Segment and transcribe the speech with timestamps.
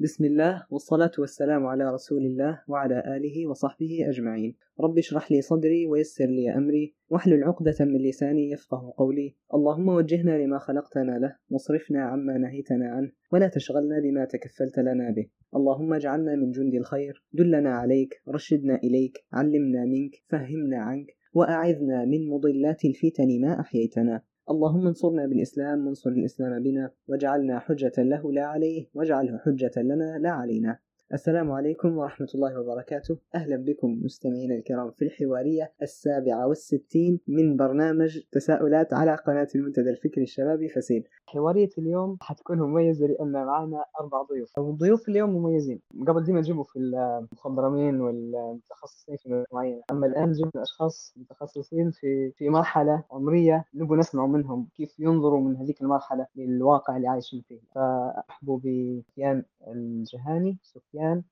[0.00, 5.86] بسم الله والصلاة والسلام على رسول الله وعلى آله وصحبه أجمعين رب اشرح لي صدري
[5.86, 12.02] ويسر لي أمري واحلل عقدة من لساني يفقه قولي اللهم وجهنا لما خلقتنا له واصرفنا
[12.02, 17.70] عما نهيتنا عنه ولا تشغلنا بما تكفلت لنا به اللهم اجعلنا من جند الخير دلنا
[17.70, 25.26] عليك رشدنا إليك علمنا منك فهمنا عنك وأعذنا من مضلات الفتن ما أحييتنا اللهم انصرنا
[25.26, 30.78] بالإسلام وانصر الإسلام بنا واجعلنا حجة له لا عليه واجعله حجة لنا لا علينا.
[31.14, 33.18] السلام عليكم ورحمة الله وبركاته.
[33.34, 40.22] أهلا بكم مستمعينا الكرام في الحوارية السابعة والستين من برنامج تساؤلات على قناة المنتدى الفكري
[40.24, 44.58] الشبابي فسيل حوارية اليوم حتكون مميزة لأن معنا أربع ضيوف.
[44.58, 45.80] والضيوف اليوم مميزين.
[46.08, 52.30] قبل دي ما نجيبوا في المخضرمين والمتخصصين في معينة أما الآن جبنا أشخاص متخصصين في
[52.30, 57.60] في مرحلة عمرية نبغى نسمع منهم كيف ينظروا من هذيك المرحلة للواقع اللي عايشين فيه.
[57.74, 60.58] فأحبوا بسفيان الجهاني
[60.96, 61.24] أيوة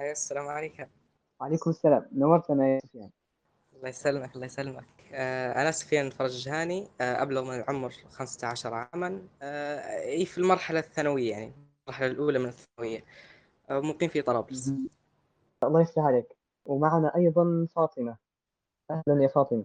[0.00, 0.86] السلام عليكم
[1.40, 2.08] وعليكم السلام.
[2.12, 3.10] نورتنا يا سفيان.
[3.74, 4.84] الله يسلمك الله يسلمك.
[5.12, 9.28] آه، أنا سفيان فرج الجهاني آه، أبلغ من العمر 15 عاما.
[9.42, 13.04] آه، أي في المرحلة الثانوية يعني المرحلة الأولى من الثانوية.
[13.70, 14.72] مقيم في طرابلس.
[15.62, 16.36] الله يفتح عليك.
[16.66, 18.16] ومعنا أيضا فاطمة.
[18.90, 19.64] أهلا يا فاطمة.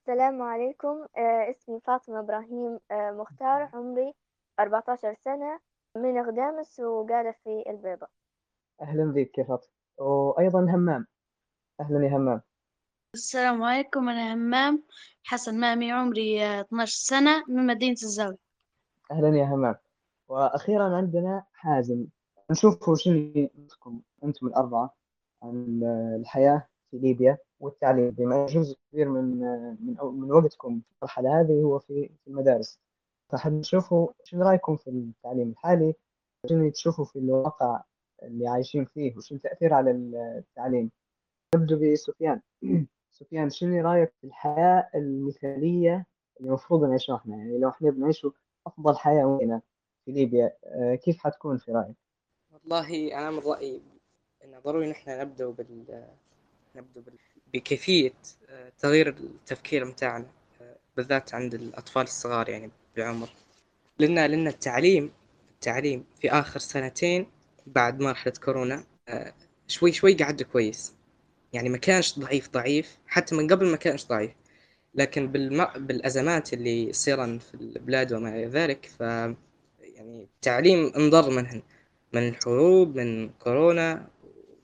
[0.00, 1.06] السلام عليكم.
[1.50, 2.78] اسمي فاطمة إبراهيم.
[2.92, 4.14] مختار عمري
[4.60, 5.60] 14 سنة
[5.96, 8.06] من غدامس وقاعدة في البيضة
[8.82, 11.06] أهلا بك يا فاطمة وأيضا همام.
[11.80, 12.42] أهلا يا همام.
[13.14, 14.82] السلام عليكم أنا همام.
[15.22, 18.38] حسن مامي عمري 12 سنة من مدينة الزاوية.
[19.10, 19.76] أهلا يا همام.
[20.28, 22.06] وأخيرا عندنا حازم.
[22.50, 24.94] نشوف شنو عندكم أنتم الأربعة
[25.42, 25.80] عن
[26.20, 28.10] الحياة في ليبيا والتعليم.
[28.10, 29.40] بما جزء كبير من
[29.80, 32.80] من من وقتكم في المرحلة هذه هو في المدارس.
[33.28, 35.94] فحب نشوفوا شنو رأيكم في التعليم الحالي؟
[36.48, 37.82] شنو تشوفوا في الواقع
[38.22, 40.90] اللي عايشين فيه وشنو تأثير على التعليم؟
[41.54, 42.40] نبدأ بسفيان
[43.18, 43.50] سفيان.
[43.50, 46.06] شنو رأيك في الحياة المثالية
[46.40, 48.30] اللي المفروض نعيشها إحنا؟ يعني لو إحنا بنعيشوا
[48.66, 49.60] أفضل حياة وين؟
[50.04, 50.52] في ليبيا.
[50.64, 51.96] آه، كيف حتكون في رأيك؟
[52.52, 53.82] والله أنا من رأيي
[54.44, 56.06] انه ضروري نحن نبدأ بال
[56.76, 57.18] نبدأ بال...
[57.54, 58.12] بكيفية
[58.48, 60.26] آه، تغيير التفكير متاعنا
[60.60, 63.28] آه، بالذات عند الأطفال الصغار يعني بالعمر
[63.98, 65.12] لأن لأن التعليم
[65.54, 67.26] التعليم في آخر سنتين
[67.74, 68.84] بعد مرحله كورونا
[69.66, 70.94] شوي شوي قعد كويس.
[71.52, 72.98] يعني ما كانش ضعيف ضعيف.
[73.06, 74.30] حتى من قبل ما كانش ضعيف.
[74.94, 75.64] لكن بالم...
[75.76, 81.62] بالأزمات اللي صيرن في البلاد وما إلى ذلك ف يعني التعليم انضر منهن.
[82.12, 84.08] من الحروب من كورونا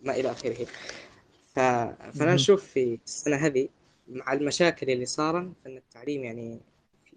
[0.02, 0.66] ما إلى آخره.
[1.54, 1.60] ف...
[2.18, 3.68] فأنا نشوف في السنة هذه
[4.08, 6.60] مع المشاكل اللي صارن فإن التعليم يعني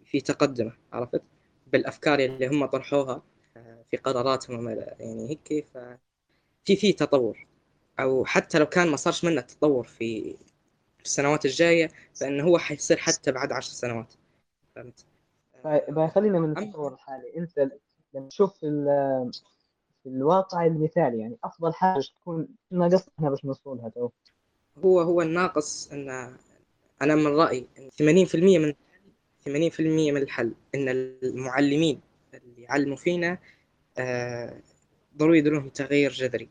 [0.05, 1.21] في تقدمه عرفت؟
[1.73, 3.23] بالأفكار اللي هم طرحوها.
[3.91, 7.47] في قراراتهم يعني هيك ففي في تطور.
[7.99, 10.35] أو حتى لو كان ما صارش منه تطور في
[11.05, 14.13] السنوات الجاية فإنه هو حيصير حتى بعد عشر سنوات.
[14.75, 15.05] فهمت؟
[15.63, 17.37] طيب خلينا من التطور الحالي.
[17.37, 17.71] أنت
[18.13, 18.67] لما تشوف في,
[20.03, 24.09] في الواقع المثالي يعني أفضل حاجة تكون ناقص إحنا باش نوصلها تو.
[24.85, 26.37] هو هو الناقص إن
[27.01, 27.89] أنا من رأيي إن
[28.25, 28.73] 80% من
[29.71, 30.89] 80% من الحل إن
[31.23, 32.01] المعلمين
[32.33, 33.37] اللي يعلموا فينا
[35.17, 36.49] ضروري يديرون تغيير جذري.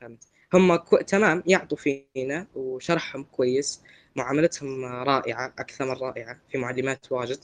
[0.00, 0.24] فهمت؟
[0.54, 0.96] هم كو...
[0.96, 3.82] تمام يعطوا فينا وشرحهم كويس
[4.16, 7.38] معاملتهم رائعة أكثر من رائعة في معلمات واجد.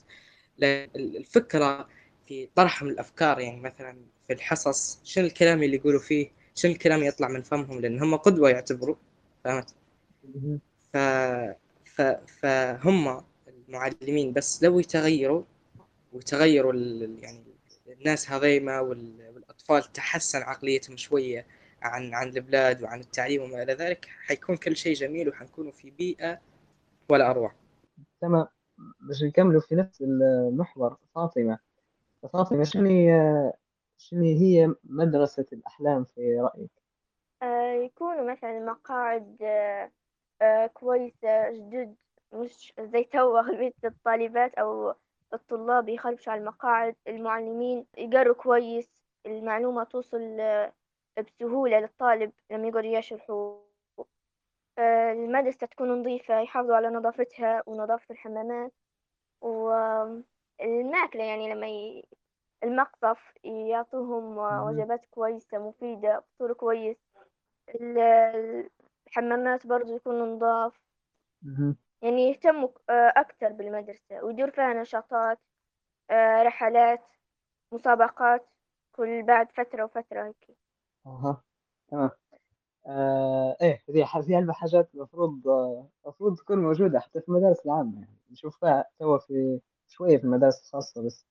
[0.95, 1.87] الفكرة
[2.27, 7.27] في طرحهم الأفكار يعني مثلا في الحصص شنو الكلام اللي يقولوا فيه؟ شنو الكلام يطلع
[7.27, 8.95] من فمهم؟ لأن هم قدوة يعتبروا.
[9.43, 9.75] فهمت؟
[10.93, 10.97] ف...
[11.85, 12.01] ف...
[12.41, 15.43] فهم المعلمين بس لو يتغيروا
[16.13, 17.17] ويتغيروا ال...
[17.23, 17.43] يعني
[17.87, 18.79] الناس هذيما
[19.53, 21.45] والأطفال تحسن عقليتهم شوية
[21.81, 26.39] عن عن البلاد وعن التعليم وما إلى ذلك حيكون كل شيء جميل وحنكونوا في بيئة
[27.09, 27.53] ولا أروع.
[28.21, 28.47] تمام.
[28.77, 31.59] باش نكملوا في نفس المحور فاطمة.
[32.33, 33.51] فاطمة شنو
[33.97, 36.71] شنو هي مدرسة الأحلام في رأيك؟
[37.43, 39.37] آه يكونوا مثلا مقاعد
[40.41, 41.95] آه كويسة جدد
[42.33, 44.93] مش زي تو أغلبية الطالبات أو
[45.33, 48.89] الطلاب يخربشوا على المقاعد المعلمين يقروا كويس.
[49.25, 50.37] المعلومة توصل
[51.19, 53.57] بسهولة للطالب لما يقعدوا يشرحوا
[54.77, 58.71] آه، المدرسة تكون نظيفة يحافظوا على نظافتها ونظافة الحمامات.
[59.41, 62.03] والماكلة يعني لما ي...
[62.63, 66.97] المقطف يعطوهم وجبات كويسة مفيدة فطور كويس.
[69.07, 70.79] الحمامات برضو يكونوا نظاف.
[72.01, 75.39] يعني يهتموا آه، أكثر بالمدرسة ويدور فيها نشاطات
[76.11, 77.01] آه، رحلات
[77.73, 78.47] مسابقات.
[78.95, 80.57] كل بعد فترة وفترة هيك.
[81.05, 81.43] أها
[81.87, 82.09] تمام.
[82.87, 87.95] آه إيه هذه في هلبة حاجات المفروض آه، المفروض تكون موجودة حتى في المدارس العامة.
[88.01, 91.25] يعني نشوفها توا في شوية في المدارس الخاصة بس.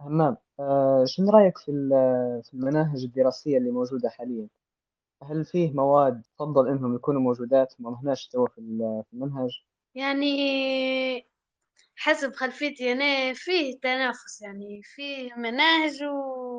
[0.00, 4.48] همام آه شنو رأيك في ال- في المناهج الدراسية اللي موجودة حاليا؟
[5.22, 9.50] هل فيه مواد تفضل إنهم يكونوا موجودات وما لهناش توا في ال- في المنهج؟
[9.94, 10.30] يعني
[11.96, 16.49] حسب خلفيتي أنا فيه تنافس يعني فيه مناهج و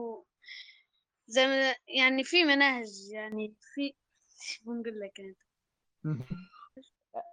[1.32, 3.94] زي ما يعني في مناهج يعني في
[4.66, 5.20] بنقول لك
[6.06, 6.16] أنا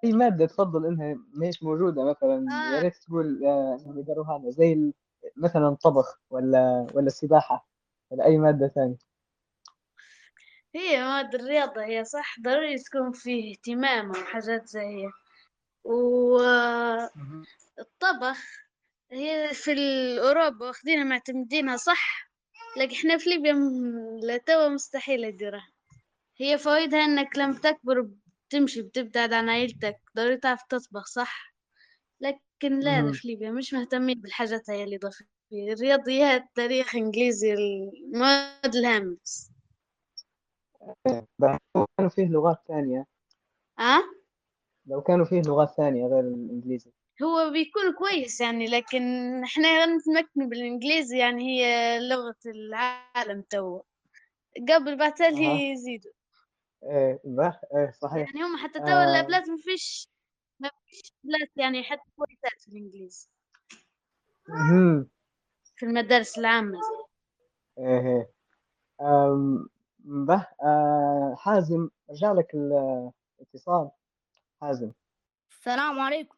[0.04, 4.50] اي مادة تفضل إنها مش موجودة مثلا يا آه ريت تقول آه، إنهم يقروا هذا
[4.50, 4.92] زي
[5.36, 7.68] مثلا الطبخ ولا ولا السباحة
[8.10, 8.96] ولا أي مادة ثانية.
[10.74, 15.10] هي مواد الرياضة هي صح ضروري تكون فيه اهتمام وحاجات زي هي.
[17.78, 18.38] والطبخ
[19.12, 19.70] هي في
[20.20, 22.27] أوروبا واخدينها معتمدينها صح؟
[22.78, 23.54] لكن إحنا في ليبيا
[24.22, 25.68] لتوا مستحيل نديرها
[26.40, 28.08] هي فوائدها إنك لما تكبر
[28.48, 30.00] بتمشي بتبتعد عن عيلتك.
[30.16, 31.54] ضروري تعرف تطبخ صح؟
[32.20, 33.12] لكن لا مهم.
[33.12, 38.76] في ليبيا مش مهتمين بالحاجات هاي اللي ضافت فيه الرياضيات تاريخ إنجليزي المواد.
[41.38, 43.06] بعد لو كانوا فيه لغات ثانية.
[43.78, 44.02] آه؟
[44.86, 46.90] لو كانوا فيه لغات ثانية غير الإنجليزي.
[47.22, 49.02] هو بيكون كويس يعني لكن
[49.44, 53.82] إحنا نتمكن بالإنجليزي يعني هي لغة العالم تو.
[54.68, 54.94] قبل أها.
[54.96, 56.12] بعتلي يزيدوا.
[56.82, 58.28] إيه باهي إيه صحيح.
[58.34, 59.04] يعني هم حتى تو آه.
[59.48, 60.08] ما فيش
[60.60, 63.28] ما فيش الأبلات يعني حتى كويسات في الإنجليزي.
[64.48, 65.08] مهم.
[65.76, 66.78] في المدارس العامة.
[67.78, 68.30] إيه
[69.00, 69.68] آم،
[69.98, 71.34] به آه.
[71.38, 73.90] حازم رجع لك الاتصال
[74.60, 74.92] حازم.
[75.50, 76.37] السلام عليكم.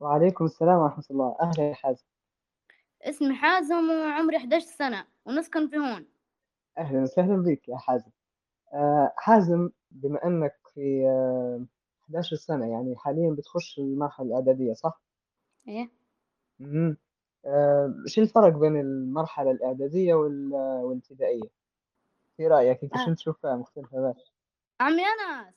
[0.00, 2.04] وعليكم السلام ورحمة الله أهلا يا حازم
[3.02, 6.06] اسمي حازم وعمري 11 سنة ونسكن في هون
[6.78, 8.10] أهلا وسهلا بك يا حازم
[8.72, 9.12] آه.
[9.16, 11.64] حازم بما أنك في آه.
[12.04, 15.02] 11 سنة يعني حاليا بتخش المرحلة الإعدادية صح؟
[15.68, 15.90] إيه
[16.58, 16.96] مهم.
[17.46, 17.94] آه.
[18.06, 21.50] شو الفرق بين المرحلة الإعدادية وال- والابتدائية؟
[22.36, 23.14] في رأيك أنت شو آه.
[23.14, 24.32] تشوفها مختلفة بس؟
[24.80, 25.54] عمي أنس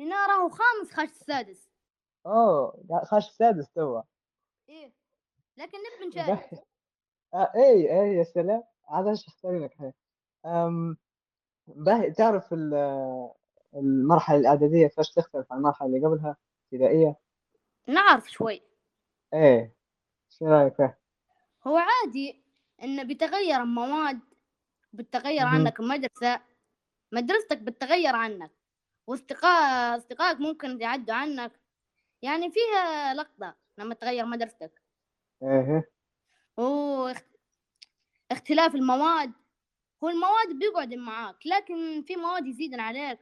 [0.00, 1.68] هنا راهو خامس خش السادس
[2.26, 4.02] أوه قا- خاش السادس توا
[4.68, 4.92] إيه
[5.56, 6.58] لكن نبي نشارك به
[7.34, 8.62] آه إيه إيه يا سلام.
[8.88, 9.94] عادش اختارينك هيك.
[10.46, 10.96] أم
[11.66, 13.30] به تعرف ال-
[13.74, 16.36] المرحلة الإعدادية كيفاش تختلف عن المرحلة اللي قبلها؟
[16.72, 17.16] ابتدائية؟
[17.86, 18.62] نعرف شوي.
[19.34, 19.76] إيه.
[20.28, 20.98] شو رأيك؟ فيها؟
[21.66, 22.42] هو عادي
[22.82, 24.20] إنه بيتغير المواد
[24.92, 25.54] بتغير مهم.
[25.54, 26.40] عنك المدرسة
[27.12, 28.50] مدرستك بتغير عنك
[29.06, 31.52] واصدقاء أصدقائك ممكن يعدوا عنك.
[32.26, 34.82] يعني فيها لقطة لما تغير مدرستك.
[36.56, 37.36] واخت-
[38.30, 39.32] اختلاف المواد.
[40.04, 43.18] هو المواد بيقعد معاك لكن في مواد يزيدن عليك.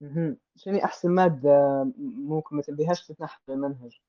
[0.00, 0.36] مهم.
[0.56, 4.00] شنو أحسن مادة ممكن ما تبيهاش تتنحى في المنهج؟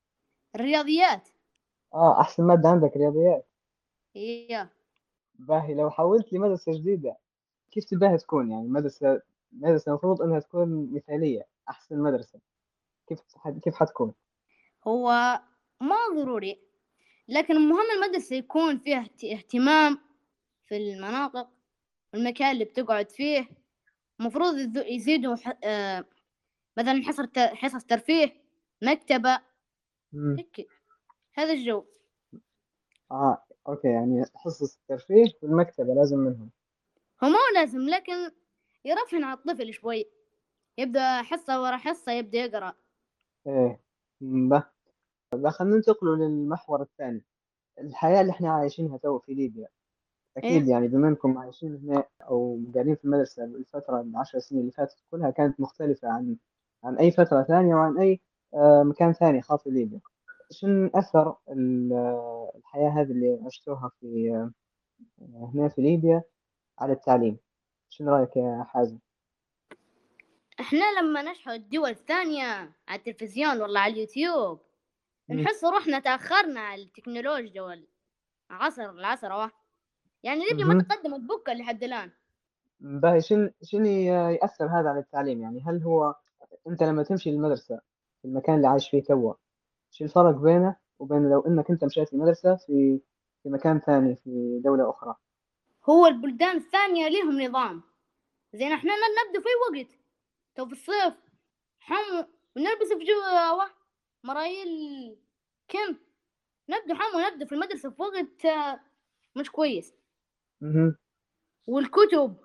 [0.56, 1.30] الرياضيات.
[1.94, 3.48] آه أحسن مادة عندك رياضيات.
[4.16, 4.70] هي
[5.36, 7.18] باهي لو حولت لي مدرسة جديدة
[7.72, 9.22] كيف تباها تكون؟ يعني مدرسة
[9.52, 12.40] مدرسة المفروض إنها تكون مثالية أحسن مدرسة.
[13.10, 13.20] كيف
[13.64, 14.14] كيف حتكون؟
[14.88, 15.10] هو
[15.82, 16.62] ما ضروري
[17.28, 20.00] لكن المهم المدرسة يكون فيها اهت- اهتمام
[20.68, 21.50] في المناطق
[22.14, 23.50] والمكان اللي بتقعد فيه.
[24.20, 26.06] المفروض يزيدوا ح- آه،
[26.78, 28.42] مثلا حصر ت- حصص ترفيه
[28.82, 29.40] مكتبة.
[30.14, 30.68] هيك
[31.34, 31.86] هذا الجو.
[33.12, 36.50] آه أوكي يعني حصص الترفيه والمكتبة لازم منهم.
[37.24, 38.32] هو ما لازم لكن
[38.86, 40.06] يرفهن على الطفل شوي.
[40.78, 42.74] يبدأ حصة ورا حصة يبدأ يقرأ.
[43.50, 43.80] إيه
[44.22, 44.64] به
[45.34, 47.24] بقى خلينا ننتقلوا للمحور الثاني.
[47.80, 49.68] الحياة اللي إحنا عايشينها تو في ليبيا.
[50.38, 54.72] أكيد إيه يعني بما إنكم عايشين هنا أو قاعدين في المدرسة الفترة العشر سنين اللي
[54.72, 56.38] فاتت كلها كانت مختلفة عن
[56.84, 58.20] عن أي فترة ثانية وعن أي
[58.54, 60.00] آه، مكان ثاني خاص في ليبيا
[60.52, 64.52] شنو أثر ال- آه، الحياة هذه اللي عشتوها في آه،
[65.56, 66.24] هنا في ليبيا
[66.80, 67.38] على التعليم؟
[67.90, 69.00] شنو رأيك يا حازم؟
[70.60, 74.60] إحنا لما نشهد الدول الثانية على التلفزيون ولا على اليوتيوب.
[75.30, 79.52] نحس روحنا تأخرنا على التكنولوجيا والعصر العصر واه
[80.24, 80.84] يعني ليبيا ما.
[80.84, 82.12] تقدمت بكا لحد الآن.
[82.80, 86.16] باهي شن شنو يأثر هذا على التعليم؟ يعني هل هو
[86.68, 87.80] أنت لما تمشي للمدرسة
[88.22, 89.34] في المكان اللي عايش فيه توا
[89.92, 93.00] شو الفرق بينه وبين لو إنك أنت مشيت المدرسة في
[93.44, 95.16] في مكان ثاني في دولة أخرى؟
[95.90, 97.82] هو البلدان الثانية ليهم نظام.
[98.54, 99.99] زين إحنا نبدو في وقت
[100.56, 101.14] تو في الصيف
[101.80, 103.70] حمو ونلبس واه
[104.24, 104.70] مرايل
[105.68, 105.98] كم.
[106.70, 108.80] نبدو حمو نبدو في المدرسة في وقت آه،
[109.36, 109.94] مش كويس.
[111.68, 112.38] والكتب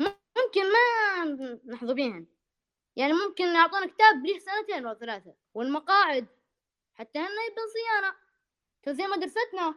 [0.00, 0.78] ممكن ما
[1.16, 2.26] كان نحظوا بيهن
[2.96, 6.26] يعني ممكن يعطونا كتاب ليه سنتين أو ثلاثة والمقاعد
[6.94, 8.16] حتى هنا يبن صيانة.
[8.82, 9.74] تو زي مدرستنا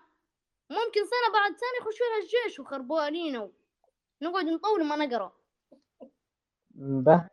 [0.69, 3.51] ممكن سنة بعد سنة يخشوا لها الجيش وخربوا علينا
[4.21, 5.37] نقعد نطول ما نقرأ.
[6.75, 7.29] به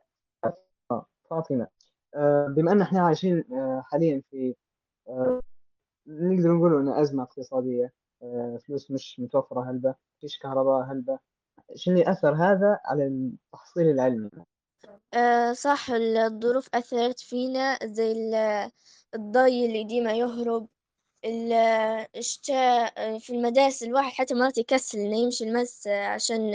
[1.31, 1.67] فاطمة.
[2.15, 4.55] آه، بما أن إحنا عايشين آه، حاليا في
[5.09, 5.41] آه،
[6.07, 11.19] نقدر نقول إن أزمة اقتصادية آه، فلوس مش متوفرة هلبة فيش كهرباء هلبة.
[11.75, 14.31] شنو أثر هذا على التحصيل العلمي؟
[15.55, 18.71] صح الظروف أثرت فينا زي ال-
[19.15, 20.69] الضي اللي ديما يهرب
[21.25, 26.55] ال- الشتاء في المدارس الواحد حتى مرات يكسل إنه يمشي المس عشان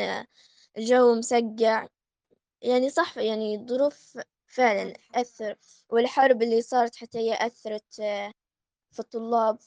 [0.78, 1.88] الجو مسقع.
[2.62, 4.18] يعني صح يعني الظروف
[4.48, 5.56] فعلا أثر
[5.90, 8.32] والحرب اللي صارت حتى هي أثرت آه،
[8.92, 9.58] في الطلاب.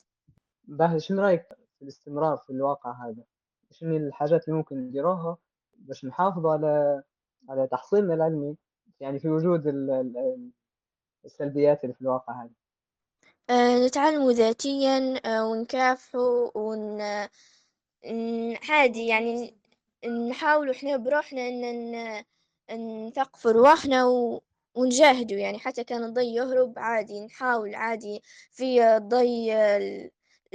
[0.64, 1.42] باهي شنو رأيك
[1.78, 3.24] في الاستمرار في الواقع هذا؟
[3.70, 5.36] شنو الحاجات اللي ممكن نديروها
[5.74, 7.02] باش نحافظ على
[7.48, 8.56] على تحصيلنا العلمي
[9.00, 10.50] يعني في وجود ال- ال-
[11.24, 12.50] السلبيات اللي في الواقع هذا؟
[13.50, 17.00] آه، نتعلموا ذاتيا آه، ونكافحوا ون
[18.70, 19.54] عادي يعني
[20.30, 21.92] نحاولوا إحنا بروحنا إن
[22.70, 24.42] ن- نثقف رواحنا و...
[24.78, 29.52] ونجاهدوا يعني حتى كان الضي يهرب عادي نحاول عادي في ضي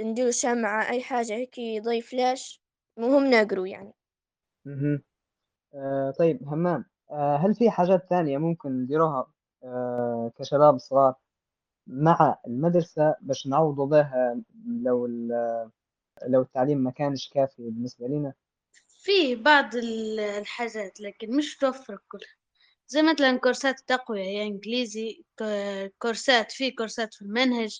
[0.00, 2.62] نديروا شمعة أي حاجة هيك ضي فلاش
[2.98, 3.92] مهم نقروا يعني.
[5.74, 9.26] آه طيب همام آه هل في حاجات ثانية ممكن نديروها
[9.64, 11.14] آه كشباب صغار
[11.86, 14.42] مع المدرسة باش نعوضوا بها
[14.84, 15.06] لو
[16.28, 18.34] لو التعليم ما كانش كافي بالنسبة لنا؟
[19.02, 22.34] فيه بعض ال- الحاجات لكن مش توفر كلها
[22.88, 25.24] زي مثلا كورسات التقوية يعني إنجليزي
[25.98, 27.78] كورسات في كورسات في المنهج.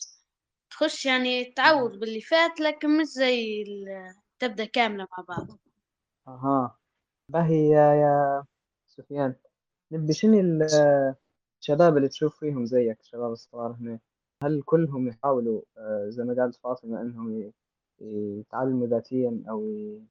[0.70, 5.58] تخش يعني تعوض باللي فات لكن مش زي ال- تبدأ كاملة مع بعض.
[6.28, 6.78] أها.
[7.28, 8.44] باهي يا يا
[8.86, 9.34] سفيان.
[9.92, 11.14] نبي شنو ال-
[11.60, 13.98] الشباب اللي تشوف فيهم زيك الشباب الصغار هنا؟
[14.42, 17.52] هل كلهم يحاولوا آه زي ما قالت فاطمة إنهم ي-
[18.00, 20.02] يتعلموا ذاتيا أو ي-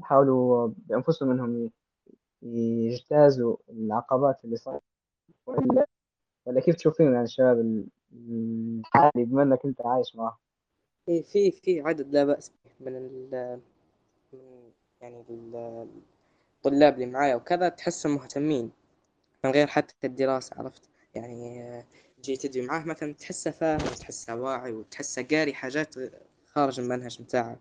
[0.00, 1.72] يحاولوا بأنفسهم إنهم ي-
[2.42, 4.82] يجتازوا العقبات اللي صارت.
[5.46, 5.86] ولا
[6.46, 10.38] ولا كيف تشوفين يعني الشباب ال- الحالي بما إنك أنت عايش معه
[11.06, 13.60] في في في عدد لا بأس به من ال
[14.32, 14.40] من
[15.00, 15.88] يعني ال-
[16.56, 18.70] الطلاب اللي معايا وكذا تحسهم مهتمين
[19.44, 21.84] من غير حتى الدراسة عرفت؟ يعني
[22.22, 25.94] تجي تدوي معاه مثلا تحسه فاهم وتحسه واعي وتحسه قاري حاجات
[26.46, 27.58] خارج المنهج متاعه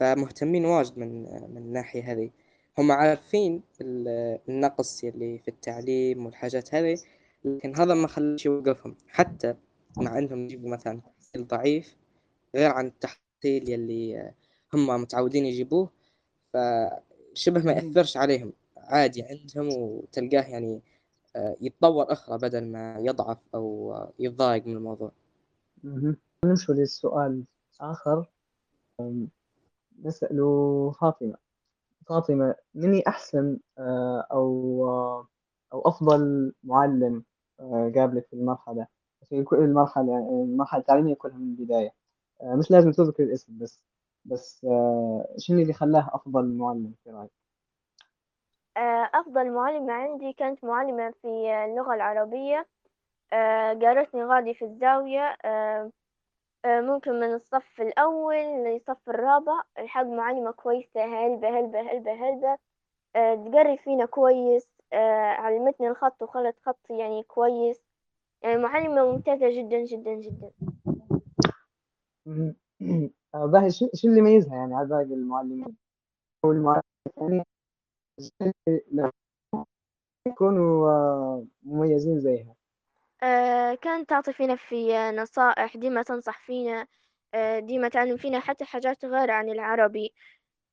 [0.00, 2.30] فمهتمين واجد من من الناحية هذه.
[2.78, 6.98] هم عارفين ال- النقص اللي في التعليم والحاجات هذه
[7.44, 8.96] لكن هذا ما خلاش يوقفهم.
[9.08, 9.54] حتى
[9.96, 11.96] مع إنهم يجيبوا مثلا تحصيل ضعيف
[12.54, 14.32] غير عن التحصيل يلي
[14.74, 15.90] هم متعودين يجيبوه
[16.52, 18.52] فشبه ما يأثرش عليهم.
[18.76, 20.80] عادي عندهم وتلقاه يعني
[21.36, 25.12] آه، يتطور أخرى بدل ما يضعف أو يتضايق من الموضوع.
[26.44, 27.44] نمشي للسؤال
[27.80, 28.26] آخر
[30.04, 31.47] نسأله فاطمة.
[32.08, 35.28] فاطمة مني أحسن آه، أو آه،
[35.72, 37.24] أو أفضل معلم
[37.60, 38.86] آه، قابلك في المرحلة
[39.28, 41.90] في كل المرحلة المرحلة التعليمية كلها من البداية
[42.42, 43.80] آه، مش لازم تذكر الاسم بس
[44.24, 47.30] بس آه، شنو اللي خلاه أفضل معلم في رأيك؟
[48.76, 51.28] آه، أفضل معلمة عندي كانت معلمة في
[51.64, 52.66] اللغة العربية
[53.32, 55.92] آه، جارتني غادي في الزاوية آه، آه،
[56.66, 62.58] ممكن من الصف الأول للصف الرابع لحد معلمة كويسة هلبة هلبة هلبة هلبة.
[63.16, 64.68] آه، تقري فينا كويس.
[64.92, 67.82] آه، علمتني الخط وخلت خطي يعني كويس.
[68.42, 70.50] يعني معلمة ممتازة جدا جدا جدا.
[73.34, 75.76] آه، باهي شو اللي يميزها يعني على باقي المعلمين؟
[76.44, 76.52] أو
[78.92, 79.12] لا
[80.28, 82.50] يكونوا آه، مميزين زيها.
[82.50, 82.57] آه،
[83.82, 86.86] كانت تعطي فينا في نصائح ديما تنصح فينا
[87.34, 90.14] آه، ديما تعلم فينا حتى حاجات غير عن العربي.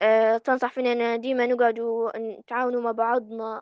[0.01, 3.61] آه، تنصح فينا ديما نقعدوا نتعاونوا مع بعضنا.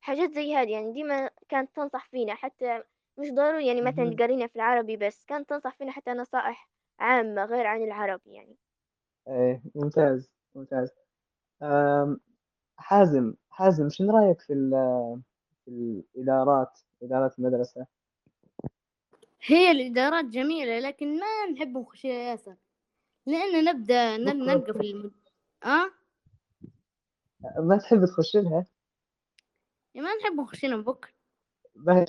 [0.00, 2.82] حاجات زي هذه يعني ديما كانت تنصح فينا حتى
[3.18, 4.16] مش ضروري يعني مثلا.
[4.16, 6.68] تقرينا في العربي بس كانت تنصح فينا حتى نصائح
[7.00, 8.56] عامة غير عن العربي يعني.
[9.28, 10.90] إيه ممتاز ممتاز.
[12.78, 14.52] حازم حازم شنو رأيك في
[15.64, 15.70] في
[16.16, 17.86] الإدارات إدارات المدرسة؟
[19.42, 22.56] هي الإدارات جميلة لكن ما نحب نخشيها ياسر.
[23.26, 25.12] لأن نبدأ نلقى في الم...
[25.64, 25.90] آه؟
[27.58, 28.66] ما تحب تخش لها؟
[29.94, 31.12] ما نحب نخشينا بكرة.
[31.74, 32.06] باهي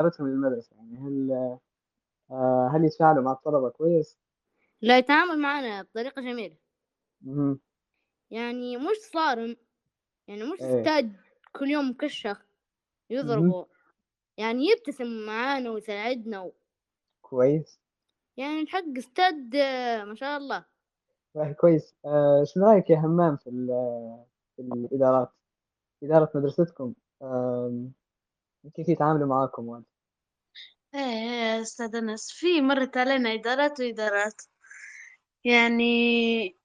[0.00, 1.32] إدارتهم للمدرسة يعني هل
[2.30, 4.18] آه، هل يتفاعلوا مع الطلبة كويس؟
[4.80, 6.56] لا يتعامل معنا بطريقة جميلة.
[7.20, 7.60] مهم.
[8.30, 9.56] يعني مش صارم
[10.28, 10.80] يعني مش إيه.
[10.80, 11.10] أستاذ
[11.52, 12.46] كل يوم مكشخ
[13.10, 13.66] يضربه
[14.38, 16.52] يعني يبتسم معانا ويساعدنا و...
[17.22, 17.80] كويس.
[18.36, 20.64] يعني الحق أستاذ آه، ما شاء الله.
[21.34, 21.94] والله كويس.
[22.04, 24.24] آه، شنو رأيك يا همام في ال-
[24.56, 25.28] في الإدارات؟
[26.02, 26.94] إدارة مدرستكم.
[28.74, 29.86] كيف يتعاملوا معاكم وانت
[30.94, 34.42] إيه إيه يا أستاذ أنس في مرت علينا إدارات وإدارات.
[35.44, 36.57] يعني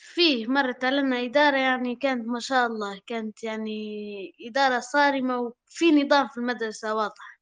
[0.00, 6.28] فيه مرت علينا إدارة يعني كانت ما شاء الله كانت يعني إدارة صارمة وفي نظام
[6.28, 7.40] في المدرسة واضح.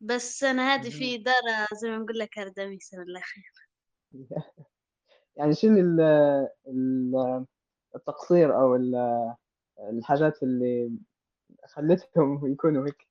[0.00, 3.52] بس أنا هذه في إدارة زي ما نقول لك أردميسة من الأخير
[5.36, 6.00] يعني شنو ال-
[6.68, 7.46] ال-
[7.96, 9.34] التقصير ال-
[9.78, 10.90] الحاجات اللي
[11.66, 13.08] خلتهم يكونوا هيك؟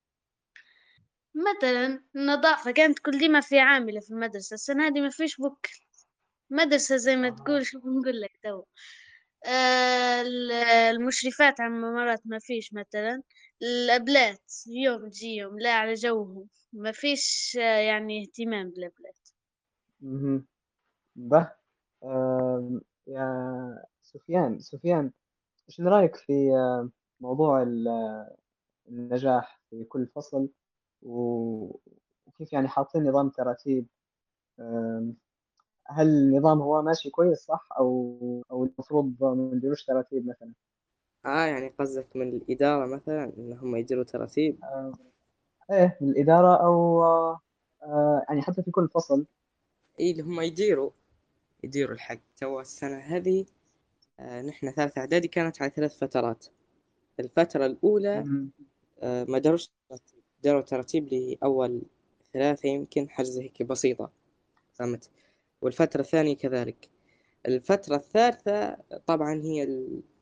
[1.36, 5.70] مثلا النظافة كانت كل ديما في عاملة في المدرسة السنة هذه ما فيش بك
[6.50, 7.32] مدرسة زي ما آه.
[7.32, 8.64] تقول شوف نقول لك تو.
[9.46, 10.52] آه، ال-
[10.96, 13.22] المشرفات على الممرات ما فيش مثلا.
[13.62, 16.48] الأبلات يوم تجي يوم لا على جوهم.
[16.74, 19.30] ما فيش آه، يعني اهتمام بالأبلات.
[21.16, 21.52] به
[23.08, 25.12] يا سفيان سفيان
[25.70, 26.52] شنو رأيك في
[27.22, 28.28] موضوع ال-
[28.88, 30.50] النجاح في كل فصل؟
[31.02, 33.88] وكيف يعني حاطين نظام تراتيب؟
[35.96, 38.18] هل النظام هو ماشي كويس صح؟ أو
[38.52, 40.54] أو المفروض ما نديروش تراتيب مثلا؟
[41.26, 44.94] آه يعني قصدك من الإدارة مثلا إن هم يديروا تراتيب؟ آه،
[45.72, 47.04] إيه من الإدارة أو
[47.84, 49.26] آه، يعني حتى في كل فصل.
[50.00, 50.92] إيه اللي هم يديروا
[51.64, 52.20] يديروا الحق.
[52.38, 53.46] تو السنة هذه
[54.20, 56.46] آه نحن ثالثة إعدادي كانت على ثلاث فترات.
[57.20, 58.52] الفترة الأولى مهم.
[59.00, 61.82] آه ما داروش ترتيب داروا ترتيب لأول
[62.34, 64.10] ثلاثة يمكن حاجة زي هيك بسيطة.
[64.74, 65.10] فهمت؟
[65.64, 66.90] والفترة الثانية كذلك
[67.48, 69.64] الفترة الثالثة طبعا هي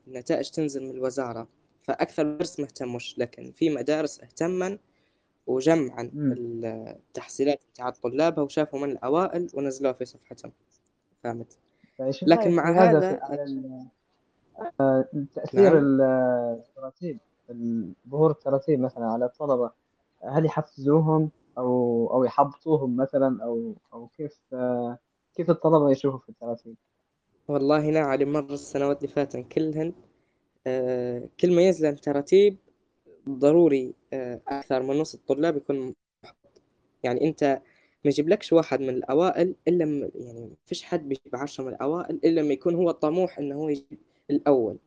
[0.08, 1.48] النتائج تنزل من الوزارة
[1.84, 4.78] فأكثر مدارس ما اهتموش لكن في مدارس اهتمن
[5.48, 6.12] وجمعا.
[6.14, 10.52] التحصيلات بتاعت طلابها وشافوا من الأوائل ونزلوها في صفحتهم
[11.24, 11.58] فهمت
[11.98, 13.46] فايش لكن مع في هذا على
[14.80, 15.78] آه، تأثير نعم.
[15.78, 16.02] ال-
[16.60, 19.72] التراتيب ال- ظهور التراتيب مثلا على الطلبة
[20.24, 24.98] هل يحفزوهم أو أو يحبطوهم مثلا أو أو كيف آه،
[25.36, 26.76] كيف الطلبة يشوفوا في التراتيب؟
[27.48, 29.94] والله أنا على مر السنوات اللي فاتن كلهن
[30.68, 32.58] آه كل ما ينزل تراتيب
[33.30, 36.62] ضروري آه أكثر من نص الطلاب يكون محبط
[37.04, 37.44] يعني أنت
[38.06, 42.16] ما يجيبلكش واحد من الأوائل إلا م- يعني ما فيش حد بيجيب عشرة من الأوائل
[42.16, 44.78] إلا لما يكون هو الطموح إنه هو يجيب الأول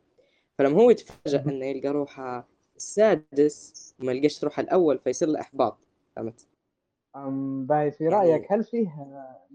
[0.57, 1.43] فلما هو يتفاجأ.
[1.49, 5.77] إنه يلقى روحه السادس وما يلقاش روحه الأول فيصير له إحباط
[6.15, 6.47] فهمت؟
[7.65, 8.89] باي في يعني- رأيك هل فيه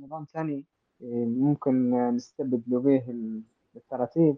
[0.01, 0.65] نظام ثاني
[1.03, 3.43] ممكن آه، نستبدلوا به ال-
[3.77, 4.37] التراتيب؟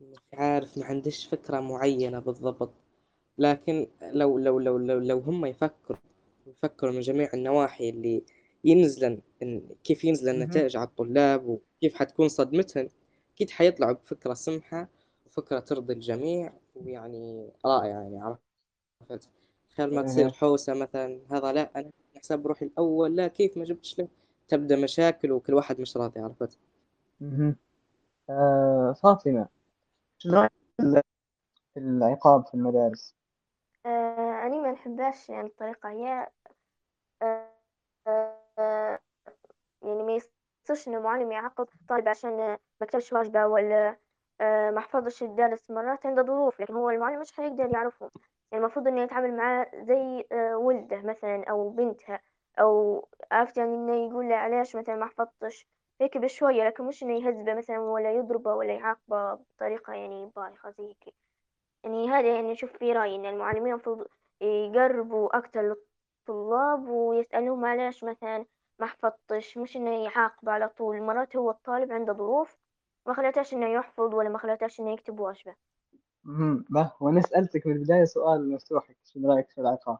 [0.00, 2.70] مش عارف ما عنديش فكرة معينة بالضبط
[3.38, 5.98] لكن لو لو لو لو, لو هم يفكروا
[6.46, 8.22] يفكروا من جميع النواحي اللي
[8.64, 9.20] ينزلن
[9.84, 10.28] كيف ينزل.
[10.28, 12.88] النتائج على الطلاب وكيف حتكون صدمتهم
[13.34, 14.88] أكيد حيطلعوا بفكرة سمحة
[15.26, 19.28] وفكرة ترضي الجميع ويعني رائعة يعني عرفت
[19.70, 20.32] تخيل ما تصير إيه.
[20.32, 24.08] حوسة مثلا هذا لا أنا حساب روحي الأول لا كيف ما جبتش له
[24.50, 26.58] تبدأ مشاكل وكل واحد مش راضي عرفت
[27.20, 27.56] مهم.
[29.02, 29.48] فاطمة
[30.18, 30.52] شنو رأيك
[31.74, 33.14] في العقاب في المدارس؟
[33.86, 36.28] آه، أنا ما نحبهاش يعني الطريقة هي
[37.22, 37.50] آه،
[38.58, 38.98] آه،
[39.82, 42.36] يعني ما يصيرش إن المعلم يعاقب طالب عشان
[42.80, 43.96] ما كتبش واجبة ولا
[44.40, 48.10] آه، ما حفظش الدرس مرات عنده ظروف لكن هو المعلم مش حيقدر يعرفهم
[48.52, 52.20] يعني المفروض إنه يتعامل معاه زي آه، ولده مثلا أو بنتها
[52.58, 55.66] أو عرفت يعني إنه يقول له علاش مثلا ما حفظتش؟
[56.00, 60.84] هيك بشوية لكن مش إنه يهذبه مثلا ولا يضربه ولا يعاقبه بطريقة يعني بايخة زي
[60.88, 61.14] هيك.
[61.84, 64.06] يعني هذا يعني أشوف في رأيي إن المعلمين المفروض
[64.42, 65.62] يقربوا أكتر
[66.28, 68.46] للطلاب ويسألوهم علاش مثلا
[68.80, 71.02] ما حفظتش مش إنه يعاقب على طول.
[71.02, 72.56] مرات هو الطالب عنده ظروف
[73.06, 75.56] ما خلتهاش إنه يحفظ ولا ما خلتهاش إنه يكتب واجبه.
[76.24, 76.64] مهم.
[76.70, 79.98] به وأنا سألتك من البداية سؤال مفتوح شنو رأيك في العقاب؟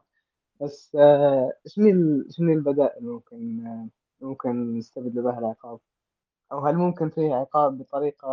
[0.61, 3.87] بس آه، شنو ال- شنو البدائل ممكن آه،
[4.25, 5.79] ممكن نستبدل بها العقاب؟
[6.51, 8.27] أو هل ممكن فيه عقاب بطريقة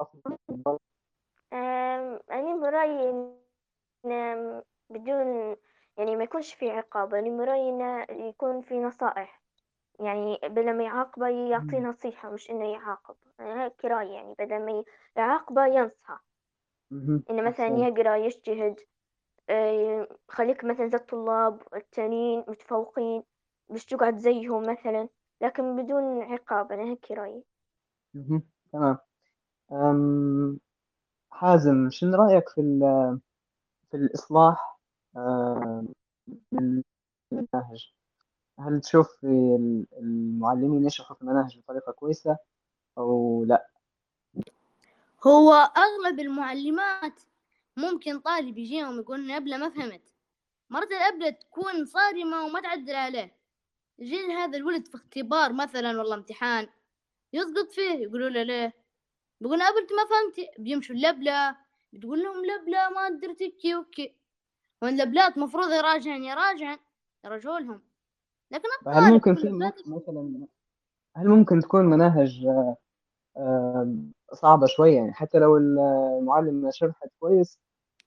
[0.00, 0.78] أفضل؟
[1.52, 3.10] أم، أنا برأيي
[4.06, 5.56] إن بدون
[5.98, 9.42] يعني ما يكونش في عقاب أنا برأيي إنه يكون في نصائح.
[10.00, 13.16] يعني بدل ما يعاقبه يعطيه نصيحة مش إنه يعاقب.
[13.40, 14.84] أنا هيك رأيي يعني بدل ما
[15.16, 16.24] يعاقبه ينصحه.
[16.90, 17.22] مهم.
[17.30, 17.86] إنه مثلا أحسن.
[17.86, 18.80] يقرأ يجتهد.
[19.50, 23.22] آه، خليك مثلا زي الطلاب التانيين متفوقين
[23.70, 25.08] مش تقعد زيهم مثلا
[25.40, 27.44] لكن بدون عقاب أنا هيك رأيي
[28.14, 28.42] مهم.
[28.72, 28.98] تمام
[29.72, 30.60] أم،
[31.30, 33.20] حازم شنو رأيك في ال-
[33.90, 34.78] في الإصلاح
[35.16, 35.84] آه،
[36.52, 36.82] من
[37.32, 37.92] المناهج
[38.60, 39.24] هل تشوف
[39.98, 42.38] المعلمين يشرحوا في المناهج بطريقة كويسة
[42.98, 43.66] أو لا؟
[45.26, 47.20] هو أغلب المعلمات
[47.80, 50.02] ممكن طالب يجيهم يقول أبلة ما فهمت.
[50.70, 53.36] مرات الأبلة تكون صارمة وما تعدل عليه.
[53.98, 56.68] يجي هذا الولد في اختبار مثلا والله امتحان.
[57.32, 58.72] يسقط فيه يقولوا له ليه؟
[59.40, 61.56] بيقول أبلت ما فهمتي بيمشوا اللبلة
[61.92, 64.16] بتقول لهم لبلة ما درت كي وكي.
[64.82, 66.78] واللبلات مفروض يراجعن يراجعن
[67.24, 67.82] يرجعوا لهم.
[68.50, 69.32] لكن هل ممكن
[69.86, 70.46] مثلا
[71.16, 72.46] هل ممكن تكون مناهج
[74.32, 77.58] صعبة شوية؟ يعني حتى لو المعلم شرحت كويس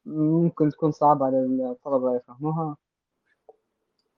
[0.06, 2.78] ممكن تكون صعبة على الطلبة يفهموها.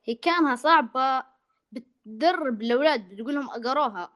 [0.04, 1.24] هي كانها صعبة
[1.72, 4.10] بتدرب الأولاد بتقول لهم أقروها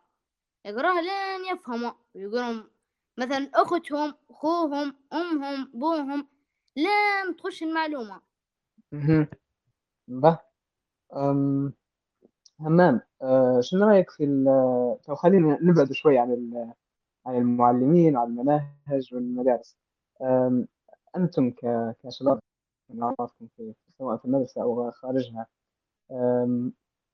[0.64, 1.90] يقروها لين يفهموا.
[2.14, 2.70] يقولون
[3.18, 6.28] مثلا أختهم أخوهم أمهم أبوهم
[6.76, 8.20] لين تخش المعلومة.
[10.08, 10.38] به
[11.16, 11.72] أم...
[12.60, 15.16] همام أه شنو رأيك في ال...
[15.16, 16.72] خلينا نبعد شوي عن ال...
[17.26, 19.76] عن المعلمين وعن المناهج والمدارس.
[20.22, 20.68] أم...
[21.16, 21.94] أنتم ك...
[22.02, 22.40] كشباب
[22.94, 25.46] نعرفكم في سواء في المدرسة أو خارجها.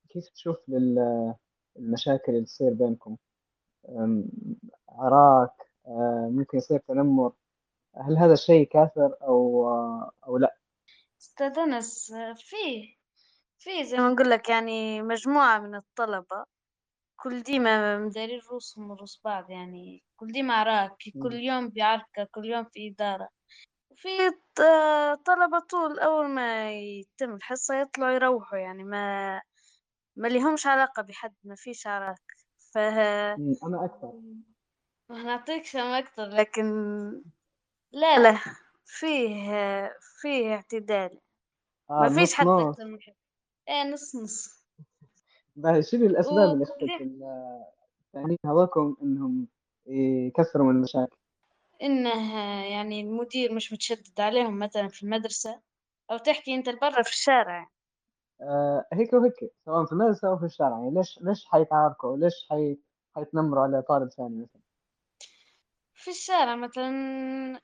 [0.09, 3.16] كيف تشوف للمشاكل اللي تصير بينكم
[4.88, 5.52] عراك
[6.28, 7.32] ممكن يصير تنمر
[7.96, 9.68] هل هذا الشيء كافر أو
[10.26, 10.56] أو لا؟
[11.20, 12.96] أستاذ أنس فيه
[13.59, 16.44] فيه زي ما نقول لك يعني مجموعة من الطلبة
[17.16, 22.64] كل ديما مدارين روسهم روس بعض يعني كل ديما عراك كل يوم بعركة كل يوم
[22.64, 23.28] في إدارة
[23.96, 24.09] في
[25.26, 29.40] طلبة طول أول ما يتم الحصة يطلعوا يروحوا يعني ما
[30.16, 32.22] ما لهمش علاقة بحد ما فيش عراك.
[32.72, 34.12] ف أنا أكثر.
[35.11, 36.66] نعطيك شم أكثر لكن
[37.92, 38.38] لا لا
[38.85, 39.50] فيه
[40.20, 41.20] فيه اعتدال.
[41.90, 43.14] آه ما فيش حد أكثر من حد
[43.68, 44.64] إيه نص نص.
[45.56, 47.24] باهي شنو الأسباب اللي خلت وكل-
[48.06, 49.48] الثانيين هذاكم إنهم
[49.87, 51.16] يكثروا من المشاكل؟
[51.83, 52.39] إنه
[52.73, 55.61] يعني المدير مش متشدد عليهم مثلا في المدرسة
[56.11, 57.71] أو تحكي أنت برا في الشارع
[58.41, 59.35] آه هيك وهيك
[59.65, 62.79] سواء في المدرسة أو في الشارع يعني ليش ليش حيتعاركوا؟ ليش حي
[63.17, 64.62] حيتنمروا على طالب ثاني مثلا؟
[65.95, 66.91] في الشارع مثلا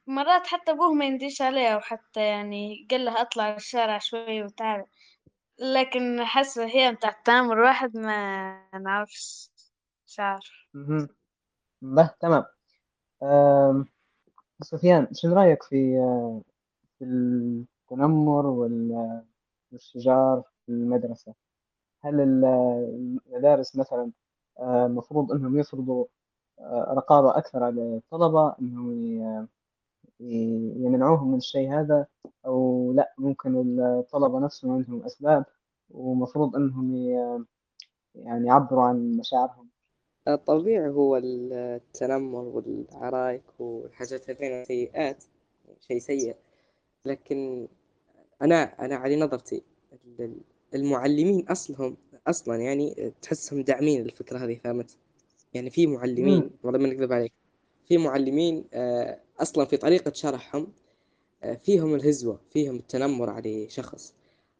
[0.07, 4.85] مرات حتى أبوه ما ينديش عليه أو حتى يعني قال له أطلع الشارع شوي وتعال
[5.59, 9.51] لكن حاسة هي متاع التنمر واحد ما نعرفش
[10.07, 10.51] مش عارف.
[11.83, 12.45] به تمام
[14.63, 16.43] سفيان شنو رأيك في آه،
[16.99, 19.25] في التنمر وال-
[19.73, 21.35] والشجار في المدرسة؟
[22.05, 22.45] هل ال-
[23.29, 24.13] المدارس مثلا
[24.61, 26.07] آه، المفروض إنهم يفرضوا
[26.61, 28.03] آه، رقابة أكثر على
[28.93, 29.47] ي-
[30.21, 32.07] ي- يمنعوهم من الشيء هذا
[32.47, 35.45] أو لا ممكن الطلبة نفسهم عندهم أسباب
[35.91, 37.45] ومفروض إنهم ي-
[38.15, 39.71] يعني يعبروا عن مشاعرهم
[40.47, 45.25] طبيعي هو التنمر والعرايك والحاجات هذين سيئات
[45.89, 46.37] شيء سيء.
[47.05, 47.69] لكن
[48.43, 49.63] أنا أنا على نظرتي
[50.75, 54.97] المعلمين أصلهم أصلا يعني تحسهم داعمين الفكرة هذه فهمت؟
[55.55, 57.33] يعني في معلمين والله ما نكذب عليك.
[57.89, 60.73] في معلمين آه، أصلا في طريقة شرحهم
[61.43, 64.15] آه، فيهم الهزوة فيهم التنمر على شخص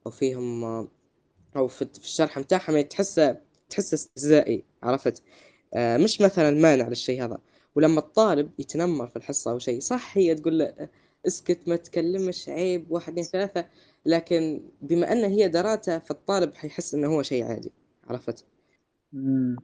[0.07, 0.89] أو فيهم آه،
[1.57, 3.37] أو في الشرح متاعهم يعني تحسه
[3.71, 5.23] تحسه استهزائي عرفت؟
[5.77, 7.39] مش مثلا مانع للشيء هذا.
[7.75, 10.89] ولما الطالب يتنمر في الحصة أو شيء صح هي تقول له
[11.27, 13.67] اسكت ما تكلمش عيب واحد اثنين ثلاثة.
[14.07, 17.73] لكن بما أن هي دراته فالطالب حيحس إنه هو شيء عادي
[18.05, 18.45] عرفت؟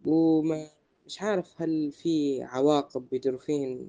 [0.07, 0.67] وما
[1.07, 3.89] مش عارف هل في عواقب بيديروا فيهن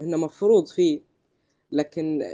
[0.00, 1.00] إنه مفروض فيه
[1.72, 2.24] لكن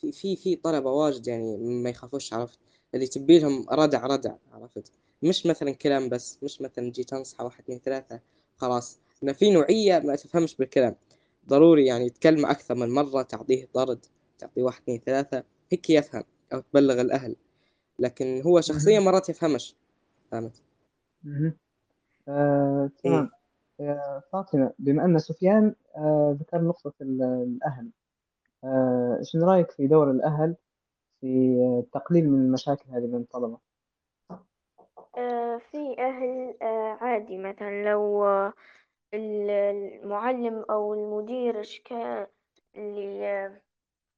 [0.00, 2.58] في في في طلبة واجد يعني ما يخافوش عرفت؟
[2.94, 4.92] اللي تبي لهم ردع ردع عرفت؟
[5.22, 8.20] مش مثلا كلام بس مش مثلا جيت انصحه واحد اثنين ثلاثة
[8.56, 9.00] خلاص.
[9.22, 10.96] إن في نوعية ما تفهمش بالكلام.
[11.48, 14.06] ضروري يعني تكلمه أكثر من مرة تعطيه طرد
[14.38, 17.36] تعطيه واحد اثنين ثلاثة هيك يفهم أو تبلغ الأهل.
[17.98, 19.76] لكن هو شخصيا مرات يفهمش.
[20.30, 20.62] فهمت؟
[22.28, 23.30] آه، تمام.
[23.80, 27.90] يا فاطمة بما أن سفيان آه، ذكر نقطة الأهل.
[28.64, 30.56] آه، شنو رأيك في دور الأهل
[31.20, 33.58] في التقليل من المشاكل هذه بين الطلبة؟
[35.18, 38.52] آه، في أهل آه، عادي مثلا لو آه،
[39.14, 41.62] ال- المعلم أو المدير
[42.76, 43.58] ل-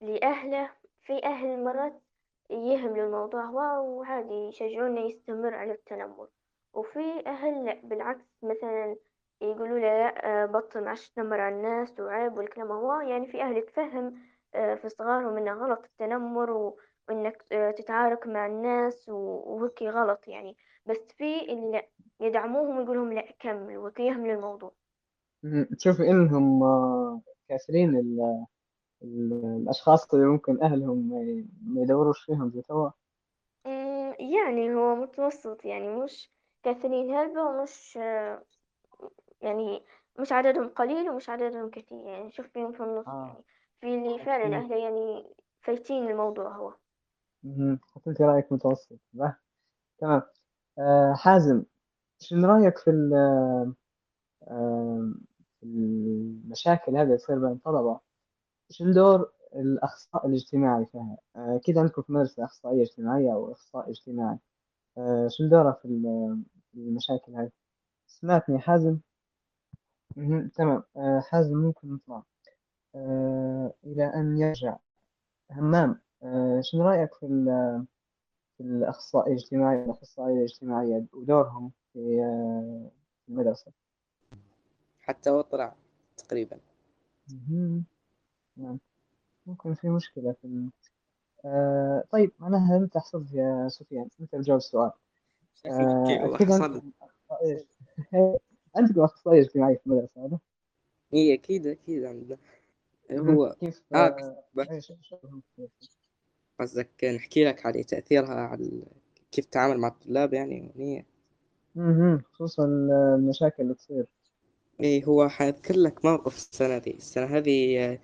[0.00, 0.70] لأهله
[1.02, 2.02] في أهل مرات
[2.50, 6.28] يهملوا الموضوع هو وعادي يشجعونه يستمر على التنمر.
[6.74, 8.96] وفي أهل لأ بالعكس مثلا
[9.42, 14.14] يقولوا له لأ بطل معش تنمر على الناس وعيب والكلام هو يعني في أهل تفهم
[14.52, 16.74] في صغارهم إنه غلط التنمر
[17.08, 17.42] وإنك
[17.78, 20.56] تتعارك مع الناس و- وهيك غلط يعني.
[20.86, 21.82] بس في اللي
[22.20, 24.72] يدعموهم ويقولهم لا كمل ويهملوا الموضوع
[25.42, 25.64] مهم.
[25.78, 28.46] تشوفي إنهم آه، كافرين ال-
[29.04, 31.10] ال- الأشخاص اللي ممكن أهلهم
[31.66, 32.90] ما يدوروش فيهم زي توا.
[34.20, 36.30] يعني هو متوسط يعني مش
[36.62, 38.44] كثيرين هلبة ومش آه،
[39.40, 39.84] يعني
[40.18, 43.36] مش عددهم قليل ومش عددهم كثير؟ يعني شوف فيهم في النص آه.
[43.36, 43.44] يعني
[43.80, 46.74] في اللي فعلا أهله يعني فايتين الموضوع هو.
[47.42, 47.80] مهم.
[47.82, 48.98] حطيتي رأيك متوسط؟
[50.00, 50.22] تمام.
[50.80, 51.64] آه حازم
[52.20, 53.14] شنو في ال-
[54.48, 55.12] آه،
[55.60, 58.00] في المشاكل هذه تصير بين الطلبة
[58.70, 64.38] شنو دور الأخصائي الاجتماعي فيها؟ آه، أكيد عندكم في المدرسة أخصائية اجتماعية أو أخصائي اجتماعي
[64.98, 67.50] آه، شنو دوره في ال- في المشاكل هذه؟
[68.08, 68.98] سمعتني حازم؟
[70.54, 72.22] تمام آه، حازم ممكن نطلع
[72.96, 74.76] آه، إلى أن يرجع
[75.52, 77.26] همام آه، شنو رأيك في
[78.62, 82.90] ال- في الأخصائي الاجتماعي والأخصائية الاجتماعية ودورهم في آه،
[83.26, 83.72] في المدرسة؟
[85.00, 85.74] حتى هو طلع
[86.16, 86.58] تقريبا.
[88.56, 88.78] نعم.
[89.46, 90.70] ممكن في مشكلة في ال...
[91.44, 94.08] آه طيب معناها أنت حصلت يا سفيان.
[94.20, 94.92] أنت بجاوب السؤال.
[95.66, 96.92] آه أكيد حصل عندكم
[99.04, 100.38] أخصائية اجتماعية في المدرسة هذا
[101.12, 102.38] هي أكيد أكيد عندنا.
[103.12, 104.44] هو كيف؟ آه آه
[106.60, 108.82] قصدك نحكي لك على تأثيرها على
[109.32, 111.04] كيف تتعامل مع الطلاب يعني هي
[111.74, 112.22] مهم.
[112.32, 114.06] خصوصا المشاكل اللي تصير.
[114.80, 116.90] إيه هو حأذكر لك موقف السنة دي.
[116.90, 117.98] السنة هذه آه،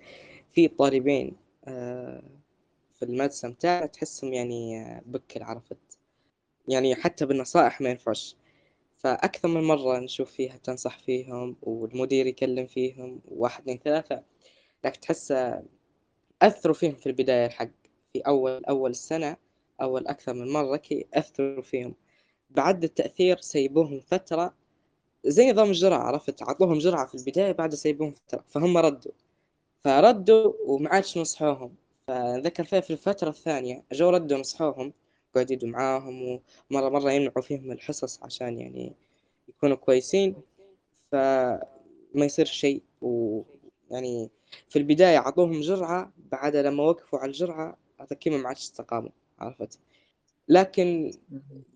[0.51, 1.35] في طالبين
[1.67, 2.23] آه،
[2.95, 5.77] في المدرسة متاعنا تحسهم يعني آه، بكل عرفت
[6.67, 8.35] يعني حتى بالنصائح ما ينفعش.
[8.97, 14.23] فأكثر من مرة نشوف فيها تنصح فيهم والمدير يكلم فيهم واحد اثنين ثلاثة
[14.85, 15.33] لكن تحس
[16.41, 17.69] أثروا فيهم في البداية الحق.
[18.17, 19.37] في أول أول السنة
[19.81, 21.95] أول أكثر من مرة كي أثروا فيهم.
[22.49, 24.53] بعد التأثير سيبوهم فترة
[25.25, 28.43] زي نظام الجرعة عرفت؟ عطوهم جرعة في البداية بعد سيبوهم فترة.
[28.47, 29.11] فهم ردوا.
[29.83, 31.75] فردوا وما عادش نصحوهم.
[32.07, 34.93] فذكر فيها في الفترة الثانية جو ردوا نصحوهم.
[35.35, 36.21] قعدوا يدوا معاهم
[36.71, 38.95] ومرة مرة يمنعوا فيهم الحصص عشان يعني
[39.47, 40.35] يكونوا كويسين.
[41.11, 41.59] فما
[42.15, 42.83] يصير شيء.
[43.01, 44.29] ويعني
[44.69, 49.79] في البداية عطوهم جرعة بعد لما وقفوا على الجرعة أتكلم ما عادش استقاموا عرفت
[50.47, 51.11] لكن.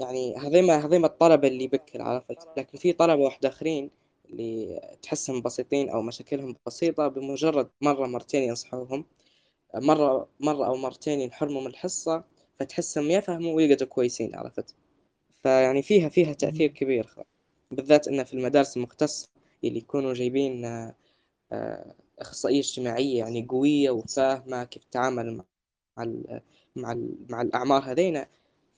[0.02, 3.90] يعني هذيما هذيما الطلبة اللي بكل عرفت لكن في طلبة واحد آخرين
[4.30, 9.06] اللي تحسهم بسيطين أو مشاكلهم بسيطة بمجرد مرة مرتين ينصحوهم
[9.76, 12.24] مرة مرة أو مرتين ينحرموا من الحصة
[12.60, 14.76] فتحسهم يفهموا ويقعدوا كويسين عرفت
[15.44, 16.70] فيعني فيها فيها تأثير.
[16.70, 17.16] كبير
[17.72, 19.30] بالذات إن في المدارس المختصة
[19.64, 20.96] اللي يكونوا جايبين آه،
[21.52, 25.44] آه، أخصائية اجتماعية يعني قوية وفاهمة كيف تتعامل مع
[26.02, 26.42] مع ال-
[26.76, 28.28] مع, ال- مع الأعمار هذينا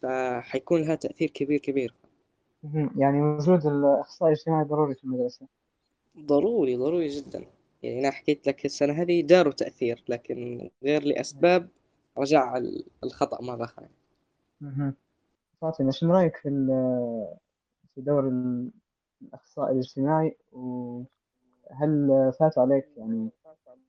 [0.02, 1.94] فحيكون لها تأثير كبير كبير.
[2.98, 5.48] يعني وجود الأخصائي الاجتماعي ضروري في المدرسة.
[6.20, 7.46] ضروري ضروري جدا.
[7.84, 11.68] يعني أنا حكيت لك السنة هذه داروا تأثير لكن غير لأسباب
[12.18, 13.90] رجع ال- الخطأ مرة ثانية
[14.62, 14.94] مهم.
[15.62, 16.50] فاطمة شنو رأيك في
[17.96, 18.72] في دور ال-
[19.22, 21.08] الأخصائي الاجتماعي؟ وهل
[22.40, 23.30] فات عليك يعني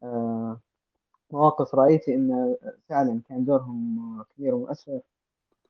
[0.03, 0.61] آه،
[1.35, 2.57] مواقف رأيتي إن
[2.89, 5.01] فعلا كان دورهم كبير ومؤثر؟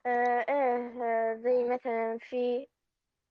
[0.07, 2.66] آه إيه زي مثلا في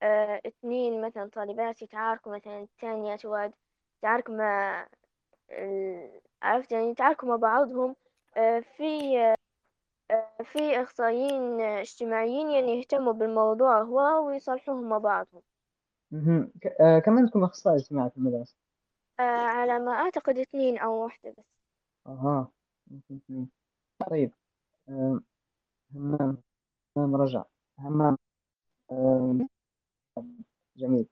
[0.03, 3.53] آه اثنين مثلا طالبات يتعاركوا مثلا الثانية تواد
[3.99, 4.87] يتعارك مع
[6.43, 7.95] عرفت يعني يتعاركوا مع بعضهم.
[8.37, 9.17] آه في
[10.11, 15.41] آه في أخصائيين اجتماعيين يعني يهتموا بالموضوع هو ويصلحوهم مع بعضهم.
[16.81, 18.55] آه، كم عندكم أخصائي اجتماعي في المدرسة؟
[19.19, 21.52] آه على ما أعتقد اثنين أو واحدة بس.
[22.07, 22.51] أها.
[24.09, 24.31] طيب
[25.95, 26.37] همام
[26.97, 27.43] همام رجع.
[27.79, 28.17] همام
[30.77, 31.07] جميل.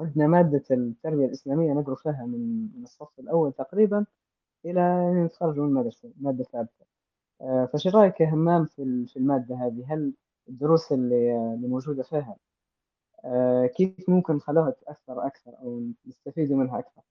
[0.00, 4.06] عندنا مادة التربية الإسلامية ندرس فيها من الصف الأول تقريبا
[4.64, 6.86] إلى أن نتخرج من المدرسة مادة ثابتة.
[7.42, 10.14] آه، رأيك يا همام في ال- في المادة هذه؟ هل
[10.48, 12.36] الدروس اللي اللي موجودة فيها
[13.24, 17.02] آه، كيف ممكن نخلوها تأثر أكثر أو نستفيد منها أكثر؟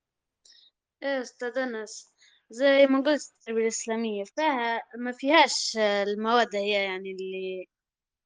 [1.04, 2.14] إيه أستاذ انس
[2.50, 7.68] زي ما قلت التربية الإسلامية فيها ما فيهاش آه، المواد هي يعني اللي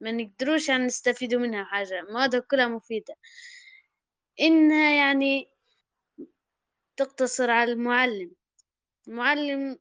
[0.02, 3.16] ما نقدروش يعني نستفيدوا منها حاجة موادها كلها مفيدة.
[4.42, 5.50] إنها يعني
[6.98, 8.32] تقتصر على المعلم.
[9.08, 9.80] المعلم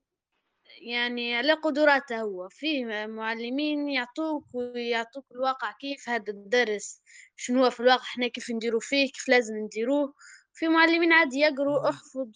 [0.82, 7.02] يعني على قدراته هو في معلمين يعطوك ويعطوك الواقع كيف هذا الدرس
[7.36, 10.14] شنو هو في الواقع إحنا كيف نديرو فيه كيف لازم نديروه
[10.54, 12.28] في معلمين عادي يقروا احفظ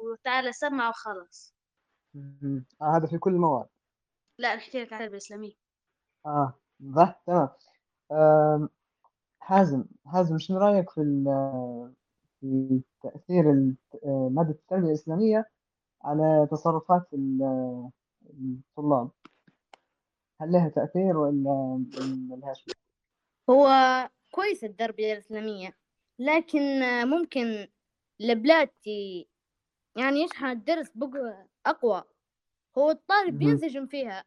[0.00, 1.54] وتعالى سمع وخلاص.
[2.82, 3.68] آه هذا في كل المواد.
[4.38, 5.52] لا نحكي لك عن التربية الإسلامية.
[6.26, 7.48] آه ده تمام.
[8.12, 8.68] آم،
[9.40, 11.94] حازم حازم شنو رأيك في ال-
[12.40, 15.50] في تأثير ال- آه، مادة التربية الإسلامية
[16.04, 17.90] على تصرفات ال-
[18.30, 19.10] الطلاب؟
[20.40, 21.84] هل لها تأثير ولا
[22.28, 22.64] ما لهاش
[23.50, 23.68] هو
[24.30, 25.76] كويس التربية الإسلامية
[26.18, 27.68] لكن آه، ممكن
[28.20, 28.70] البلاد
[29.96, 32.04] يعني يشرح الدرس بقى أقوى
[32.78, 33.38] هو الطالب مهم.
[33.38, 34.24] بينسجم فيها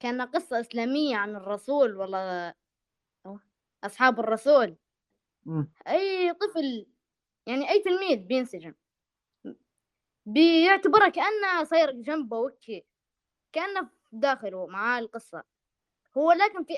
[0.00, 2.54] كأنها قصة إسلامية عن الرسول ولا
[3.84, 4.76] أصحاب الرسول
[5.46, 5.72] مم.
[5.88, 6.86] أي طفل
[7.46, 8.74] يعني أي تلميذ بينسجم
[10.26, 12.86] بيعتبرها كأنه صاير جنبه وكي
[13.52, 15.42] كأنه في داخله معاه القصة
[16.18, 16.74] هو لكن في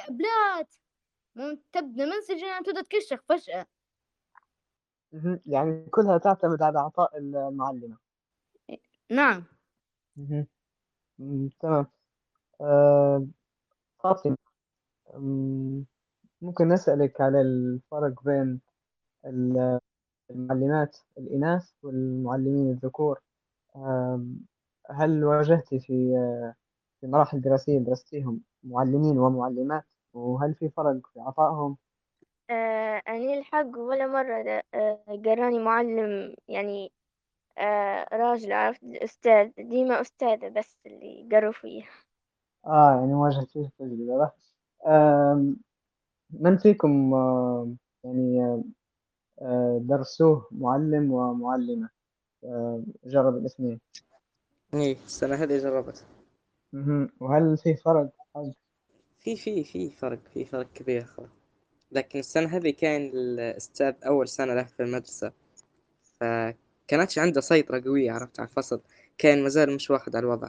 [1.34, 3.66] مم- تبدأ منسجم تبدأ تكشخ فجأة.
[5.46, 7.98] يعني كلها تعتمد على عطاء المعلمة
[9.10, 9.44] نعم.
[11.18, 11.50] مم.
[11.60, 11.86] تمام
[12.60, 13.26] آه،
[14.04, 14.36] فاطمة
[15.14, 15.84] مم،
[16.42, 18.60] ممكن نسألك على الفرق بين
[19.26, 19.80] ال-
[20.30, 23.20] المعلمات الإناث والمعلمين الذكور
[24.90, 26.14] هل واجهتي في
[27.00, 31.76] في مراحل دراسية درستيهم معلمين ومعلمات وهل في فرق في عطائهم؟
[32.50, 36.92] آه أنا الحق ولا مرة د- آه قراني معلم يعني
[38.12, 41.82] راجل عرفت أستاذ ديما أستاذة بس اللي قروا فيه
[42.66, 44.30] آه يعني ما واجهتيه في تجربة
[46.30, 48.62] من فيكم آم، يعني
[49.42, 51.88] آه، درسوه معلم ومعلمة؟
[52.44, 53.80] آه، جرب الاثنين.
[54.74, 56.04] إيه السنة هذه جربت.
[56.72, 57.10] مهم.
[57.20, 58.10] وهل في فرق؟
[59.20, 61.28] في في في فرق في فرق كبير خلاص.
[61.92, 65.32] لكن السنة هذه كان الأستاذ أول سنة له في المدرسة
[66.88, 68.80] فكانتش عنده سيطرة قوية عرفت؟ على الفصل.
[69.18, 70.48] كان مازال مش واخد على الوضع.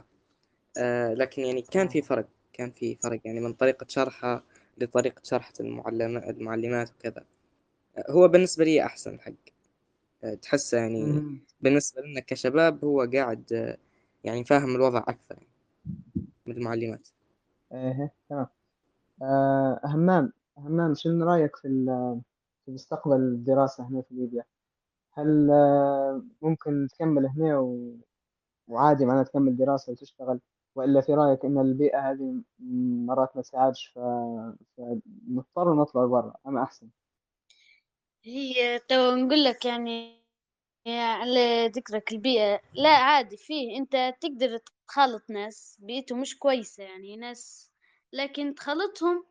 [0.78, 4.42] آه لكن يعني كان في فرق كان في فرق يعني من طريقة شرحه
[4.78, 7.24] لطريقة شرح المعلم المعلمات وكذا.
[7.98, 9.32] آه، هو بالنسبة لي أحسن الحق
[10.24, 11.22] آه، تحسه يعني.
[11.60, 13.76] بالنسبة لنا كشباب هو قاعد آه،
[14.24, 15.48] يعني فاهم الوضع أكثر يعني
[16.46, 17.08] من المعلمات.
[17.72, 18.46] إيه تمام.
[19.22, 22.20] آه، همام همام شنو رأيك في ال-
[22.66, 24.44] في مستقبل الدراسة هنا في ليبيا؟
[25.12, 27.96] هل آه، ممكن تكمل هنا و...
[28.68, 30.40] وعادي معناها تكمل دراسة وتشتغل؟
[30.74, 32.42] وإلا في رأيك إن البيئة هذه
[33.06, 33.98] مرات ما تساعدش ف...
[34.76, 36.88] فنضطر نطلع برا أما أحسن؟
[38.24, 40.20] هي تو نقول لك يعني
[40.86, 43.76] على ذكرك البيئة لا عادي فيه.
[43.76, 47.70] أنت تقدر تخالط ناس بيئتهم مش كويسة يعني ناس
[48.12, 49.24] لكن تخالطهم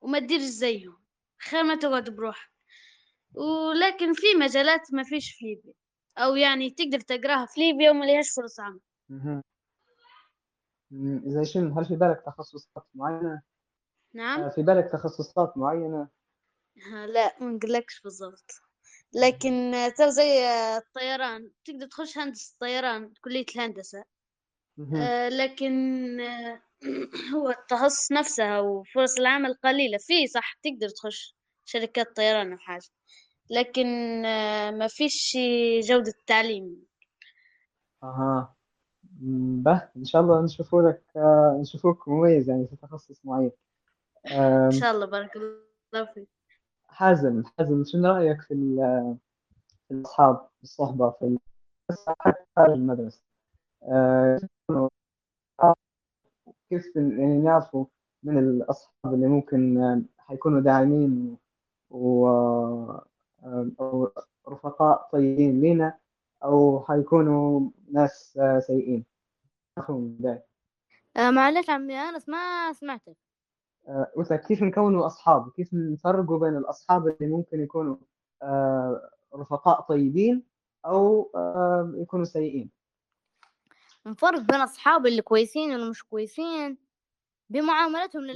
[0.00, 0.96] وما تديرش زيهم.
[1.38, 2.51] خير ما تقعد بروحك.
[3.34, 5.72] ولكن في مجالات ما فيش في ليبيا.
[6.18, 8.80] أو يعني تقدر تقراها في ليبيا وما ليهاش فرص عمل.
[11.26, 13.42] زي شنو هل في بالك تخصصات معينة؟
[14.14, 14.40] نعم.
[14.40, 16.08] آه، في بالك تخصصات معينة؟
[16.86, 18.50] ها، لا ما نقولكش بالضبط.
[19.14, 20.44] لكن تو زي
[20.76, 21.50] الطيران.
[21.64, 24.04] تقدر تخش هندسة طيران كلية الهندسة.
[24.96, 25.72] آه، لكن
[26.20, 26.62] آه،
[27.34, 29.98] هو التخصص نفسها وفرص العمل قليلة.
[29.98, 31.36] فيه صح تقدر تخش.
[31.72, 32.88] شركات طيران أو حاجة
[33.50, 33.86] لكن
[34.24, 35.36] آه، ما فيش
[35.88, 36.86] جودة تعليم
[38.02, 38.54] أها.
[39.64, 43.50] به إن شاء الله نشوفوا لك آه، نشوفوك مميز يعني في تخصص معين.
[44.30, 46.28] إن شاء الله بارك الله فيك.
[46.88, 48.54] حازم حازم شنو رأيك في
[49.88, 51.38] في الأصحاب في الصحبة في
[52.56, 53.22] خارج المدرسة؟
[53.82, 54.40] آه،
[56.70, 57.86] كيف يعني نعرفوا
[58.22, 59.78] من الأصحاب اللي ممكن
[60.18, 61.36] حيكونوا داعمين
[61.92, 62.26] و
[63.80, 64.10] أو
[64.48, 65.98] رفقاء طيبين لنا
[66.44, 69.04] أو حيكونوا ناس سيئين.
[69.88, 70.46] البداية
[71.16, 73.16] آه معلش عمي أنس ما سمعتك.
[74.30, 77.96] لك كيف نكونوا أصحاب؟ كيف نفرقوا بين الأصحاب اللي ممكن يكونوا
[78.42, 80.42] آه، رفقاء طيبين
[80.86, 82.70] أو آه، يكونوا سيئين؟
[84.06, 86.78] نفرق بين أصحاب اللي كويسين واللي مش كويسين
[87.50, 88.28] بمعاملتهم مم.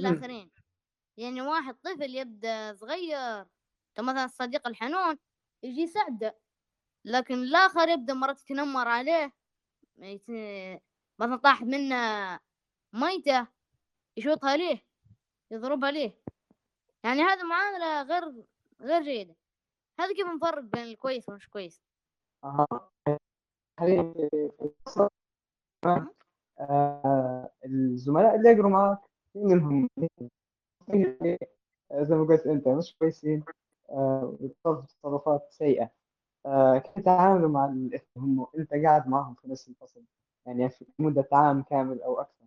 [1.17, 3.45] يعني واحد طفل يبدأ صغير
[3.99, 5.17] مثلا الصديق الحنون
[5.63, 6.37] يجي يساعده
[7.05, 9.33] لكن الآخر يبدأ مرات يتنمر عليه
[11.19, 11.95] مثلا طاح منه
[12.93, 13.47] ميتة
[14.17, 14.83] يشوطها ليه
[15.51, 16.11] يضربها ليه.
[17.03, 18.45] يعني هذا معاملة غير
[18.81, 19.35] غير جيدة.
[19.99, 21.81] هذا كيف نفرق بين الكويس والمش كويس؟
[24.61, 25.09] القصة.
[26.59, 28.99] آه، الزملاء اللي يقروا معك
[29.35, 29.89] منهم
[32.01, 33.43] زي ما قلت أنت مش كويسين.
[33.89, 35.89] آه، ويتصرفوا تصرفات سيئة.
[36.45, 37.65] آه، كيف تتعاملوا مع
[38.17, 40.01] هم أنت قاعد معهم في نفس الفصل
[40.45, 42.45] يعني في مدة عام كامل أو أكثر.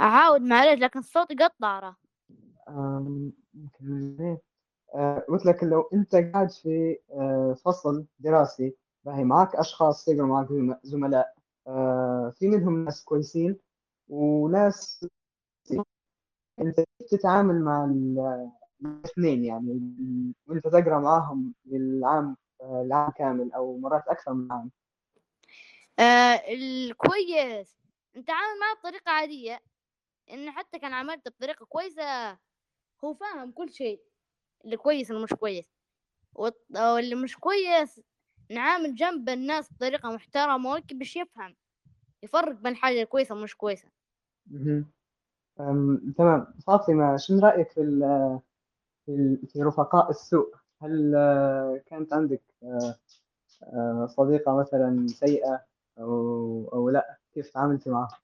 [0.00, 1.94] أعاود معلش لكن الصوت يقطع.
[2.68, 3.30] آه،
[5.28, 8.74] قلت لك لو أنت قاعد في آه، فصل دراسي
[9.04, 11.34] فهي معك أشخاص يقروا معك زم- زملاء.
[11.66, 13.56] آه، في منهم ناس كويسين
[14.08, 15.06] وناس
[16.60, 18.50] أنت كيف تتعامل مع ال-
[18.84, 19.80] الاثنين يعني؟
[20.46, 24.70] وأنت تقرأ معاهم للعام العام كامل أو مرات أكثر من عام؟
[25.98, 27.76] آه الكويس.
[28.16, 29.60] نتعامل معه بطريقة عادية.
[30.32, 32.30] إن حتى كان عملت بطريقة كويسة
[33.04, 34.00] هو فاهم كل شيء.
[34.64, 35.72] اللي كويس واللي مش كويس.
[36.34, 38.00] واللي مش كويس
[38.50, 41.56] نعامل جنب الناس بطريقة محترمة باش يفهم.
[42.22, 43.88] يفرق بين حاجة كويسة ومش كويسة.
[45.60, 46.46] أم، تمام.
[46.66, 48.40] فاطمة شنو رأيك في ال-
[49.06, 52.94] في في رفقاء السوء؟ هل آه، كانت عندك آه،
[53.64, 55.64] آه، صديقة مثلا سيئة
[55.98, 58.18] أو أو لا؟ كيف تعاملتي معها؟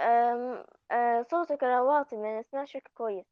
[0.00, 3.26] أم، أه، صوتك واطي ما نسمعش كويس.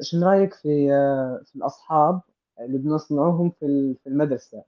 [0.00, 2.20] شنو رأيك في آه، في الأصحاب
[2.60, 4.64] اللي بنصنعوهم في ال- في المدرسة؟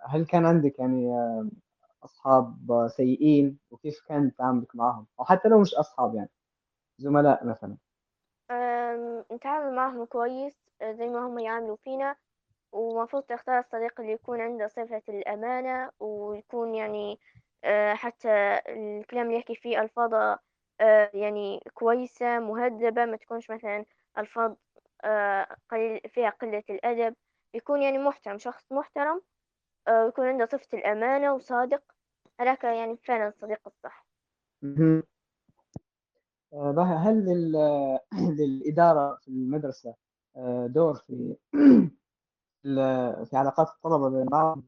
[0.00, 1.10] هل كان عندك يعني
[2.04, 6.30] أصحاب سيئين وكيف كان تعاملك معهم؟ أو حتى لو مش أصحاب يعني
[6.98, 7.76] زملاء مثلا.
[9.32, 12.16] نتعامل معهم كويس زي ما هم يعاملوا فينا
[12.72, 17.18] ومفروض تختار الصديق اللي يكون عنده صفة الأمانة ويكون يعني
[17.94, 20.38] حتى الكلام اللي يحكي فيه ألفاظه
[21.14, 23.84] يعني كويسة مهذبة ما تكونش مثلا
[24.18, 24.54] ألفاظ
[25.70, 27.14] قليل فيها قلة الأدب.
[27.54, 29.22] يكون يعني محترم شخص محترم
[29.90, 31.82] ويكون عنده صفة الأمانة وصادق.
[32.40, 34.06] هذاك يعني فعلا الصديق الصح.
[36.52, 37.98] آه، هل لل-
[38.38, 39.94] للإدارة في المدرسة
[40.36, 41.36] آه، دور في
[43.30, 44.60] في علاقات الطلبة بين بعض؟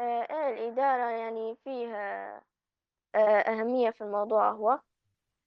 [0.00, 2.42] آه، آه، الإدارة يعني فيها
[3.14, 4.80] آه، أهمية في الموضوع هو.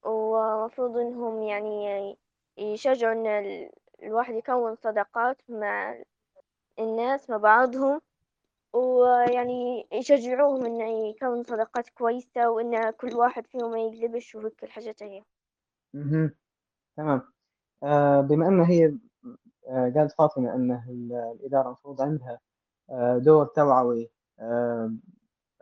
[0.05, 2.17] ومفروض إنهم يعني
[2.57, 3.71] يشجعوا إن ال-
[4.03, 6.03] الواحد يكون صداقات مع
[6.79, 8.01] الناس مع بعضهم.
[8.73, 13.77] ويعني يشجعوهم إنه يكون صداقات كويسة وإن كل واحد فيهم ما
[14.35, 15.23] وهيك الحاجات هي
[15.93, 16.35] مهم.
[16.97, 17.21] تمام.
[17.83, 18.85] آه، بما أن هي
[19.67, 22.39] آه، قالت فاطمة أن ال- الإدارة المفروض عندها
[22.89, 24.93] آه، دور توعوي آه،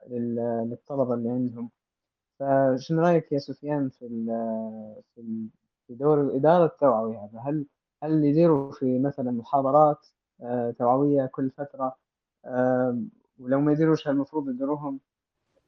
[0.08, 1.72] لل- للطلبة اللي عندهم.
[2.40, 5.50] فشنو رأيك يا سفيان في ال- في
[5.88, 7.66] في دور الإدارة التوعوي هذا؟ هل
[8.04, 10.08] هل يديروا في مثلا محاضرات
[10.42, 11.98] آه، توعوية كل فترة؟ آه،
[12.46, 15.00] ولو ما يديروش المفروض يديروهم.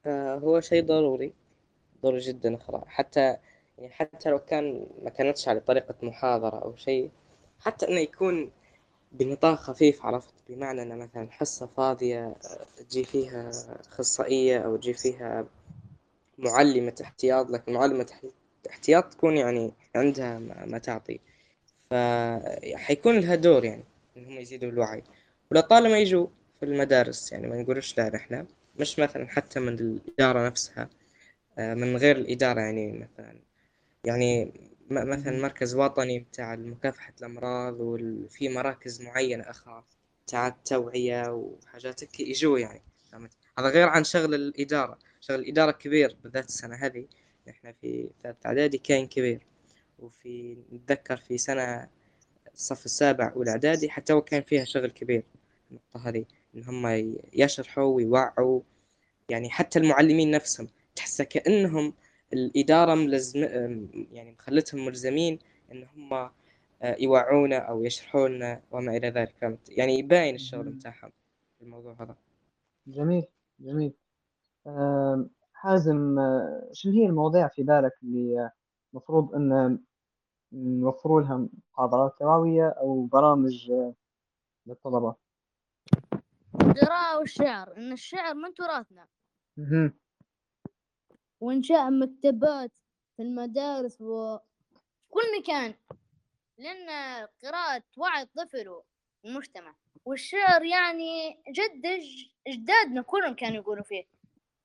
[0.06, 1.32] آه، هو شيء ضروري
[2.02, 2.82] ضروري جدا أخرى.
[2.86, 3.36] حتى
[3.78, 7.10] يعني حتى لو كان ما كانتش على طريقة محاضرة أو شيء
[7.60, 8.50] حتى إنه يكون
[9.12, 13.50] بنطاق خفيف عرفت؟ بمعنى إنه مثلا حصة فاضية آه، تجي فيها
[13.88, 15.46] أخصائية أو تجي فيها
[16.38, 18.06] معلمة احتياط لكن معلمة
[18.70, 21.20] احتياط تكون يعني عندها ما ما تعطي.
[21.90, 23.84] فحيكون لها دور يعني
[24.16, 25.02] إنهم يزيدوا الوعي.
[25.50, 26.26] ولطالما يجوا
[26.62, 28.46] في المدارس يعني ما نقولش لا نحن
[28.80, 30.88] مش مثلا حتى من الإدارة نفسها
[31.58, 33.40] آه، من غير الإدارة يعني مثلا.
[34.04, 34.52] يعني
[34.90, 39.84] مثلا مركز وطني بتاع مكافحة الأمراض وفي مراكز معينة أخرى
[40.26, 42.82] بتاع التوعية وحاجات يجوا يعني.
[43.58, 44.98] هذا غير عن شغل الإدارة.
[45.20, 47.06] شغل الإدارة كبير بالذات السنة هذه.
[47.48, 49.40] إحنا في ثالثة إعدادي كان كبير.
[49.98, 51.88] وفي نتذكر في سنة
[52.54, 55.22] الصف السابع والإعدادي حتى هو كان فيها شغل كبير
[55.70, 56.24] النقطة هذه.
[56.54, 56.86] إن هم
[57.32, 58.60] يشرحوا ويوعوا.
[59.28, 61.94] يعني حتى المعلمين نفسهم تحس كأنهم
[62.32, 63.38] الإدارة ملزم
[64.12, 65.38] يعني مخلتهم ملزمين
[65.72, 66.12] إن هم
[66.82, 69.34] آه، يوعونا أو يشرحوا لنا وما إلى ذلك.
[69.40, 71.12] فهمت؟ يعني يباين الشغل بتاعهم
[71.58, 72.16] في الموضوع هذا.
[72.86, 73.24] جميل
[73.60, 73.92] جميل.
[75.52, 78.50] حازم آه، شنو هي المواضيع في بالك اللي
[78.92, 79.78] المفروض أن
[80.52, 83.72] نوفروا لها محاضرات توعوية أو برامج
[84.66, 85.21] للطلبة؟
[86.76, 89.08] القراءة والشعر إن الشعر من تراثنا.
[91.40, 92.72] وإنشاء مكتبات
[93.16, 95.74] في المدارس وكل مكان
[96.58, 98.82] لأن القراءة توعي الطفل
[99.24, 99.74] والمجتمع.
[100.04, 104.04] والشعر يعني جد أج- أجدادنا كلهم كانوا يقولوا فيه.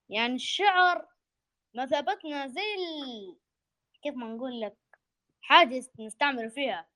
[0.09, 1.07] يعني الشعر
[1.75, 3.35] مثابتنا زي ال...
[4.01, 4.77] كيف ما نقول لك
[5.41, 6.87] حاجة نستعمل فيها.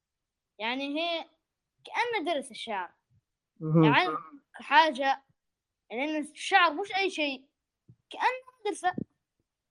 [0.59, 1.26] يعني هي
[1.86, 2.91] كأنه درس الشعر.
[3.86, 4.18] يعني
[4.62, 5.24] حاجة
[5.91, 7.45] لأن الشعر مش أي شيء.
[8.09, 8.93] كأنه مدرسة.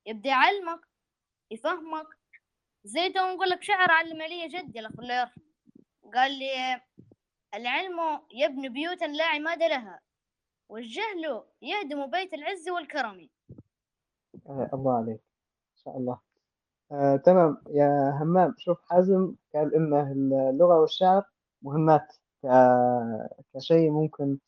[0.06, 0.80] يبدأ يعلمك
[1.50, 2.06] يفهمك.
[2.84, 5.42] زي تو نقول لك شعر علم لي جدي الله يرحمه
[6.14, 6.80] قال لي
[7.54, 10.00] العلم يبني بيوتا لا عماد لها
[10.68, 13.28] والجهل يهدم بيت العز والكرم.
[14.46, 15.20] آه الله عليك.
[15.20, 16.20] ما شاء الله.
[16.92, 17.62] آه تمام.
[17.70, 19.94] يا همام شوف حازم قال إن
[20.32, 21.24] اللغة والشعر
[21.62, 22.16] مهمات.
[23.54, 24.38] كشيء ممكن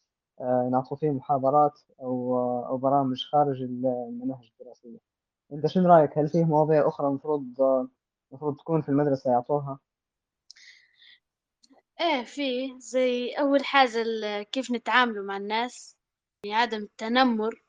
[0.43, 2.39] آه نعطوا فيه محاضرات أو
[2.69, 4.99] أو برامج خارج المناهج الدراسية.
[5.53, 7.45] أنت شنو رأيك؟ هل فيه مواضيع أخرى المفروض
[8.33, 9.79] المفروض تكون في المدرسة يعطوها؟
[12.01, 15.97] إيه في زي أول حاجة ال- كيف نتعاملوا مع الناس.
[16.45, 17.63] يعني عدم التنمر.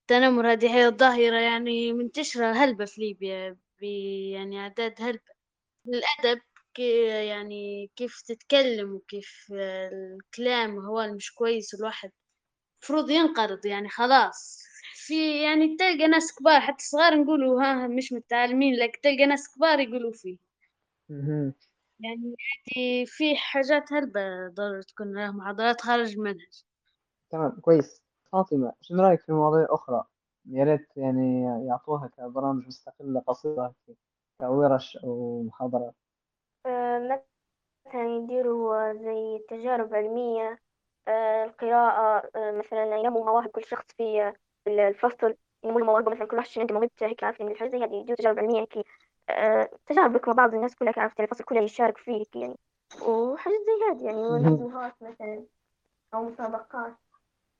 [0.00, 3.56] التنمر هذه هي ظاهرة يعني منتشرة هلبة في ليبيا
[4.32, 5.32] يعني أعداد هلبة.
[5.88, 12.10] الأدب كي يعني كيف تتكلم وكيف الكلام هو مش كويس الواحد
[12.82, 14.62] المفروض ينقرض يعني خلاص.
[14.94, 19.80] في يعني تلقى ناس كبار حتى صغار نقولوا ها مش متعلمين لكن تلقى ناس كبار
[19.80, 20.38] يقولوا فيه.
[22.00, 22.36] يعني
[23.06, 26.62] في حاجات هلبة ضروري تكون لها محاضرات خارج المنهج.
[27.30, 28.02] تمام كويس.
[28.32, 30.04] فاطمة شنو رأيك في مواضيع أخرى؟
[30.50, 33.74] يا ريت يعني يعطوها كبرامج مستقلة قصيرة
[34.40, 36.01] كورش أو محاضرات آه،
[36.66, 40.58] مثلا يديروا زي تجارب علمية
[41.08, 44.32] آه، القراءة آه، مثلا ينموا مواهب كل شخص في
[44.66, 48.38] الفصل ينموا مواهبه مثلا كل واحد عنده موهبته هيك عارفين الحاجة زي هذه يديروا تجارب
[48.38, 48.86] علمية هيك
[49.30, 52.58] آه، تجاربك مع بعض الناس كلها عرفت الفصل كله يشارك فيه هيك يعني
[53.02, 54.18] وحاجات زي هذه يعني.
[54.18, 55.44] ونظمات مثلا
[56.14, 56.94] أو مسابقات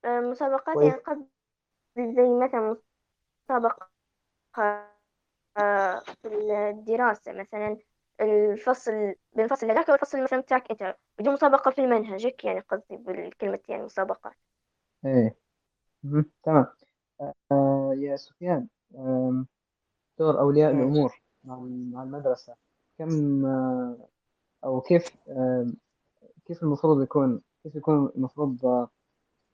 [0.05, 0.76] آه، مسابقات.
[0.76, 1.26] يعني قبل
[1.96, 2.76] زي مثلا
[3.50, 3.88] مسابقة
[4.59, 6.28] آه، في
[6.70, 7.78] الدراسة مثلا
[8.22, 8.92] الفصل
[9.36, 10.96] بين الفصل هذاك والفصل مثلا بتاعك أنت.
[11.18, 14.32] بدون مسابقة في المنهج هيك يعني قصدي بالكلمة يعني مسابقات
[15.06, 15.36] إيه.
[16.04, 16.24] مهم.
[16.44, 16.66] تمام.
[17.52, 18.68] آه يا سفيان
[18.98, 19.46] آم،
[20.18, 20.80] دور أولياء مم.
[20.82, 21.58] الأمور مع
[21.92, 22.54] مع المدرسة.
[22.98, 24.08] كم آه،
[24.64, 25.74] أو كيف آم،
[26.46, 28.88] كيف المفروض يكون كيف يكون المفروض آه،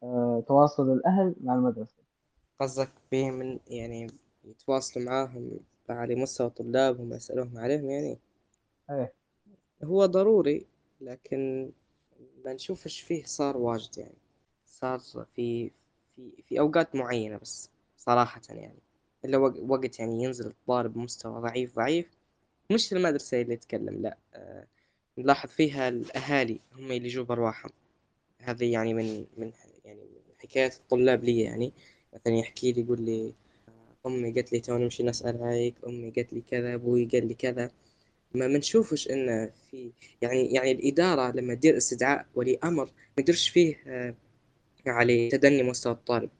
[0.03, 2.03] آه، تواصل الأهل مع المدرسة؟
[2.61, 4.07] قصدك بهم من يعني
[4.45, 5.61] يتواصلوا معاهم
[5.91, 8.19] على مستوى طلابهم يسألوهم عليهم يعني؟
[8.91, 9.13] إيه.
[9.85, 10.67] هو ضروري
[11.01, 11.71] لكن
[12.45, 14.15] ما نشوفش فيه صار واجد يعني.
[14.67, 15.71] صار في
[16.17, 18.79] في في أوقات معينة بس صراحة يعني.
[19.25, 22.07] إلا وق- وقت يعني ينزل الطالب بمستوى ضعيف ضعيف.
[22.73, 24.17] مش المدرسة اللي تتكلم لا.
[24.35, 24.67] آه،
[25.19, 27.71] نلاحظ فيها الأهالي هم اللي يجوا برواحهم
[28.41, 29.53] هذه يعني من من
[29.85, 31.73] يعني من حكايات الطلاب لي يعني.
[32.15, 33.33] مثلا يحكي لي يقول لي
[33.69, 37.35] آه، أمي قالت لي توني نمشي نسأل عليك أمي قالت لي كذا أبوي قال لي
[37.35, 37.71] كذا.
[38.35, 43.77] ما منشوفش إن في يعني يعني الإدارة لما تدير استدعاء ولي أمر ما يديرش فيه
[43.87, 44.15] آه،
[44.87, 46.31] على تدني مستوى الطالب.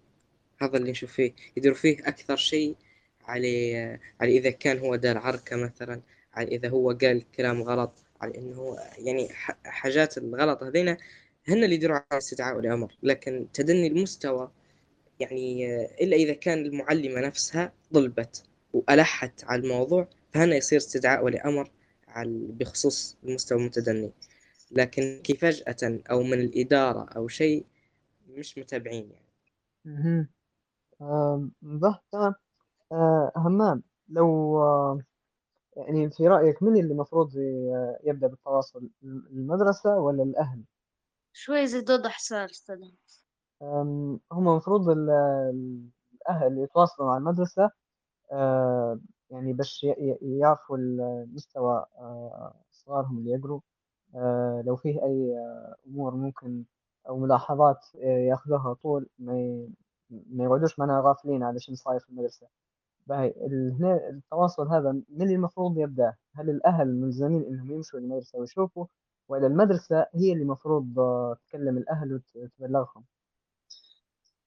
[0.63, 1.33] هذا اللي نشوف فيه.
[1.57, 2.77] يديروا فيه أكثر شيء
[3.25, 6.01] على آه، على إذا كان هو دار عركة مثلا
[6.35, 9.29] على إذا هو قال كلام غلط على هو يعني
[9.65, 10.97] حاجات الغلط هذينا
[11.49, 14.51] هن اللي يديروا على استدعاء ولي أمر لكن تدني المستوى
[15.21, 21.39] يعني آه، إلا إذا كان المعلمة نفسها ضلبت وألحت على الموضوع فهنا يصير استدعاء ولي
[21.39, 21.69] على
[22.49, 24.13] بخصوص المستوى المتدني
[24.71, 27.67] لكن كي فجأة أو من الإدارة أو شيء
[28.29, 30.29] مش متابعين يعني.
[31.03, 32.35] آم، ده تمام
[32.93, 35.01] آه، همام لو آه،
[35.77, 37.33] يعني في رأيك من اللي المفروض
[38.05, 40.65] يبدأ بالتواصل المدرسة ولا الأهل؟
[41.33, 42.77] شوي زيد وضح صار أستاذ
[43.63, 45.11] أم، هم المفروض ال-
[45.51, 47.71] ال- الأهل يتواصلوا مع المدرسة
[48.33, 49.01] آه،
[49.31, 49.87] يعني باش
[50.23, 53.61] يعرفوا المستوى آه، صغارهم اللي يقروا.
[54.15, 56.65] آه، لو فيه أي آه، أمور ممكن
[57.09, 59.67] أو ملاحظات ياخذوها طول ما
[60.11, 62.49] ما يقعدوش معنا غافلين على شنو صاير في المدرسة.
[63.07, 63.35] باهي
[63.81, 68.87] هنا التواصل هذا من اللي المفروض يبدأ؟ هل الأهل ملزمين إنهم يمشوا للمدرسة ويشوفوا
[69.29, 70.95] ولا المدرسة هي اللي المفروض
[71.49, 73.05] تكلم الأهل وتبلغهم؟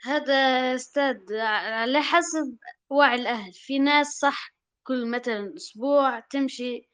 [0.03, 0.33] هذا
[0.75, 2.57] أستاذ على حسب
[2.89, 3.53] وعي الأهل.
[3.53, 4.53] في ناس صح
[4.83, 6.89] كل مثلا أسبوع تمشي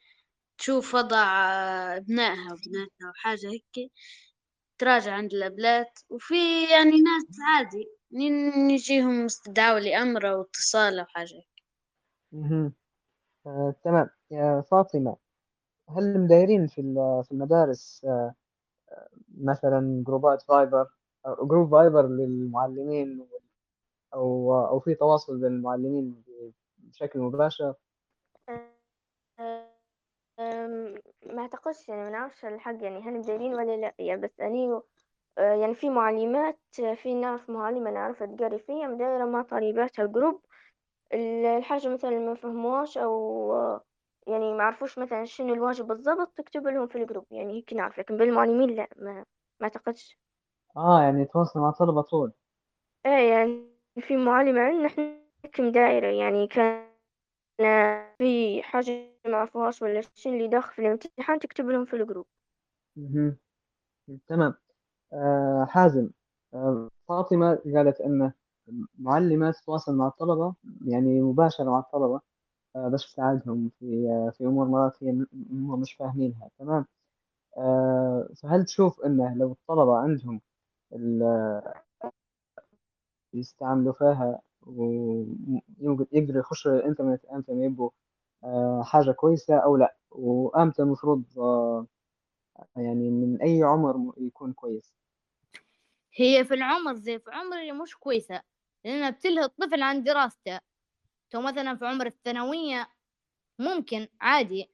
[0.57, 1.25] تشوف وضع
[1.97, 3.91] أبنائها وبناتها وحاجة هيك
[4.79, 5.99] تراجع عند الأبلات.
[6.09, 6.35] وفي
[6.71, 7.25] يعني ناس
[7.55, 7.87] عادي
[8.71, 11.47] يجيهم استدعاء لأمر أو اتصال أو حاجة هيك.
[13.47, 14.09] آه، تمام.
[14.31, 15.17] يا فاطمة
[15.89, 16.81] هل مدايرين في
[17.25, 18.35] في المدارس آه،
[19.37, 20.87] مثلا جروبات فايبر
[21.43, 23.27] group Viber للمعلمين
[24.13, 26.23] أو أو في تواصل بين المعلمين
[26.87, 27.73] بشكل مباشر.
[31.25, 34.81] ما أعتقدش يعني ما نعرفش الحق يعني هل مديرين ولا لأ؟ يعني بس اني
[35.37, 36.59] يعني في معلمات
[36.95, 40.41] في نعرف معلمة نعرفها تقري فيها مدايرة مع طالباتها ال group
[41.13, 43.81] ال- الحاجة مثلا ما فهموهاش أو
[44.27, 47.99] يعني ما عرفوش مثلا شنو الواجب بالضبط تكتب لهم في ال group يعني هيك نعرف
[47.99, 49.13] لكن بالمعلمين لأ ما
[49.59, 50.19] ما أعتقدش.
[50.77, 52.33] آه يعني يتواصل مع الطلبة طول.
[53.05, 53.67] إيه يعني
[53.99, 56.87] في معلمة عندنا إحنا نحكم دائرة يعني كان
[58.17, 58.91] في حاجة
[59.25, 62.25] ما عرفوهاش ولا شي اللي داخل في الامتحان تكتب لهم في الجروب.
[64.27, 64.53] تمام.
[65.13, 66.09] آه حازم
[66.53, 68.31] آه فاطمة قالت أن
[68.99, 70.55] معلمة تتواصل مع الطلبة
[70.87, 72.21] يعني مباشرة مع الطلبة
[72.75, 75.11] آه بس تساعدهم في آه في أمور مرات هي
[75.51, 76.49] هم مش فاهمينها.
[76.59, 76.85] تمام.
[77.57, 80.41] آه فهل تشوف أنه لو الطلبة عندهم
[80.93, 81.23] ال-
[83.33, 87.89] يستعملوا فيها ويقدروا يخشوا الإنترنت أمتى ما يبوا
[88.43, 89.95] آه حاجة كويسة أو لا.
[90.11, 91.87] وأمتى المفروض آه
[92.75, 94.93] يعني من أي عمر يكون كويس؟
[96.15, 98.41] هي في العمر زي في عمري مش كويسة
[98.85, 100.59] لأنها بتلهي الطفل عن دراسته.
[101.29, 102.89] تو مثلا في عمر الثانوية
[103.59, 104.69] ممكن عادي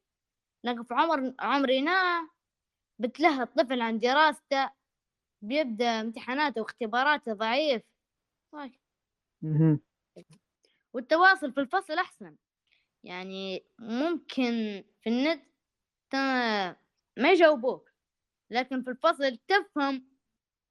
[0.63, 2.29] لكن في عمر عمرنا
[2.99, 4.69] بتلهي الطفل عن دراسته
[5.41, 7.83] بيبدأ امتحاناته واختباراته ضعيف.
[8.51, 8.82] طيب.
[9.43, 9.79] مهم.
[10.93, 12.35] والتواصل في الفصل أحسن.
[13.03, 15.43] يعني ممكن في النت
[16.09, 16.71] تا-
[17.17, 17.89] ما يجاوبوك
[18.49, 20.07] لكن في الفصل تفهم.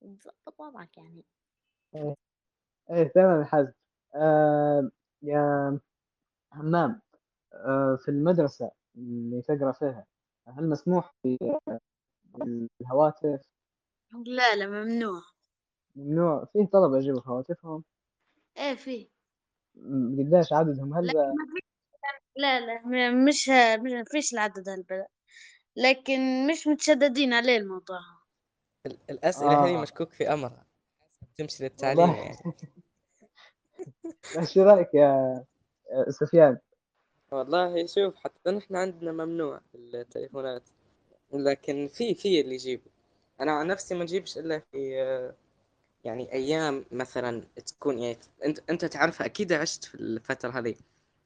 [0.01, 1.25] وتظبط وضعك يعني.
[1.95, 2.15] إيه.
[3.15, 3.71] تمام يا حازم.
[4.15, 5.79] آه يا
[6.53, 7.01] همام
[7.53, 10.05] آه في المدرسة اللي تقرأ فيها
[10.47, 11.15] هل مسموح
[12.35, 13.41] بالهواتف
[14.25, 15.21] لا لا ممنوع.
[15.95, 16.45] ممنوع.
[16.45, 17.83] فيه طلبة يجيبوا هواتفهم؟
[18.57, 19.09] إيه في
[20.17, 21.61] قديش عددهم هل لكن ما في
[22.37, 23.49] لا لا م- مش
[23.79, 25.07] مش فيش العدد هالبلد
[25.75, 27.99] لكن مش متشددين عليه الموضوع.
[28.85, 29.81] ال- الأسئلة هذه آه.
[29.81, 30.65] مشكوك في أمرها
[31.37, 32.23] تمشي للتعليم والله.
[32.23, 32.37] يعني.
[34.39, 35.45] إيش رأيك يا
[35.91, 36.57] يا سفيان؟
[37.31, 40.69] والله شوف حتى نحن عندنا ممنوع التليفونات.
[41.33, 42.91] لكن في في اللي يجيبوا
[43.41, 45.35] أنا عن نفسي ما نجيبش إلا في آه،
[46.03, 50.75] يعني أيام مثلا تكون يعني أنت أنت تعرفها أكيد عشت في الفترة هذه.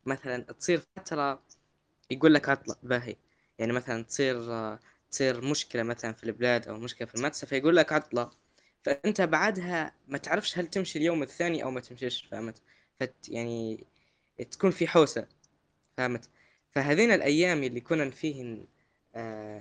[0.05, 1.43] مثلا تصير فترة
[2.11, 3.15] يقول لك عطلة باهي.
[3.59, 4.37] يعني مثلا تصير
[5.11, 8.29] تصير مشكلة مثلا في البلاد أو مشكلة في المدرسة فيقول لك عطلة.
[8.83, 12.61] فأنت بعدها ما تعرفش هل تمشي اليوم الثاني أو ما تمشيش فهمت؟
[12.99, 13.85] فت يعني
[14.51, 15.27] تكون في حوسة
[15.97, 16.29] فهمت؟
[16.71, 18.67] فهذين الأيام اللي كنا فيهن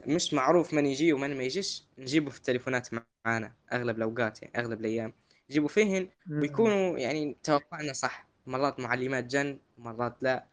[0.07, 2.88] مش معروف من يجي ومن ما يجيش نجيبه في التليفونات
[3.26, 5.12] معانا أغلب الأوقات يعني أغلب الأيام.
[5.50, 6.09] نجيبوا فيهن.
[6.30, 8.26] ويكونوا يعني توقعنا صح.
[8.46, 10.44] مرات معلمات جن مرات لا.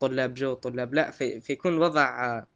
[0.00, 1.10] طلاب جو طلاب لا.
[1.10, 2.46] في فيكون الوضع آه،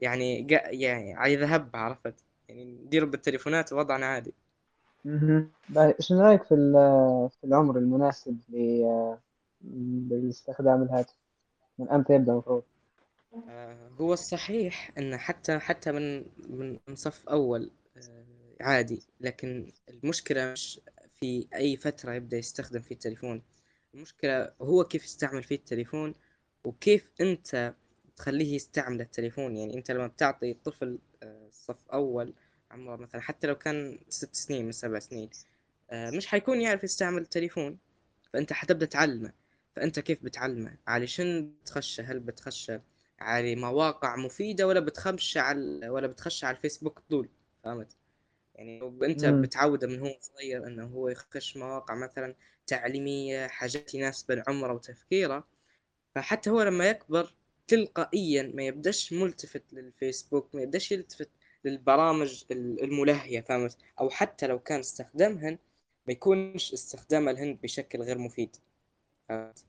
[0.00, 2.14] يعني يعني على ذهب عرفت؟
[2.48, 4.34] يعني ندير بالتليفونات وضعنا عادي.
[5.04, 5.50] مهم.
[5.68, 6.54] باهي، إيش رأيك في
[7.40, 8.38] في العمر المناسب
[10.10, 11.14] لاستخدام الهاتف؟
[11.78, 12.62] من أمتى يبدأ المفروض؟
[13.34, 18.26] آه، هو الصحيح إن حتى حتى من من من صف أول آه،
[18.60, 20.80] عادي لكن المشكلة مش
[21.20, 23.42] في أي فترة يبدأ يستخدم فيه التليفون.
[23.94, 26.14] المشكلة هو كيف يستعمل فيه التليفون
[26.64, 27.74] وكيف أنت
[28.16, 29.56] تخليه يستعمل التليفون.
[29.56, 32.34] يعني أنت لما بتعطي طفل آه، صف أول
[32.70, 35.30] عمره مثلا حتى لو كان ست سنين من سبع سنين
[35.92, 37.78] مش حيكون يعرف يستعمل التليفون
[38.32, 39.32] فأنت حتبدأ تعلمه.
[39.76, 42.72] فأنت كيف بتعلمه؟ علشان بتخش هل بتخش
[43.20, 47.28] على مواقع مفيدة ولا بتخش على ولا بتخش على الفيسبوك طول
[47.64, 47.96] فهمت؟
[48.54, 49.24] يعني انت.
[49.24, 52.34] بتعوده من هو صغير إنه هو يخش مواقع مثلا
[52.66, 55.44] تعليمية حاجات تناسب عمره وتفكيره.
[56.14, 57.34] فحتى هو لما يكبر
[57.68, 61.30] تلقائيا ما يبدأش ملتفت للفيسبوك ما يبدأش يلتفت
[61.64, 65.58] للبرامج الملهية فهمت؟ أو حتى لو كان استخدامهن
[66.06, 68.56] ما يكونش استخدامها لهن بشكل غير مفيد
[69.28, 69.64] فهمت؟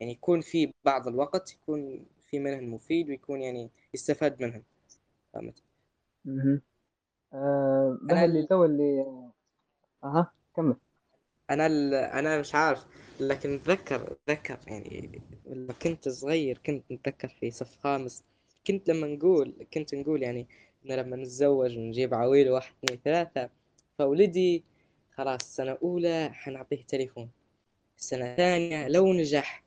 [0.00, 4.62] يعني يكون في بعض الوقت يكون في منهن مفيد ويكون يعني يستفاد منهن
[5.32, 5.62] فهمت؟
[7.32, 8.48] أنا به اللي ال...
[8.48, 9.04] تو اللي
[10.04, 10.76] أها كمل.
[11.50, 11.94] أنا ال...
[11.94, 12.86] أنا مش عارف
[13.20, 18.24] لكن أتذكر أتذكر يعني لما كنت صغير كنت نتذكر في صف خامس
[18.66, 20.46] كنت لما نقول كنت نقول يعني
[20.86, 23.50] إن لما نتزوج ونجيب عويل واحد اثنين ثلاثة
[23.98, 24.64] فولدي
[25.14, 27.30] خلاص سنة أولى حنعطيه تليفون.
[27.98, 29.63] السنة الثانية لو نجح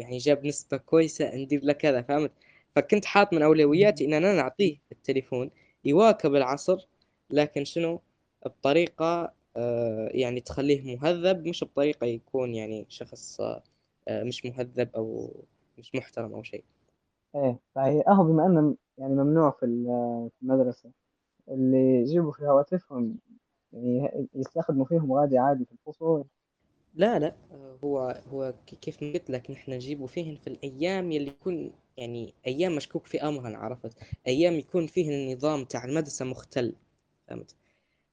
[0.00, 2.32] ويعني جاب نسبة كويسة ندير له كذا فهمت؟
[2.76, 5.50] فكنت حاط من أولوياتي إن أنا نعطيه التليفون
[5.84, 6.88] يواكب العصر
[7.30, 8.00] لكن شنو؟
[8.46, 13.62] بطريقة آه، يعني تخليه مهذب مش بطريقة يكون يعني شخص آه،
[14.08, 15.34] مش مهذب أو
[15.78, 16.64] مش محترم أو شيء.
[17.34, 20.90] إيه فهي أهو بما أنه يعني ممنوع في ال- في المدرسة
[21.48, 23.18] اللي يجيبوا في هواتفهم
[23.72, 26.24] يعني يستخدموا فيهم غادي عادي في الفصول.
[26.94, 27.36] لا لا
[27.84, 32.76] هو هو كيف ما قلت لك نحن نجيبه فيهن في الأيام يلي يكون يعني أيام
[32.76, 33.92] مشكوك في أمرهن عرفت؟
[34.26, 36.74] أيام يكون فيه النظام تاع المدرسة مختل
[37.28, 37.54] فهمت؟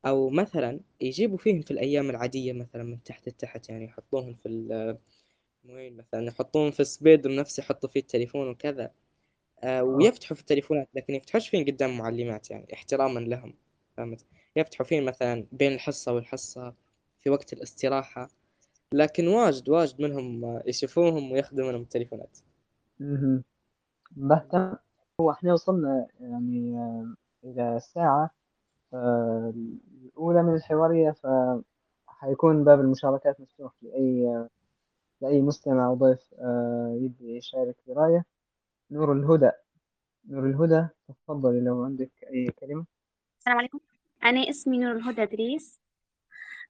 [0.05, 4.49] أو مثلا يجيبوا فيهم في الأيام العادية مثلا من تحت لتحت يعني يحطوهم في
[5.69, 8.91] وين؟ مثلا يحطوهم في السبيد نفسه يحطوا فيه التليفون وكذا.
[9.63, 13.53] آه ويفتحوا في التليفونات لكن يفتحوش فين قدام معلمات يعني احتراما لهم
[13.97, 14.25] فهمت؟
[14.55, 16.73] يفتحوا فين مثلا بين الحصة والحصة
[17.21, 18.29] في وقت الاستراحة.
[18.93, 22.37] لكن واجد واجد منهم يشوفوهم وياخذوا منهم التليفونات.
[24.11, 24.75] بهتم
[25.21, 27.13] هو إحنا وصلنا يعني آه،
[27.43, 28.29] إلى الساعة
[28.93, 29.53] آه،
[30.05, 34.47] الأولى من الحوارية فحيكون باب المشاركات مفتوح لأي
[35.21, 38.25] لأي مستمع أو ضيف آه، يبي يشارك برأيه.
[38.91, 39.51] نور الهدى.
[40.29, 42.85] نور الهدى تفضلي لو عندك أي كلمة.
[43.39, 43.79] السلام عليكم.
[44.23, 45.79] أنا اسمي نور الهدى إدريس.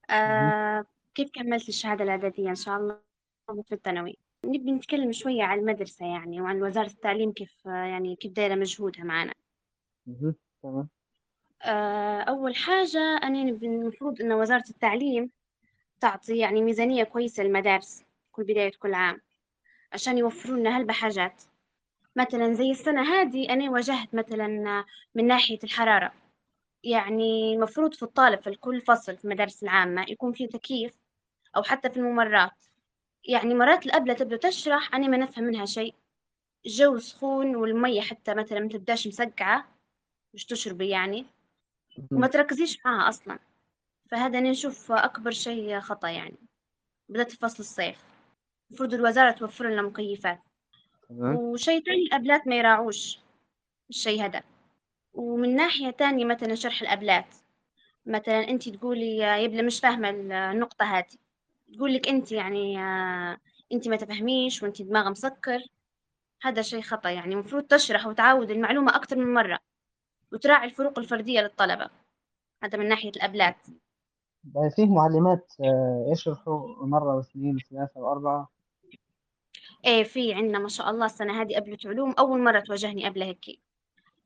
[0.10, 0.86] آه
[1.18, 3.00] كيف كملت الشهادة الإعدادية إن شاء الله
[3.64, 8.56] في الثانوي؟ نبي نتكلم شوية عن المدرسة يعني وعن وزارة التعليم كيف يعني كيف دايرة
[8.56, 9.34] مجهودها معنا.
[10.64, 10.90] تمام.
[11.62, 15.32] آه أول حاجة أنا نبي المفروض إن وزارة التعليم
[16.00, 19.22] تعطي يعني ميزانية كويسة للمدارس كل بداية كل عام
[19.94, 21.44] عشان يوفروا لنا هلبة حاجات
[22.16, 24.48] مثلا زي السنة هذه أنا واجهت مثلا
[25.16, 26.14] من ناحية الحرارة
[26.84, 31.07] يعني المفروض في الطالب في كل فصل في المدارس العامة يكون في تكييف
[31.56, 32.66] أو حتى في الممرات.
[33.24, 35.96] يعني مرات الأبلة تبدأ تشرح أنا ما نفهم منها شيء.
[36.66, 39.68] الجو سخون والمية حتى مثلا ما تبدأش مسقعة
[40.34, 41.26] مش تشربي يعني.
[42.12, 42.28] وما.
[42.28, 43.40] تركزيش معاها أصلا.
[44.12, 46.38] فهذا أنا نشوف أكبر شيء خطأ يعني.
[47.10, 48.04] بدأت في فصل الصيف.
[48.70, 50.42] المفروض الوزارة توفر لنا مكيفات.
[51.10, 53.20] وشيء تاني الأبلات ما يراعوش
[53.90, 54.44] الشيء هذا.
[55.14, 57.36] ومن ناحية تانية مثلا شرح الأبلات.
[58.06, 61.18] مثلا أنت تقولي يا يبلة مش فاهمة النقطة هذه.
[61.74, 63.38] تقول لك أنت يعني آه،
[63.74, 65.60] أنت ما تفهميش وأنت دماغ مسكر.
[66.42, 69.60] هذا شيء خطأ يعني المفروض تشرح وتعاود المعلومة أكثر من مرة
[70.32, 71.90] وتراعي الفروق الفردية للطلبة.
[72.64, 73.58] هذا من ناحية الأبلات.
[74.44, 78.50] بعد فيه معلمات آه، يشرحوا مرة واثنين وثلاثة وأربعة؟
[79.86, 83.60] إيه في عندنا ما شاء الله السنة هذه أبلة علوم أول مرة تواجهني قبل هيك.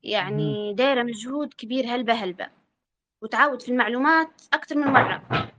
[0.02, 2.50] يعني دايرة مجهود كبير هلبة هلبة.
[3.22, 5.51] وتعود في المعلومات أكثر من مرة.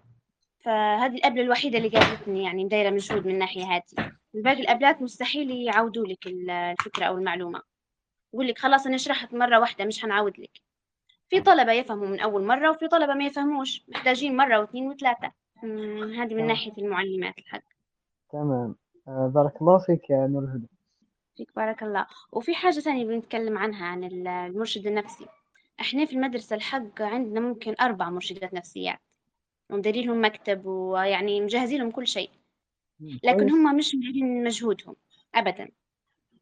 [0.64, 6.07] فهذه الأبلة الوحيدة اللي قابلتني يعني دايرة مجهود من الناحية هذه باقي الأبلات مستحيل يعودوا
[6.07, 7.61] لك ال- الفكرة أو المعلومة.
[8.34, 10.51] يقول لك خلاص أنا شرحت مرة واحدة مش هنعاود لك.
[11.30, 13.84] في طلبة يفهموا من أول مرة وفي طلبة ما يفهموش.
[13.89, 15.32] محتاجين مرة واثنين وثلاثة.
[16.18, 17.64] هذه من ناحية المعلمات الحق.
[18.32, 18.76] تمام.
[19.07, 20.68] آه، بارك الله فيك يا نور الهدى.
[21.38, 22.05] فيك بارك الله.
[22.32, 25.26] وفي حاجة ثانية بنتكلم عنها عن ال- المرشد النفسي.
[25.82, 28.99] إحنا في المدرسة الحق عندنا ممكن أربع مرشدات نفسيات
[29.70, 32.30] ومديرين لهم مكتب ويعني مجهزين لهم كل شيء.
[33.24, 34.95] لكن هم مش مديرين مجهودهم
[35.36, 35.70] أبدا.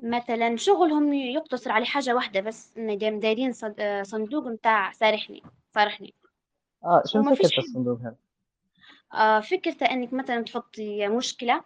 [0.03, 5.43] مثلا شغلهم يقتصر على حاجة واحدة بس دايم دايرين صد- آه، صندوق متاع سارحني
[5.75, 6.13] صارحني.
[6.83, 8.15] آه شنو حد الصندوق هذا؟
[9.13, 11.63] آه، فكرته إنك مثلا تحطي مشكلة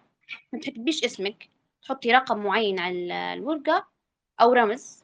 [0.54, 1.50] ما تكتبيش اسمك
[1.82, 3.88] تحطي رقم معين على ال- الورقة
[4.42, 5.04] أو رمز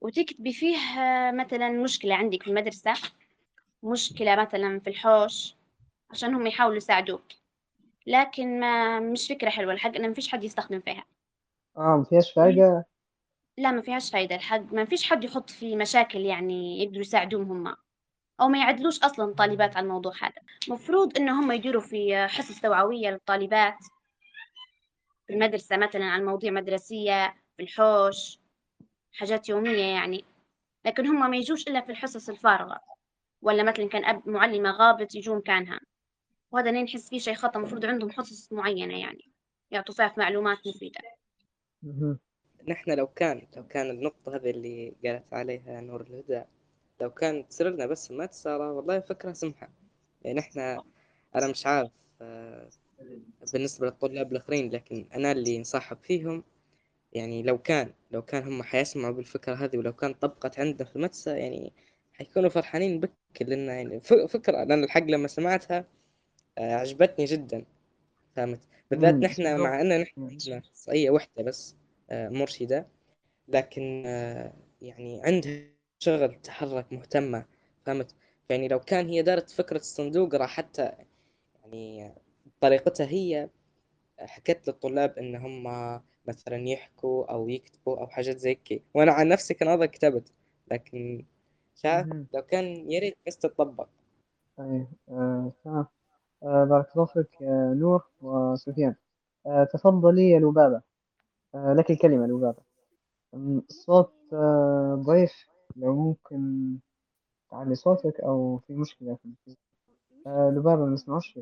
[0.00, 2.92] وتكتبي فيه آه، مثلا مشكلة عندك في المدرسة
[3.82, 5.54] مشكلة مثلا في الحوش
[6.12, 7.24] عشان هم يحاولوا يساعدوك.
[8.06, 11.04] لكن ما مش فكرة حلوة الحق إن ما فيش حد يستخدم فيها.
[11.76, 12.86] آه ما فيهاش فايدة؟
[13.58, 17.76] لا ما فيهاش فايدة الحق ما فيش حد يحط في مشاكل يعني يقدروا يساعدوهم هم.
[18.40, 20.42] أو ما يعدلوش أصلا الطالبات على الموضوع هذا.
[20.68, 23.78] مفروض إن هم يديروا في حصص توعوية للطالبات.
[25.26, 28.38] في المدرسة مثلا عن مواضيع مدرسية في الحوش
[29.12, 30.24] حاجات يومية يعني.
[30.84, 32.80] لكن هم ما يجوش إلا في الحصص الفارغة.
[33.42, 35.80] ولا مثلا كان أب معلمة غابت يجوا مكانها.
[36.52, 39.32] وهذا اللي نحس فيه شيء خطأ المفروض عندهم حصص معينة يعني
[39.70, 41.00] يعطوا فيها معلومات مفيدة.
[42.68, 46.42] نحن لو كان لو كان النقطة هذه اللي قالت عليها نور الهدى
[47.00, 49.70] لو كانت تصير لنا بس ما تسارى والله فكرة سمحة
[50.22, 50.82] يعني إحنا
[51.34, 51.90] أنا مش عارف
[52.20, 52.68] آه،
[53.52, 56.44] بالنسبة للطلاب الآخرين لكن أنا اللي انصاحب فيهم
[57.12, 61.34] يعني لو كان لو كان هم حيسمعوا بالفكرة هذه ولو كان طبقت عندنا في المدرسة
[61.36, 61.72] يعني
[62.14, 65.84] حيكونوا فرحانين بك لأن يعني ف- فكرة لأن الحق لما سمعتها
[66.58, 67.64] آه، عجبتني جدا
[68.36, 69.14] فهمت بالذات.
[69.24, 70.28] نحن مع أن نحن مم.
[70.30, 71.76] عندنا أخصائية واحدة بس
[72.10, 72.88] آه، مرشدة
[73.48, 77.46] لكن آه، يعني عندها شغل تحرك مهتمة
[77.86, 78.14] فهمت
[78.50, 80.92] يعني لو كان هي دارت فكرة الصندوق راح حتى
[81.62, 82.14] يعني
[82.46, 83.50] بطريقتها هي
[84.20, 85.64] حكيت للطلاب إن هم
[86.28, 90.32] مثلا يحكوا أو يكتبوا أو حاجات زي كي وأنا عن نفسي كان هذا كتبت
[90.70, 91.24] لكن
[91.92, 92.28] مهم.
[92.34, 93.88] لو كان يا ريت بس تطبق
[94.58, 95.88] آه، تمام آه،
[96.42, 97.28] بارك الله فيك
[97.80, 98.94] نور وسفيان.
[99.46, 100.82] آه، تفضلي يا لبابة.
[101.54, 102.62] آه، لك الكلمة لبابة.
[103.34, 105.32] الصوت آه، ضعيف.
[105.76, 106.78] لو ممكن
[107.50, 109.56] تعلي صوتك أو في مشكلة في.
[110.26, 111.38] آه لبابة ما نسمعوش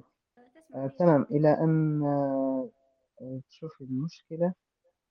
[0.74, 1.26] آه تمام.
[1.30, 2.70] إلى أن آه
[3.50, 4.54] تشوف المشكلة.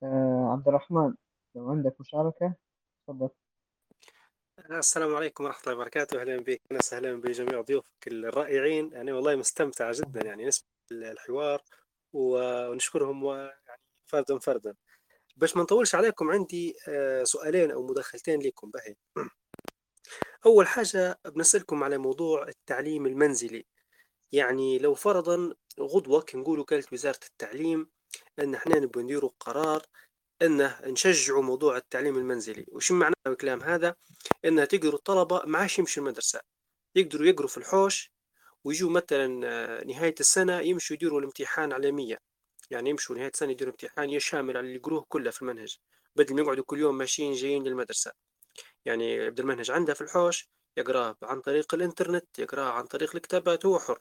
[0.04, 1.16] آه عبد الرحمن
[1.56, 2.56] لو عندك مشاركة
[3.08, 3.30] تفضل.
[4.60, 6.22] السلام عليكم ورحمة الله وبركاته.
[6.22, 6.62] أهلا بك.
[6.72, 8.92] وسهلا بجميع ضيوفك الرائعين.
[8.94, 11.62] يعني والله مستمتع جدا يعني نسمع الحوار
[12.14, 14.76] ونشكرهم يعني فردا فردا.
[15.38, 18.96] باش ما نطولش عليكم عندي آه، سؤالين أو مداخلتين لكم بهي
[20.46, 23.66] أول حاجة بنسألكم على موضوع التعليم المنزلي.
[24.32, 27.90] يعني لو فرضا غدوة كنقولوا كانت وزارة التعليم
[28.40, 29.86] أن إحنا نبغى نديروا قرار
[30.42, 32.66] إنه نشجعوا موضوع التعليم المنزلي.
[32.68, 33.96] وش معنى الكلام هذا؟
[34.46, 36.42] إنه تقدروا الطلبة ما عادش يمشوا المدرسة.
[36.96, 38.12] يقدروا يقروا في الحوش
[38.64, 42.18] ويجوا مثلا آه، نهاية السنة يمشوا يديروا الامتحان على 100
[42.72, 45.78] يعني يمشوا نهاية السنة يديروا امتحان يشامل على اللي يقروه كله في المنهج.
[46.16, 48.12] بدل ما يقعدوا كل يوم ماشيين جايين للمدرسة.
[48.86, 53.80] يعني يبدا المنهج عنده في الحوش يقراه عن طريق الإنترنت يقراه عن طريق الكتابات هو
[53.80, 54.00] حر.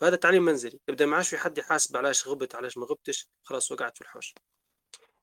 [0.00, 0.80] فهذا تعليم منزلي.
[0.88, 4.34] يبدأ ما عادش في حد يحاسب علاش غبت علاش ما غبتش خلاص وقعت في الحوش.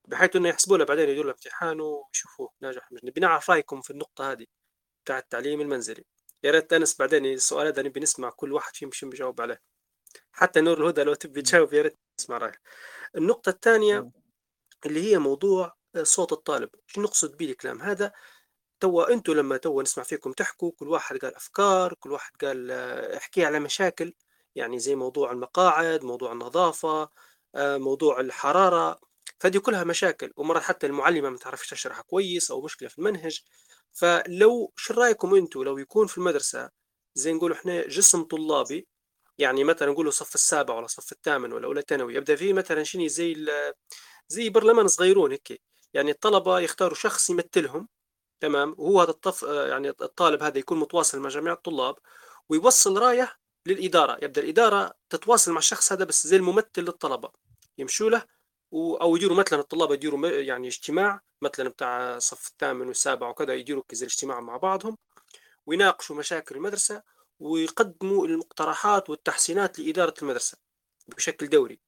[0.08, 2.49] بحيث إنه يحسبوا له بعدين يديروا له امتحان ويشوفوه.
[2.62, 4.45] ناجح مش نبي نعرف رأيكم في النقطة هذه
[5.06, 6.06] بتاع التعليم المنزلي.
[6.43, 9.62] يا ريت أنس بعدين السؤال هذا نبي نسمع كل واحد فيهم شو بيجاوب عليه.
[10.32, 12.60] حتى نور الهدى لو تبي تجاوب يا ريت نسمع رايك
[13.18, 14.12] النقطة الثانية
[14.86, 16.70] اللي هي موضوع صوت الطالب.
[16.88, 18.12] شو نقصد به الكلام؟ هذا
[18.80, 22.72] توا أنتم لما توا نسمع فيكم تحكوا كل واحد قال أفكار كل واحد قال
[23.18, 24.14] احكي على مشاكل.
[24.56, 27.10] يعني زي موضوع المقاعد موضوع النظافة
[27.56, 28.99] آه، موضوع الحرارة.
[29.43, 33.41] فدي كلها مشاكل ومرات حتى المعلمة ما تعرفش تشرح كويس أو مشكلة في المنهج.
[33.91, 36.69] فلو شو رأيكم أنتم لو يكون في المدرسة
[37.15, 38.87] زي نقول إحنا جسم طلابي
[39.37, 43.07] يعني مثلا نقولوا صف السابع ولا صف الثامن ولا أولى ثانوي يبدا فيه مثلا شنو
[43.07, 43.47] زي
[44.27, 45.61] زي برلمان صغيرون هيك
[45.93, 47.87] يعني الطلبة يختاروا شخص يمثلهم
[48.39, 51.95] تمام؟ وهو هذا الطف يعني الطالب هذا يكون متواصل مع جميع الطلاب
[52.49, 57.31] ويوصل راية للإدارة يبدأ الإدارة تتواصل مع الشخص هذا بس زي الممثل للطلبة
[57.77, 58.25] يمشوا له
[58.74, 64.01] أو يديروا مثلا الطلاب يديروا يعني اجتماع مثلا بتاع صف الثامن والسابع وكذا يديروا كذا
[64.01, 64.97] الاجتماع مع بعضهم
[65.65, 67.03] ويناقشوا مشاكل المدرسة
[67.39, 70.57] ويقدموا المقترحات والتحسينات لإدارة المدرسة
[71.07, 71.80] بشكل دوري.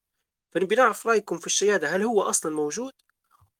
[0.51, 2.93] فنبي نعرف رأيكم في الشيء هذا هل هو أصلا موجود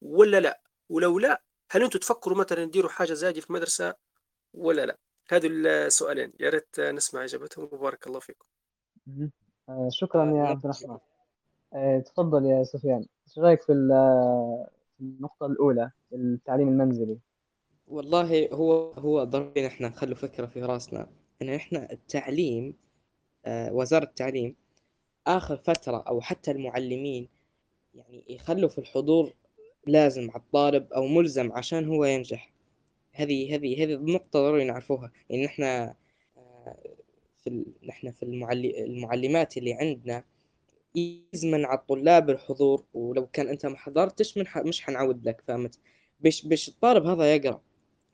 [0.01, 3.93] ولا لا؟ ولو لا هل أنتم تفكروا مثلا تديروا حاجة زي في المدرسة
[4.53, 4.97] ولا لا؟
[5.29, 6.33] هذه السؤالين.
[6.39, 8.45] يا ريت نسمع إجابتهم وبارك الله فيكم.
[9.69, 10.97] آه، شكرا يا عبد الرحمن.
[11.73, 13.05] آه، تفضل يا سفيان.
[13.27, 13.71] إيش رأيك في
[15.01, 17.17] النقطة الأولى التعليم المنزلي؟
[17.87, 21.07] والله هو هو ضروري نحن نخلو فكرة في رأسنا.
[21.41, 22.73] إن إحنا التعليم
[23.45, 24.55] آه، وزارة التعليم
[25.27, 27.27] آخر فترة أو حتى المعلمين
[27.95, 29.33] يعني يخلوا في الحضور
[29.87, 32.51] لازم على الطالب أو ملزم عشان هو ينجح.
[33.11, 35.11] هذه هذه هذه النقطة ضروري نعرفوها.
[35.29, 35.95] يعني نحن آه،
[37.37, 40.23] في نحن في المعلمات اللي عندنا
[40.95, 44.57] يزمن على الطلاب الحضور ولو كان أنت ما حضرتش من ح...
[44.57, 45.79] مش حنعود لك فهمت؟
[46.19, 47.61] بش بش الطالب هذا يقرأ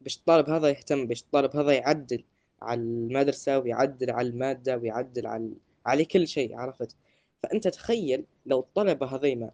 [0.01, 2.23] بش الطالب هذا يهتم بش الطالب هذا يعدل
[2.61, 5.51] على المدرسة ويعدل على المادة ويعدل على
[5.85, 6.95] على كل شيء عرفت؟
[7.43, 9.51] فأنت تخيل لو الطلبة هذيما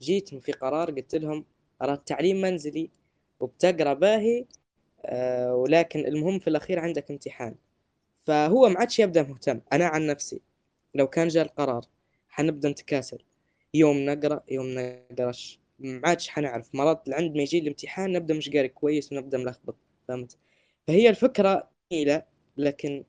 [0.00, 1.44] جيتهم في قرار قلت لهم
[1.82, 2.90] أرى التعليم منزلي
[3.40, 4.44] وبتقرأ باهي
[5.04, 7.54] آه ولكن المهم في الأخير عندك امتحان.
[8.26, 9.60] فهو ما عادش يبدأ مهتم.
[9.72, 10.40] أنا عن نفسي
[10.94, 11.84] لو كان جاء القرار
[12.38, 13.18] حنبدأ نتكاسل.
[13.74, 15.60] يوم نقرأ يوم نقرأش.
[15.78, 16.74] ما عادش حنعرف.
[16.74, 19.76] مرات عند ما يجي الامتحان نبدأ مش قاري كويس ونبدأ ملخبط.
[20.08, 20.38] فهمت؟
[20.86, 22.22] فهي الفكرة جميلة
[22.56, 23.04] لكن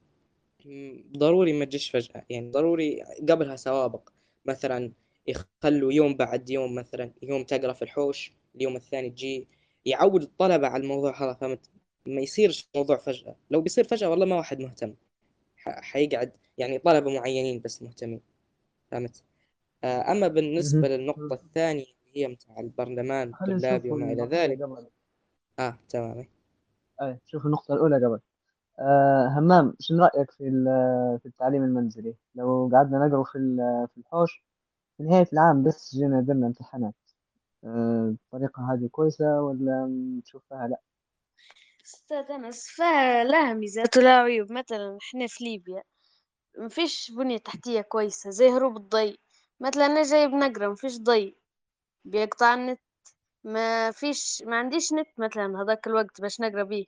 [1.18, 2.26] ضروري ما تجيش فجأة.
[2.30, 4.10] يعني ضروري قبلها سوابق.
[4.46, 4.92] مثلا
[5.28, 9.48] يخلوا يوم بعد يوم مثلا يوم تقرأ في الحوش اليوم الثاني تجي.
[9.86, 11.70] يعود الطلبة على الموضوع هذا فهمت؟
[12.06, 13.36] ما يصيرش الموضوع فجأة.
[13.52, 14.96] لو بيصير فجأة والله ما واحد مهتم.
[15.58, 18.22] حيقعد يعني طلبة معينين بس مهتمين.
[18.92, 19.24] فهمت؟
[19.84, 21.86] آه، أما بالنسبة للنقطة الثانية
[22.16, 24.62] هي متاع البرلمان الطلابي وما إلى ذلك.
[24.62, 24.88] قبل.
[25.60, 26.26] آه تمام.
[27.02, 28.20] أي شوف النقطة الأولى قبل.
[28.80, 30.44] آه همام شنو رأيك في
[31.22, 33.32] في التعليم المنزلي؟ لو قعدنا نقرأ في
[33.94, 34.44] في الحوش
[34.98, 36.94] في نهاية العام بس جينا درنا امتحانات.
[37.64, 39.92] آه الطريقة هذه كويسة ولا
[40.26, 40.78] تشوفها لا؟
[41.86, 45.84] أستاذ أنس فلها ميزات ولها عيوب مثلا إحنا في ليبيا.
[46.60, 49.18] مفيش بنية تحتية كويسة زي هروب الضي
[49.60, 51.38] مثلا أنا جاي بنقرا مفيش ضي
[52.06, 52.80] بيقطع النت.
[53.44, 56.86] ما فيش ما عنديش نت مثلا هذاك الوقت باش نقرأ بيه.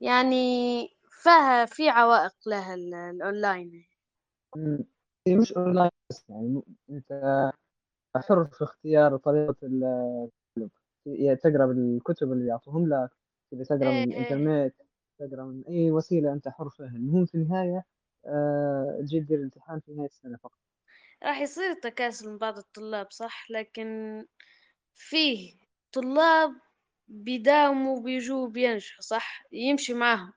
[0.00, 3.84] يعني فيها في عوائق لها الأونلاين.
[5.26, 7.52] هي مش أونلاين بس يعني أنت
[8.16, 9.54] حر في اختيار طريقة
[11.42, 13.10] تقرأ بالكتب اللي يعطوهم لك
[13.52, 14.22] تقرأ من إيه، إيه.
[14.22, 14.74] الإنترنت
[15.18, 16.86] تقرأ من أي وسيلة أنت حر فيها.
[16.86, 17.84] المهم في النهاية
[18.26, 20.58] آه، تدير الامتحان في نهاية السنة فقط.
[21.22, 24.24] راح يصير تكاسل من بعض الطلاب صح؟ لكن
[24.94, 25.54] فيه
[25.92, 26.50] طلاب
[27.08, 30.32] بيداوموا بيجوا بينجحوا صح؟ يمشي معاهم.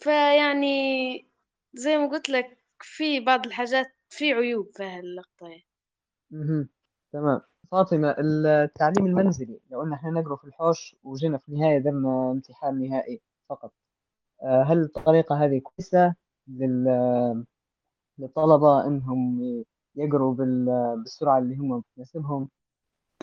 [0.00, 1.26] فيعني
[1.74, 6.68] زي ما قلت لك في بعض الحاجات في عيوب في هاللقطة يعني.
[7.12, 7.40] تمام.
[7.70, 13.20] فاطمة التعليم المنزلي لو قلنا إحنا نقرأ في الحوش وجينا في النهاية درنا امتحان نهائي
[13.48, 13.72] فقط
[14.42, 16.14] آه، هل الطريقة هذه كويسة؟
[16.48, 17.44] لل-
[18.18, 19.40] للطلبة إنهم
[19.96, 22.48] يقروا بال- بالسرعة اللي هم تناسبهم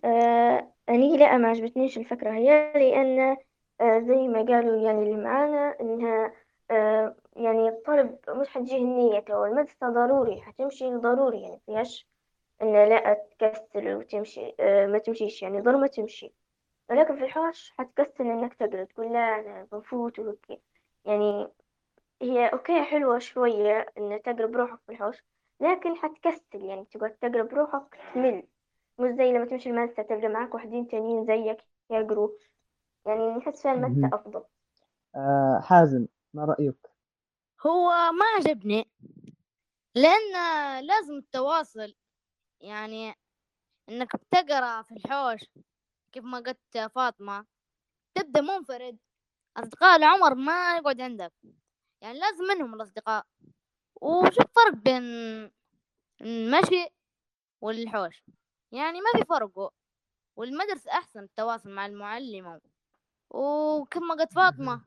[0.06, 3.38] آه أني لا ما عجبتنيش الفكرة هي لأن
[3.82, 6.34] آه زي ما قالوا يعني اللي معانا إنها
[6.72, 12.08] آه يعني الطالب مش حتجيه النية تو المدرسة ضروري حتمشي ضروري يعني فيهاش
[12.62, 16.34] إن لا تكسل وتمشي آه ما تمشيش يعني ضر ما تمشي.
[16.90, 20.62] ولكن في الحوش حتكسل إنك تقرأ تقول لا أنا بفوت وهيك.
[21.06, 21.48] يعني
[22.22, 25.16] هي أوكي حلوة شوية إن تقرا بروحك في الحوش
[25.62, 28.44] لكن حتكسل يعني تقعد تقرا بروحك تمل.
[29.00, 31.58] مش زي لما تمشي المدرسة تلقى معاك واحدين تانيين زيك
[31.90, 32.30] يقروا.
[33.06, 34.14] يعني نحس فيها المدرسة مهم.
[34.14, 34.44] أفضل.
[35.16, 36.88] آه، حازم ما رأيك؟
[37.66, 38.88] هو ما عجبني
[39.96, 40.34] لأن
[40.86, 41.94] لازم التواصل.
[42.62, 43.14] يعني
[43.90, 45.40] إنك بتقرأ في الحوش
[46.12, 47.46] كيف ما قلت فاطمة
[48.16, 48.98] تبدأ منفرد.
[49.58, 51.34] أصدقاء العمر ما يقعد عندك.
[52.02, 53.26] يعني لازم منهم الأصدقاء.
[54.02, 55.04] وشو الفرق بين
[56.22, 56.90] المشي
[57.62, 58.24] والحوش؟
[58.72, 59.74] يعني ما في فرق
[60.38, 62.62] والمدرسة أحسن التواصل مع المعلمة.
[63.32, 64.86] وكيف ما قلت فاطمة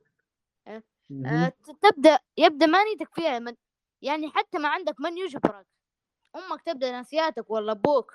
[1.26, 1.48] آه،.
[1.48, 3.56] ت- تبدأ يبدأ ما نيتك فيها من
[4.02, 5.66] يعني حتى ما عندك من يجبرك.
[6.36, 8.14] أمك تبدأ نسياتك ولا أبوك.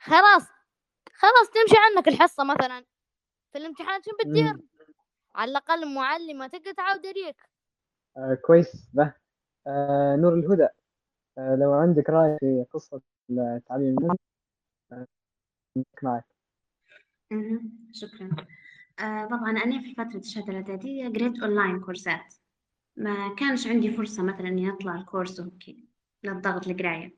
[0.00, 0.42] خلاص
[1.14, 2.86] خلاص تمشي عنك الحصة مثلا.
[3.52, 4.54] في الامتحان شو بتدير.
[5.36, 7.36] على الأقل المعلمة تقدر تعاود عليك.
[8.16, 8.90] آه، كويس.
[8.94, 9.16] ده
[9.66, 10.68] آه، نور الهدى.
[11.38, 13.00] آه، لو عندك رأي في قصة
[13.30, 14.16] التعليم المنزلي
[14.92, 15.06] آه،
[16.02, 16.24] معك
[17.30, 17.72] مهم.
[17.92, 18.30] شكرا.
[19.00, 22.34] آه طبعا أنا في فترة الشهادة الإعدادية قريت أونلاين كورسات
[22.96, 25.76] ما كانش عندي فرصة مثلا إني أطلع ال course وهيك
[26.24, 27.16] للضغط القراية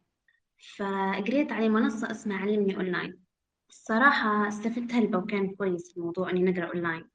[0.76, 3.20] فقريت على منصة اسمها علمني أونلاين
[3.68, 7.11] الصراحة استفدت هلبة وكان كويس الموضوع إني نقرأ أونلاين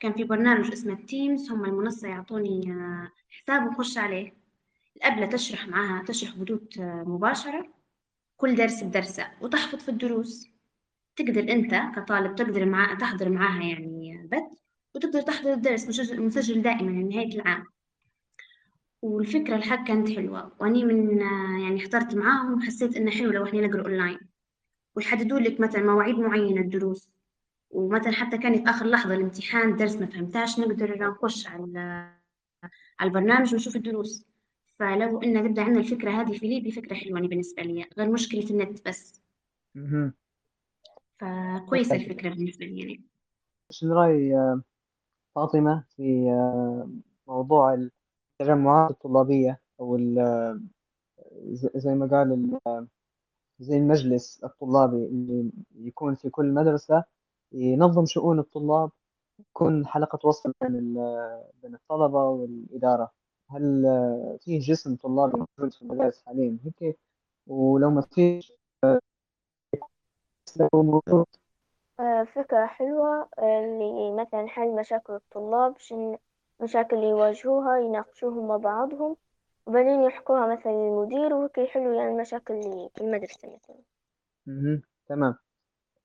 [0.00, 4.32] كان في برنامج اسمه Teams هم المنصة يعطوني آه، حساب وخش عليه.
[4.96, 7.72] الأبلة تشرح معاها تشرح بثوث آه، مباشرة.
[8.36, 9.26] كل درس بدرسه.
[9.40, 10.48] وتحفظ في الدروس.
[11.16, 14.58] تقدر أنت كطالب تقدر مع تحضر معاها يعني بث.
[14.94, 17.64] وتقدر تحضر الدرس مسجل, دائما لنهاية العام.
[19.02, 20.52] والفكرة الحق كانت حلوة.
[20.60, 24.18] وأني من آه، يعني حضرت معاهم وحسيت إنه حلو لو إحنا نقرأ أونلاين
[24.96, 27.17] ويحددوا لك مثلا مواعيد معينة الدروس.
[27.70, 31.78] ومثلا حتى كان في آخر لحظة الامتحان درس ما فهمتاش نقدر نخش على
[33.00, 34.24] على البرنامج ونشوف الدروس.
[34.78, 38.50] فلو إن نبدأ عندنا الفكرة هذه في ليبيا فكرة حلوة أنا بالنسبة لي غير مشكلة
[38.50, 39.22] النت بس.
[39.74, 40.12] مهم.
[41.18, 43.04] فكويسة الفكرة بالنسبة لي يعني.
[43.70, 44.62] شنو رأي آه،
[45.34, 46.88] فاطمة في آه،
[47.26, 47.74] موضوع
[48.40, 50.60] التجمعات الطلابية أو ال- آه،
[51.74, 52.32] زي ما قال
[52.66, 52.88] ال-
[53.60, 57.04] زي المجلس الطلابي اللي يكون في كل مدرسة؟
[57.52, 58.90] ينظم شؤون الطلاب.
[59.38, 60.94] يكون حلقة وصل بين
[61.62, 63.10] بين الطلبة والإدارة.
[63.50, 63.82] هل
[64.40, 66.98] فيه جسم طلابي موجود في المدارس حاليا؟ هيك.
[67.46, 68.52] ولو ما فيش
[70.74, 71.26] موجود.
[72.00, 76.16] آه فكرة حلوة آه، اللي مثلا حل مشاكل الطلاب شن
[76.60, 79.16] مشاكل اللي يواجهوها يناقشوها مع بعضهم
[79.66, 83.82] وبعدين يحكوها مثلا للمدير وهيك يحلوا يعني المشاكل اللي في المدرسة مثلا.
[85.08, 85.34] تمام.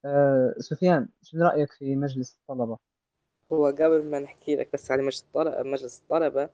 [0.06, 2.78] آه، سفيان شنو رأيك في مجلس الطلبة؟
[3.54, 6.50] هو قبل ما نحكي لك بس على مجلس الطلبة مجلس الطلبة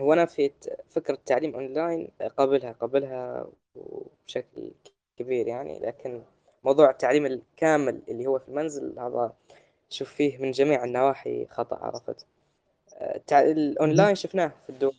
[0.00, 0.50] هو أنا في
[0.90, 2.08] فكرة التعليم أونلاين
[2.38, 3.46] قابلها قابلها
[4.26, 4.70] بشكل
[5.16, 6.22] كبير يعني لكن
[6.64, 9.32] موضوع التعليم الكامل اللي هو في المنزل هذا
[9.88, 12.26] شوف فيه من جميع النواحي خطأ عرفت؟
[13.00, 14.94] التع- الأونلاين شفناه في الدول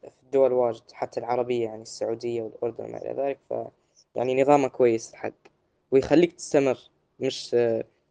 [0.00, 3.54] في الدول واجد حتى العربية يعني السعودية والأردن وما إلى ذلك ف
[4.16, 5.32] يعني نظامه كويس الحق
[5.90, 6.78] ويخليك تستمر.
[7.20, 7.54] مش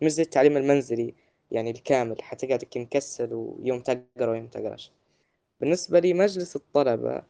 [0.01, 1.15] مش زي التعليم المنزلي
[1.51, 4.91] يعني الكامل حتقعد يمكن مكسل ويوم تقرأ ويوم تقرأش
[5.61, 7.23] بالنسبة لي مجلس الطلبة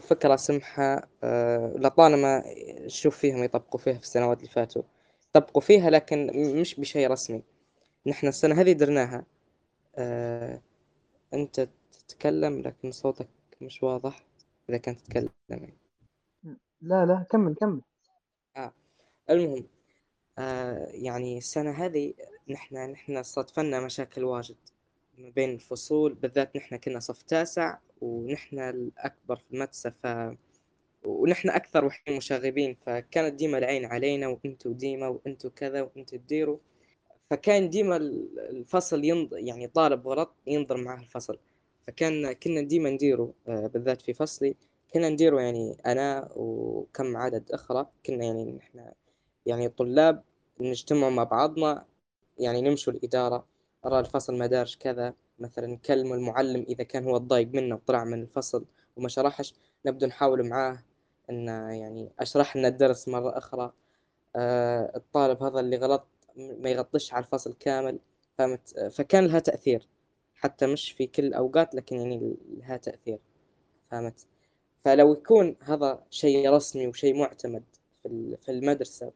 [0.00, 2.42] فكرة سمحة أه لطالما
[2.86, 4.82] نشوف فيهم يطبقوا فيها في السنوات اللي فاتوا
[5.32, 6.30] طبقوا فيها لكن
[6.60, 7.42] مش بشيء رسمي
[8.06, 9.24] نحن السنة هذه درناها
[9.96, 10.60] أه
[11.34, 11.68] أنت
[12.08, 13.28] تتكلم لكن صوتك
[13.60, 14.24] مش واضح
[14.70, 15.30] إذا كنت تتكلم.
[16.80, 17.80] لا لا كمل كمل
[18.56, 18.72] آه.
[19.30, 19.77] المهم آه
[20.94, 22.14] يعني السنة هذه
[22.48, 24.56] نحن نحن صادفنا مشاكل واجد
[25.18, 30.06] ما بين الفصول بالذات نحن كنا صف تاسع ونحن الأكبر في المدرسة ف
[31.04, 36.58] ونحن أكثر وحين مشاغبين فكانت ديما العين علينا وأنتوا ديما وأنتوا كذا وأنتوا تديروا
[37.30, 37.96] فكان ديما
[38.50, 41.38] الفصل ينظر يعني طالب غلط ينظر معاه الفصل
[41.86, 44.56] فكان كنا ديما نديروا آه، بالذات في فصلي
[44.94, 48.90] كنا نديروا يعني أنا وكم عدد أخرى كنا يعني نحن
[49.48, 50.22] يعني طلاب
[50.60, 51.86] نجتمع مع بعضنا
[52.38, 53.46] يعني نمشوا الإدارة
[53.86, 58.22] أرى الفصل ما دارش كذا مثلا نكلم المعلم إذا كان هو تضايق منه وطلع من
[58.22, 58.64] الفصل
[58.96, 59.54] وما شرحش
[59.86, 60.78] نبدأ نحاول معاه
[61.30, 63.72] إن يعني أشرح لنا الدرس مرة أخرى.
[64.36, 67.98] آه الطالب هذا اللي غلط ما يغطش على الفصل كامل
[68.38, 69.88] فهمت؟ فكان لها تأثير
[70.34, 73.18] حتى مش في كل الأوقات لكن يعني لها تأثير
[73.90, 74.26] فهمت؟
[74.84, 77.64] فلو يكون هذا شيء رسمي وشيء معتمد
[78.38, 79.12] في المدرسة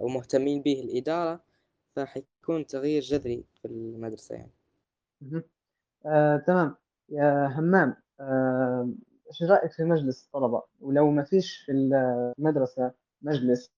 [0.00, 1.40] ومهتمين به الإدارة
[1.96, 4.52] فحيكون تغيير جذري في المدرسة يعني.
[6.06, 6.76] آه، تمام.
[7.08, 8.90] يا همام آه،
[9.28, 12.92] إيش رأيك في مجلس الطلبة؟ ولو ما فيش في المدرسة
[13.22, 13.70] مجلس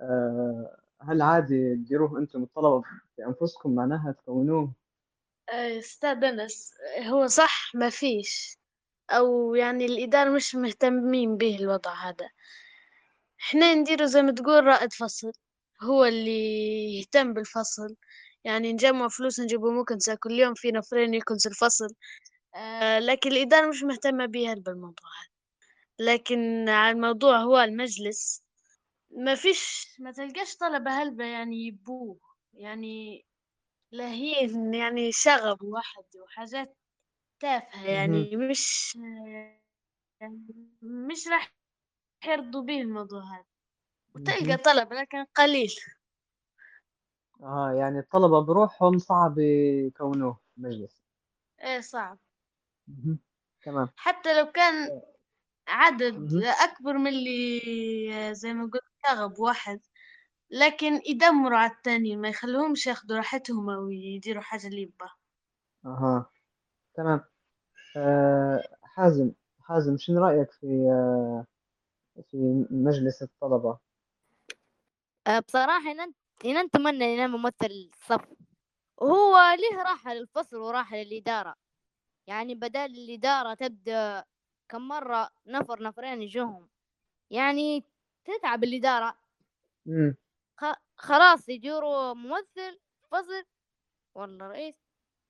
[0.00, 2.82] آه، هل عادي تديروه أنتم الطلبة
[3.18, 4.72] بأنفسكم معناها تكونوه؟
[5.50, 6.72] آه، أستاذ أنس
[7.06, 8.58] هو صح ما فيش
[9.10, 12.28] أو يعني الإدارة مش مهتمين به الوضع هذا.
[13.40, 15.32] إحنا نديروا زي ما تقول رائد فصل
[15.82, 17.96] هو اللي يهتم بالفصل.
[18.44, 21.88] يعني نجمع فلوس نجيبوا مكنسة كل يوم في نفرين يكنسوا الفصل.
[22.54, 25.30] آه لكن الإدارة مش مهتمة بيها بالموضوع هذا.
[26.12, 28.42] لكن على الموضوع هو المجلس
[29.10, 32.18] ما فيش ما تلقاش طلبة هلبة يعني يبوه.
[32.54, 33.26] يعني
[33.92, 36.76] لهين يعني شغب واحد وحاجات
[37.40, 37.86] تافهة.
[37.90, 38.98] يعني مش
[40.20, 40.46] يعني
[40.82, 41.55] مش راح
[42.24, 43.44] يرضوا به الموضوع هذا.
[44.14, 45.74] وتلقى طلبة لكن قليل.
[47.42, 51.04] آه يعني الطلبة بروحهم صعب يكونوه مجلس
[51.62, 52.18] إيه صعب.
[52.88, 53.18] مهم.
[53.62, 53.88] تمام.
[53.96, 55.02] حتى لو كان آه.
[55.68, 56.42] عدد مهم.
[56.44, 57.60] أكبر من اللي
[58.34, 59.80] زي ما قلت شغب واحد
[60.50, 65.10] لكن يدمروا على التاني ما يخلوهمش ياخدوا راحتهم أو يديروا حاجة اللي يبغى.
[65.86, 66.30] أها.
[66.94, 67.20] تمام.
[67.96, 71.46] آه حازم حازم شنو رأيك في آه
[72.22, 73.78] في مجلس الطلبة.
[75.26, 78.28] أه، بصراحة إن أنت إن أنت تمنى إن أنا ممثل الصف
[78.98, 81.54] وهو ليه راحة للفصل وراحة للإدارة.
[82.26, 84.24] يعني بدل الإدارة تبدأ
[84.68, 86.68] كم مرة نفر نفرين يجوهم.
[87.30, 87.84] يعني
[88.24, 89.18] تتعب الإدارة.
[89.86, 90.16] مم.
[90.96, 92.80] خلاص يجوروا ممثل
[93.12, 93.44] فصل
[94.14, 94.74] والله رئيس.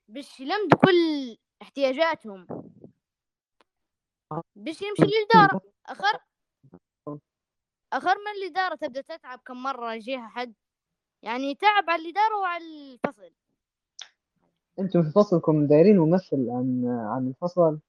[0.09, 2.47] باش يلمدوا كل احتياجاتهم.
[4.57, 5.61] باش يمشي للإدارة.
[5.87, 6.19] أخر؟
[7.93, 10.55] أخر من الإدارة تبدأ تتعب كم مرة يجيها حد.
[11.23, 13.33] يعني تعب على الإدارة وعلى الفصل.
[14.79, 17.81] أنتم في فصلكم دايرين ممثل عن عن الفصل؟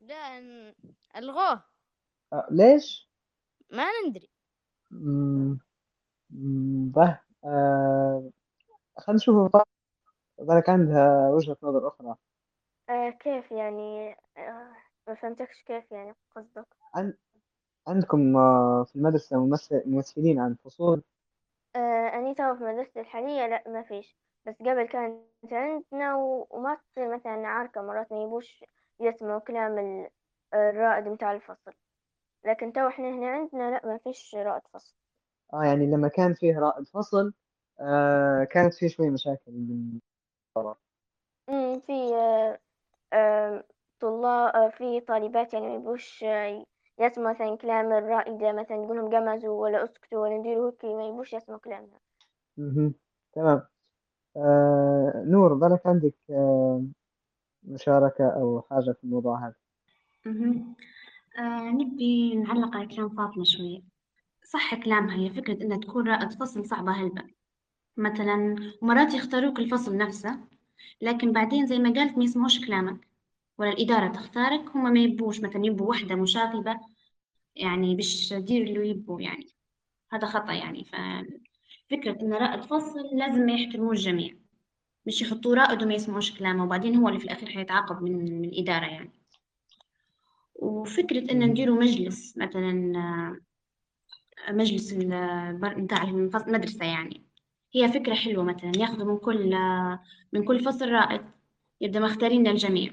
[0.00, 0.38] لا
[1.16, 1.64] ألغوه.
[2.32, 3.08] آه ليش؟
[3.70, 4.30] ما ندري.
[6.94, 7.20] به.
[7.44, 8.30] آه
[8.98, 9.56] خلينا نشوف
[10.40, 12.16] ذلك عندها وجهة نظر أخرى.
[12.88, 14.76] آه كيف يعني؟ آه
[15.08, 17.14] ما فهمتكش كيف يعني قصدك؟ عن...
[17.88, 19.82] عندكم آه في المدرسة ممثل...
[19.86, 21.02] ممثلين عن فصول؟
[21.76, 24.16] آه أني توا في مدرستي الحالية لا ما فيش.
[24.46, 26.46] بس قبل كانت عندنا و...
[26.50, 28.64] وما تصير مثلا عركة مرات ما يبوش
[29.00, 30.10] يسمعوا كلام ال-
[30.54, 31.72] الرائد متاع الفصل.
[32.44, 34.94] لكن توا إحنا هنا عندنا لا ما فيش رائد فصل.
[35.54, 37.32] آه يعني لما كان فيه رائد فصل
[37.80, 39.98] آه كانت فيه شوي مشاكل من
[41.48, 42.58] امم في آه
[43.12, 43.64] آه
[44.00, 46.64] طلاب آه في طالبات يعني ما يبوش آه
[46.98, 51.32] يسمعوا مثلا كلام الرائدة مثلا يقول لهم قمزوا ولا اسكتوا ولا نديروا هيك ما يبوش
[51.32, 52.00] يسمعوا كلامها
[52.56, 52.94] مهم.
[53.34, 53.62] تمام.
[54.36, 56.84] آه نور بالك عندك آه
[57.64, 59.54] مشاركة أو حاجة في الموضوع هذا؟
[60.26, 60.74] مهم.
[61.38, 63.82] آه نبي نعلق على كلام فاطمة شوية.
[64.44, 67.24] صح كلامها هي فكرة إنها تكون رائد فصل صعبة هلبة
[67.98, 70.40] مثلا ومرات يختاروك الفصل نفسه
[71.02, 73.08] لكن بعدين زي ما قالت ما يسمعوش كلامك.
[73.58, 76.80] ولا الإدارة تختارك هم ما يبوش مثلا يبوا وحدة مشاغبة
[77.56, 79.46] يعني باش تدير اللي يبوا يعني.
[80.12, 80.84] هذا خطأ يعني.
[80.84, 84.34] ففكرة إن رائد فصل لازم يحترموه الجميع.
[85.06, 88.84] مش يحطوه رائد وما يسمعوش كلامه وبعدين هو اللي في الأخير حيتعاقب من, من الإدارة
[88.86, 89.10] يعني.
[90.54, 97.22] وفكرة إن نديروا مجلس مثلا آه، مجلس الفصل- المدرسة يعني.
[97.74, 100.00] هي فكرة حلوة مثلا ياخذوا من كل آه،
[100.32, 101.20] من كل فصل رائد
[101.80, 102.92] يبدأ مختارين للجميع.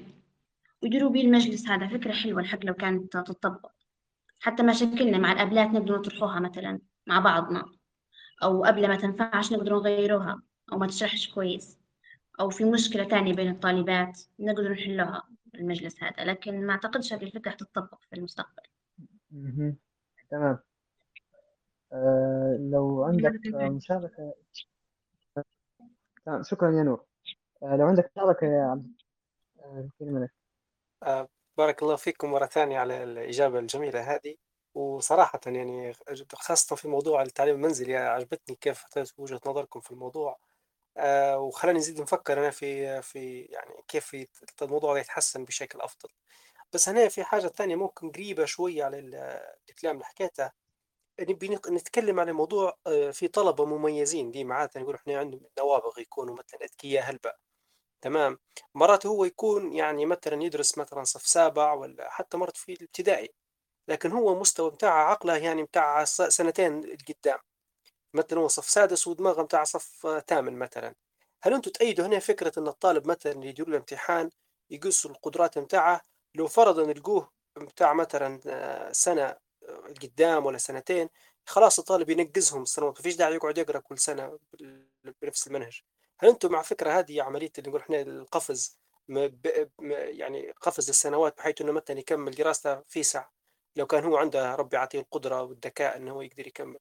[0.82, 1.88] ويديروا بيه المجلس هذا.
[1.88, 3.72] فكرة حلوة الحق لو كانت تطبق
[4.40, 7.64] حتى مشاكلنا مع الأبلات نقدر نطرحوها مثلا مع بعضنا.
[8.42, 10.42] أو قبل ما تنفعش نقدر نغيروها
[10.72, 11.78] أو ما تشرحش كويس.
[12.40, 16.24] أو في مشكلة تانية بين الطالبات نقدر نحلوها المجلس هذا.
[16.24, 18.62] لكن ما أعتقدش هذه الفكرة تتطبق في المستقبل.
[20.30, 20.58] تمام.
[21.92, 24.34] آه لو عندك مشاركة.
[26.26, 27.04] تمام شكرا يا نور.
[27.62, 28.92] آه لو عندك مشاركة يا عبد
[29.60, 30.30] آه، الكلمة لك.
[30.30, 30.39] آه،
[31.56, 34.36] بارك الله فيكم مرة ثانية على الإجابة الجميلة هذه.
[34.74, 35.92] وصراحة يعني
[36.34, 38.84] خاصة في موضوع التعليم المنزلي عجبتني كيف
[39.18, 40.38] وجهة نظركم في الموضوع.
[40.98, 44.16] آه، وخلاني نزيد نفكر أنا في في يعني كيف
[44.62, 46.08] الموضوع يتحسن بشكل أفضل.
[46.74, 48.98] بس هنا في حاجة ثانية ممكن قريبة شوية على
[49.70, 50.50] الكلام اللي حكيته.
[51.20, 54.30] نبي نتكلم على موضوع آه، في طلبة مميزين.
[54.32, 57.32] دي معناتها نقول إحنا عندهم نوابغ يكونوا مثلا أذكياء هلبة
[58.02, 58.38] تمام.
[58.74, 63.28] مرات هو يكون يعني مثلا يدرس مثلا صف سابع ولا حتى مرات في الابتدائي
[63.88, 67.38] لكن هو مستوى بتاع عقله يعني بتاع سنتين قدام
[68.14, 70.94] مثلا هو صف سادس ودماغه بتاع صف ثامن مثلا.
[71.42, 74.30] هل أنتم تأيدوا هنا فكرة إن الطالب مثلا اللي يديروا له امتحان
[75.06, 76.00] القدرات بتاعه؟
[76.34, 79.38] لو فرضا نلقوه بتاع مثلا آه، سنة آه،
[80.02, 81.08] قدام ولا سنتين
[81.46, 84.38] خلاص الطالب ينقزهم السنوات ما فيش داعي يقعد يقرأ كل سنة
[85.22, 85.82] بنفس المنهج.
[86.22, 88.80] هل أنتم مع فكرة هذه عملية اللي نقول إحنا القفز
[89.88, 93.32] يعني قفز السنوات بحيث إنه مثلا يكمل دراسته في ساعة.
[93.76, 96.78] لو كان هو عنده ربي يعطيه القدرة والذكاء إنه هو يقدر يكمل.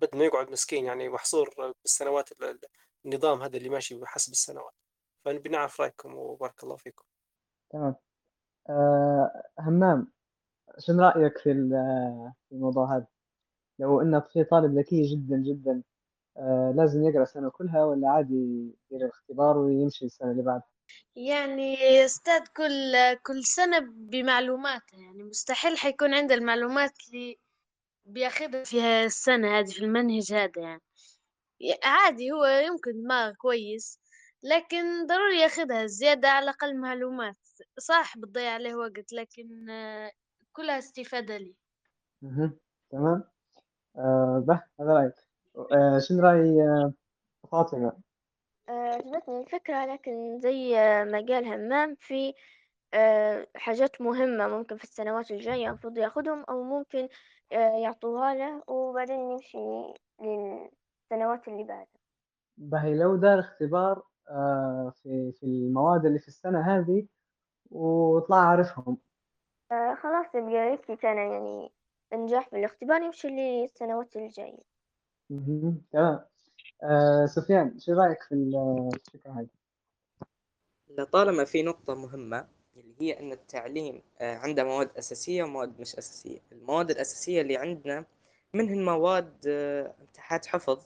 [0.00, 2.28] بدل ما يقعد مسكين يعني محصور بالسنوات
[3.04, 4.74] النظام هذا اللي ماشي بحسب السنوات.
[5.24, 7.04] فنبي نعرف رأيكم وبارك الله فيكم.
[7.70, 7.94] تمام.
[8.70, 10.12] أه همام
[10.78, 11.50] شنو رأيك في
[12.52, 13.06] الموضوع هذا؟
[13.78, 15.82] لو ان في طالب ذكي جدا جدا
[16.76, 18.34] لازم يقرأ السنة كلها ولا عادي
[18.90, 20.68] يدير الاختبار ويمشي السنة اللي بعدها
[21.16, 22.92] يعني يستاد كل
[23.26, 27.38] كل سنة بمعلومات يعني مستحيل حيكون عنده المعلومات اللي
[28.04, 30.82] بياخدها في السنة هذه في المنهج هذا يعني.
[31.84, 34.00] عادي هو يمكن دماغ كويس
[34.42, 37.36] لكن ضروري ياخدها زيادة على الأقل معلومات.
[37.78, 39.66] صح بتضيع عليه وقت لكن
[40.52, 41.54] كلها استفادة لي.
[42.90, 43.24] تمام.
[43.96, 44.44] آه
[44.80, 45.29] هذا رأيك.
[45.72, 46.92] آه شنو رأي آه
[47.52, 47.92] فاطمة؟
[48.68, 50.74] عجبتني الفكرة لكن زي
[51.04, 52.34] ما قال همام في
[53.56, 57.08] حاجات مهمة ممكن في السنوات الجاية المفروض ياخدهم أو ممكن
[57.52, 59.58] يعطوها له وبعدين يمشي
[60.20, 61.86] للسنوات اللي بعدها.
[62.58, 64.02] باهي لو دار اختبار
[65.02, 67.06] في في المواد اللي في السنة هذه
[67.70, 68.98] وطلع عارفهم.
[70.02, 71.72] خلاص يبقى يكفي كان يعني
[72.14, 74.69] نجاح في الاختبار يمشي للسنوات الجاية.
[75.30, 76.20] تمام.
[76.82, 79.46] آه سفيان شو رأيك في الفكرة هذه؟
[80.98, 82.46] لطالما في نقطة مهمة
[82.76, 86.38] اللي هي أن التعليم آه، عنده مواد أساسية ومواد مش أساسية.
[86.52, 88.04] المواد الأساسية اللي عندنا
[88.54, 90.82] منهن مواد آه، امتحانات حفظ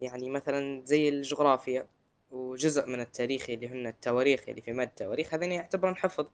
[0.00, 1.86] يعني مثلا زي الجغرافيا
[2.30, 6.26] وجزء من التاريخ اللي هن التواريخ اللي في مادة التواريخ هذين يعتبرون حفظ.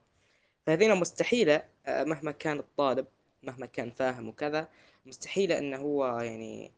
[0.65, 3.07] فهذين مستحيلة مهما كان الطالب
[3.43, 4.67] مهما كان فاهم وكذا
[5.05, 6.71] مستحيلة أنه هو يعني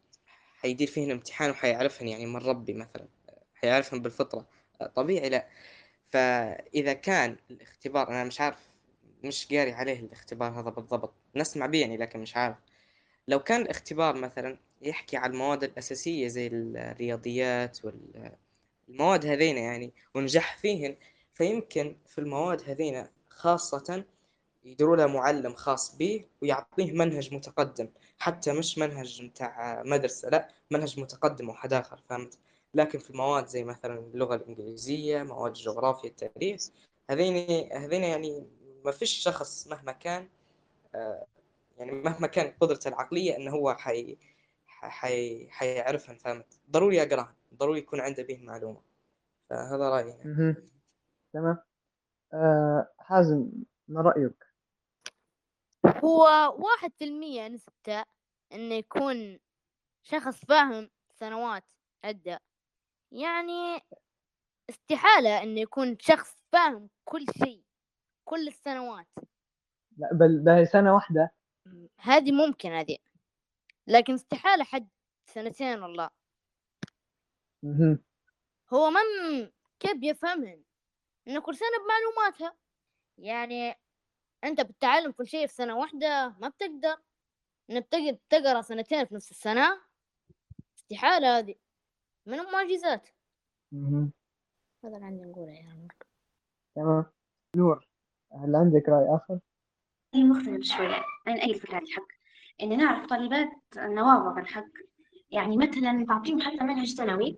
[0.61, 3.07] حيدير فيهن امتحان وحيعرفهن يعني من ربي مثلا.
[3.55, 4.45] حيعرفهن بالفطرة.
[4.95, 5.47] طبيعي لا.
[6.11, 8.69] فإذا كان الاختبار أنا مش عارف
[9.23, 11.13] مش قاري عليه الاختبار هذا بالضبط.
[11.35, 12.57] نسمع به يعني لكن مش عارف.
[13.27, 20.95] لو كان الاختبار مثلا يحكي على المواد الأساسية زي الرياضيات والمواد هذين يعني ونجح فيهن
[21.33, 24.05] فيمكن في المواد هذين خاصة
[24.65, 30.99] يديروا له معلم خاص به ويعطيه منهج متقدم حتى مش منهج متاع مدرسة لا منهج
[30.99, 32.37] متقدم وحد آخر فهمت؟
[32.73, 36.61] لكن في المواد زي مثلا اللغة الإنجليزية مواد الجغرافيا التاريخ
[37.09, 37.35] هذين
[37.71, 38.47] هذين يعني
[38.85, 40.27] ما فيش شخص مهما كان
[40.95, 41.25] آه،
[41.77, 44.17] يعني مهما كانت قدرته العقلية إنه هو حي
[44.67, 48.81] حي حيعرفها فهمت؟ ضروري يقراها ضروري يكون عنده به معلومة.
[49.49, 50.55] فهذا رأيي يعني.
[51.33, 51.57] تمام.
[52.33, 53.49] آه حازم
[53.87, 54.42] ما رأيك؟
[56.03, 56.23] هو
[56.57, 58.05] واحد في المية نسبته
[58.53, 59.39] إنه يكون
[60.03, 60.89] شخص فاهم
[61.19, 61.63] سنوات
[62.03, 62.41] عدة.
[63.11, 63.81] يعني
[64.69, 67.63] استحالة إنه يكون شخص فاهم كل شيء
[68.25, 69.07] كل السنوات.
[69.97, 71.33] لا بل بهي سنة واحدة.
[71.99, 72.97] هذه ممكن هذه.
[73.87, 74.89] لكن استحالة حد
[75.25, 76.09] سنتين والله.
[78.73, 79.41] هو من
[79.79, 80.63] كيف يفهمهن
[81.27, 82.57] إنه كل سنة بمعلوماتها.
[83.17, 83.82] يعني
[84.43, 86.97] أنت بتتعلم كل شيء في سنة واحدة ما بتقدر.
[87.69, 87.87] إنك
[88.29, 89.81] تقرأ سنتين في نفس السنة
[90.77, 91.55] استحالة هذه.
[92.25, 93.09] من المعجزات.
[93.73, 95.93] هذا اللي عندي نقوله يا نور
[96.75, 97.05] تمام.
[97.55, 97.87] نور
[98.33, 99.39] هل عندك رأي آخر؟
[100.13, 100.95] هي مختلف شوي.
[101.27, 102.07] أنا أي فكرة الحق
[102.61, 104.67] إني نعرف طالبات نوابغ الحق
[105.31, 107.37] يعني مثلا تعطيهم حتى منهج سنوي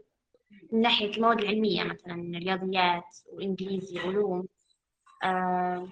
[0.71, 4.47] من ناحية المواد العلمية مثلا رياضيات وإنجليزي علوم.
[5.23, 5.89] آه،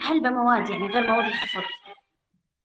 [0.00, 1.62] هلبة مواد يعني غير مواد الحفظ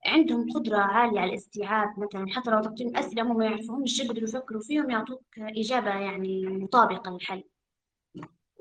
[0.06, 4.62] عندهم قدرة عالية على الاستيعاب مثلا؟ حتى لو تعطيهم أسئلة هم ما يعرفوهمش يقدروا يفكروا
[4.62, 7.44] فيهم يعطوك إجابة يعني مطابقة للحل.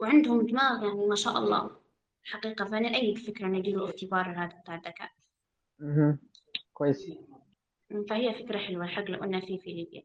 [0.02, 1.70] وعندهم دماغ يعني ما شاء الله
[2.22, 2.64] حقيقة.
[2.64, 5.10] فأنا أيد فكرة يديروا اختبار هذا بتاع الذكاء؟
[5.78, 6.18] مهم.
[6.72, 7.10] كويس.
[8.10, 10.02] فهي فكرة حلوة الحق لو قلنا فيه في ليبيا.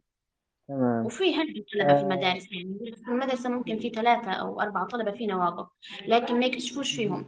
[0.67, 1.05] تمام.
[1.05, 2.01] وفي هلبة طلبة في آه.
[2.01, 5.67] المدارس يعني؟ في المدرسة ممكن في ثلاثة أو أربعة طلبة في نواقص
[6.07, 7.25] لكن ما يكتشفوش فيهم.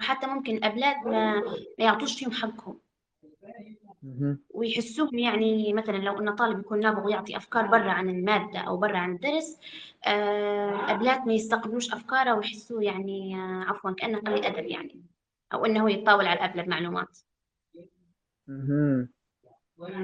[0.00, 2.78] حتى ممكن الأبلاد ما, ما يعطوش فيهم حقهم.
[4.54, 8.98] ويحسوهم يعني مثلا لو إن طالب يكون نابغ ويعطي أفكار برا عن المادة أو برا
[8.98, 9.58] عن الدرس
[10.06, 15.02] آه، الابلات ما يستقبلوش أفكاره ويحسوه يعني آه، عفوا كأنه قليل أدب يعني
[15.52, 17.18] أو إنه يتطاول على الأبلة بمعلومات.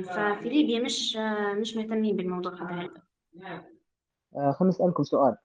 [0.03, 2.91] ففي ليبيا مش آه، مش مهتمين بالموضوع هذا
[4.53, 5.37] خليني أسألكم سؤال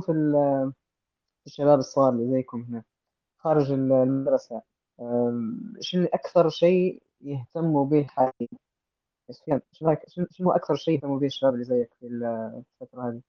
[0.00, 0.77] في ال- في
[1.48, 2.82] الشباب الصغار اللي زيكم هنا
[3.38, 4.62] خارج ال- المدرسة
[5.80, 8.48] شنو أكثر شيء يهتموا به حاليا؟
[10.30, 13.20] شنو أكثر شيء يهتموا به الشباب اللي زيك في ال- الفترة هذه؟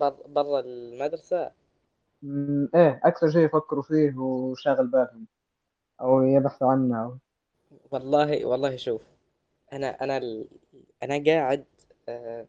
[0.00, 1.52] بر- برا المدرسة
[2.74, 5.26] إيه أكثر شيء يفكروا فيه وشاغل بالهم
[6.00, 7.16] أو يبحثوا عنه أو
[7.90, 9.02] والله والله شوف
[9.72, 10.44] أنا أنا.
[11.02, 11.64] أنا قاعد
[12.08, 12.46] آه،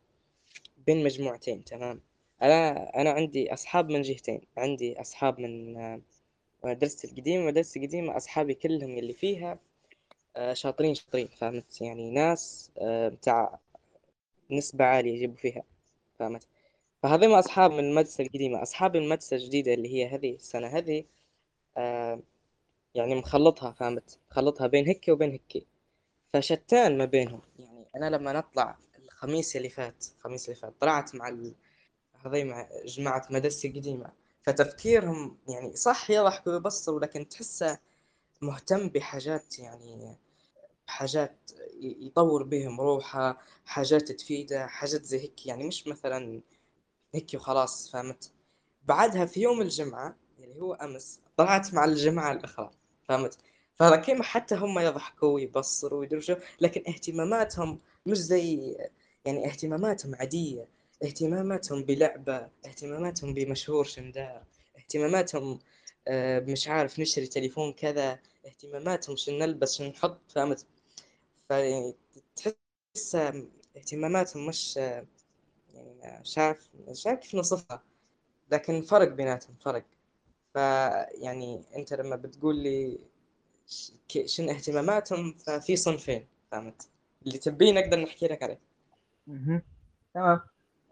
[0.87, 2.01] بين مجموعتين تمام
[2.41, 6.01] أنا أنا عندي أصحاب من جهتين عندي أصحاب من آه،
[6.63, 9.59] مدرستي القديمة مدرستي القديمة أصحابي كلهم اللي فيها
[10.35, 13.59] آه، شاطرين شاطرين فهمت؟ يعني ناس آه، بتاع
[14.51, 15.63] نسبة عالية يجيبوا فيها
[16.19, 16.47] فهمت؟
[17.03, 18.61] فهذي ما أصحاب من المدرسة القديمة.
[18.61, 21.05] أصحاب المدرسة الجديدة اللي هي هذه السنة هذه
[22.95, 25.65] يعني مخلطها فهمت؟ مخلطها بين هكي وبين هكي
[26.33, 27.41] فشتان ما بينهم.
[27.59, 31.53] يعني أنا لما نطلع الخميس اللي فات الخميس اللي فات طلعت مع ال...
[32.43, 34.11] مع جماعة مدرسة القديمة
[34.43, 37.79] فتفكيرهم يعني صح يضحكوا ويبصروا لكن تحسه
[38.41, 40.17] مهتم بحاجات يعني
[40.87, 41.37] حاجات
[41.81, 45.45] ي- يطور بهم روحه حاجات تفيده حاجات زي هيك.
[45.45, 46.41] يعني مش مثلا
[47.15, 48.31] هيك وخلاص فهمت؟
[48.85, 52.71] بعدها في يوم الجمعة اللي هو أمس طلعت مع الجماعة الأخرى
[53.09, 53.37] فهمت؟
[53.75, 56.21] فكيما حتى هم يضحكوا ويبصروا ويدروا
[56.61, 58.77] لكن اهتماماتهم مش زي
[59.25, 60.67] يعني اهتماماتهم عادية.
[61.03, 64.43] اهتماماتهم بلعبة اهتماماتهم بمشهور شندار
[64.77, 65.59] اهتماماتهم
[66.07, 70.65] آه، مش عارف نشتري تليفون كذا اهتماماتهم شو نلبس شو نحط فهمت؟
[71.49, 73.15] فتحس
[73.77, 74.77] اهتماماتهم مش
[75.73, 77.83] يعني مش عارف مش عارف كيف نوصفها
[78.51, 79.85] لكن فرق بيناتهم فرق.
[80.53, 82.99] فيعني انت لما بتقول لي
[83.67, 86.89] ش- ك- شنو اهتماماتهم ففي صنفين فهمت؟
[87.27, 88.59] اللي تبيه نقدر نحكي لك عليه.
[90.13, 90.41] تمام.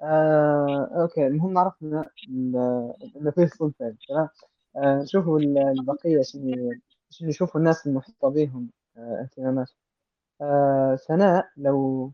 [0.03, 4.29] آه، أوكي المهم عرفنا إنه فيه صنفين تمام؟
[4.75, 6.71] آه، شوفوا ال- البقية شنو
[7.09, 9.75] شنو يشوفوا الناس المحيطة بهم آه، اهتماماتهم.
[10.41, 12.11] آه، سناء لو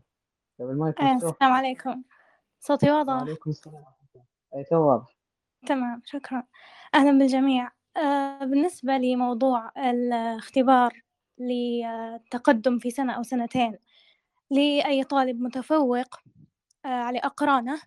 [0.60, 2.02] لو المايك آه، السلام عليكم.
[2.60, 3.84] صوتي واضح؟ وعليكم السلام
[4.56, 5.16] أي تو واضح.
[5.66, 6.42] تمام شكرا.
[6.94, 7.70] أهلا بالجميع.
[7.96, 11.02] آه، بالنسبة لموضوع الاختبار
[11.38, 13.78] للتقدم في سنة أو سنتين
[14.50, 16.16] لأي طالب متفوق
[16.84, 17.80] على أقرانه.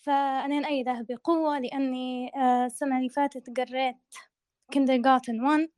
[0.00, 3.96] فأنا أيده بقوة لأني آه، السنة اللي فاتت قريت
[4.76, 5.70] kindergarten 1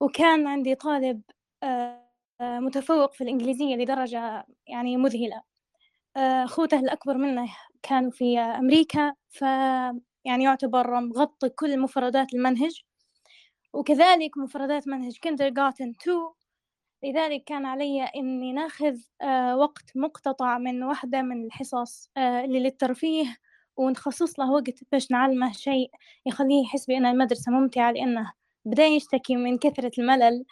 [0.00, 1.22] وكان عندي طالب
[1.64, 2.08] آه،
[2.42, 5.42] آه، متفوق في الإنجليزية لدرجة يعني مذهلة.
[6.18, 7.48] آه، أخوته الأكبر منه
[7.82, 9.42] كانوا في أمريكا ف
[10.26, 12.82] يعني يعتبر مغطي كل مفردات المنهج.
[13.74, 16.34] وكذلك مفردات منهج kindergarten 2
[17.04, 23.36] لذلك كان علي إني ناخذ آه، وقت مقتطع من واحدة من الحصص آه، اللي للترفيه
[23.76, 25.90] ونخصص له وقت باش نعلمه شيء
[26.26, 28.32] يخليه يحس بأن المدرسة ممتعة لأنه
[28.64, 30.44] بدأ يشتكي من كثرة الملل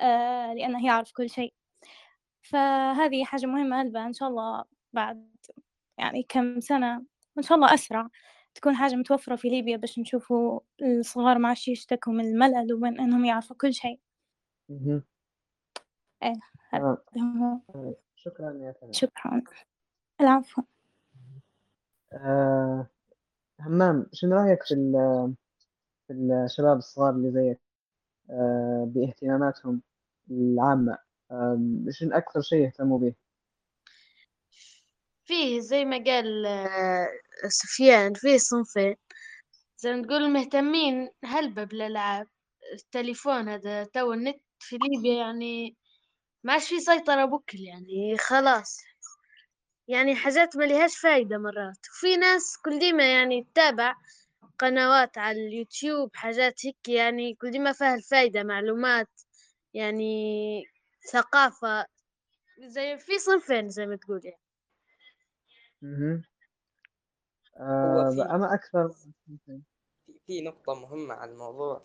[0.00, 1.54] آه، لأنه يعرف كل شيء
[2.42, 5.36] فهذه حاجة مهمة هلبة إن شاء الله بعد
[5.98, 7.06] يعني كم سنة
[7.38, 8.08] إن شاء الله أسرع
[8.54, 13.24] تكون حاجة متوفرة في ليبيا باش نشوفوا الصغار ما عادش يشتكوا من الملل ومن إنهم
[13.24, 14.00] يعرفوا كل شيء.
[16.22, 16.40] إيه
[17.14, 17.62] تمام.
[17.74, 19.42] طيب، شكرا يا سناء شكرا.
[20.20, 20.62] العفو.
[22.12, 22.86] آه،
[23.60, 25.34] همام شنو رأيك في ال-
[26.06, 27.60] في الشباب الصغار اللي زيك؟
[28.30, 29.82] آه، باهتماماتهم
[30.30, 30.98] العامة.
[31.32, 33.14] آم، شنو أكثر شيء يهتموا به؟
[35.24, 37.08] فيه زي ما قال آه،
[37.48, 38.96] سفيان فيه صنفين.
[39.78, 42.26] زي ما تقول مهتمين هلبة بالألعاب.
[42.72, 45.76] التليفون هذا تو النت في ليبيا يعني
[46.44, 48.78] ما عادش فيه سيطرة بكل يعني خلاص.
[49.88, 51.78] يعني حاجات ما لهاش فايدة مرات.
[51.90, 53.94] وفي ناس كل ديما يعني تتابع
[54.58, 59.08] قنوات على اليوتيوب حاجات هيك يعني كل ديما فيها الفايدة معلومات
[59.74, 60.64] يعني
[61.12, 61.86] ثقافة
[62.58, 64.42] زي في صنفين زي ما تقول يعني.
[67.56, 69.60] آه في أنا أكثر في
[70.26, 71.82] في نقطة مهمة على الموضوع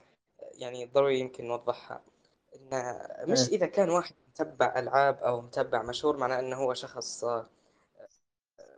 [0.53, 2.03] يعني ضروري يمكن نوضحها.
[2.55, 2.97] إن
[3.31, 3.55] مش إيه.
[3.55, 7.45] إذا كان واحد متبع ألعاب أو متبع مشهور معناه إنه هو شخص آه،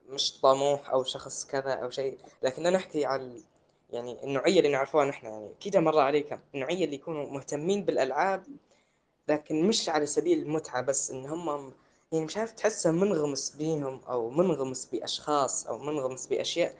[0.09, 2.17] مش طموح أو شخص كذا أو شيء.
[2.43, 3.41] لكن نحكي على
[3.89, 6.39] يعني النوعية اللي نعرفوها نحن يعني كده مر عليك.
[6.55, 8.43] النوعية اللي يكونوا مهتمين بالألعاب
[9.27, 11.73] لكن مش على سبيل المتعة بس إن هم
[12.11, 16.75] يعني مش عارف تحسه منغمس بيهم أو منغمس بأشخاص أو منغمس بأشياء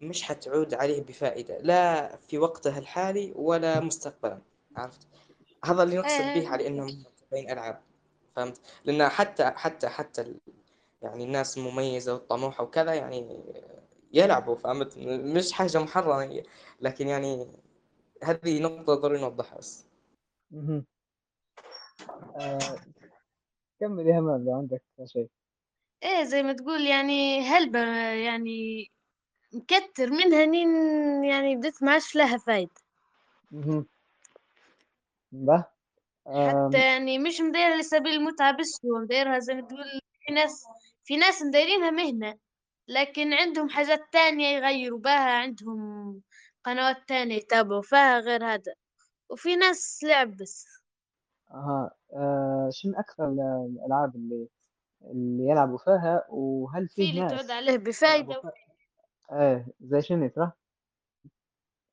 [0.00, 4.38] مش حتعود عليه بفائدة لا في وقته الحالي ولا مستقبلا.
[4.76, 5.06] عرفت؟
[5.66, 7.82] هذا اللي نقصد به على انهم متابعين ألعاب
[8.36, 10.40] فهمت؟ لأن حتى حتى حتى ال-
[11.02, 13.44] يعني الناس المميزة والطموحة وكذا يعني
[14.12, 16.42] يلعبوا فهمت؟ مش حاجة محرمة
[16.80, 17.48] لكن يعني
[18.22, 19.86] هذه نقطة ضروري نوضحها بس.
[22.40, 22.58] آه
[23.80, 25.28] كمل يا همام لو عندك شيء.
[26.02, 27.78] إيه زي ما تقول يعني هلبة
[28.12, 28.90] يعني
[29.52, 30.68] مكتر منها نين
[31.24, 32.70] يعني بدت ما عادش لها فايدة.
[35.44, 35.64] به
[36.46, 39.84] حتى يعني مش مدايرها لسبيل المتعة بس هو مدايرها زي ما تقول
[40.26, 40.64] في ناس
[41.04, 42.38] في ناس مدايرينها مهنة
[42.88, 46.22] لكن عندهم حاجات تانية يغيروا بها عندهم
[46.64, 48.74] قنوات تانية يتابعوا فيها غير هذا
[49.30, 50.66] وفي ناس لعب بس
[51.50, 54.48] أها آه شنو أكثر ال- الألعاب اللي
[55.02, 58.42] اللي يلعبوا فيها وهل في فيه اللي تعود عليه بفايدة؟
[59.32, 60.52] إيه زي شنو ترى؟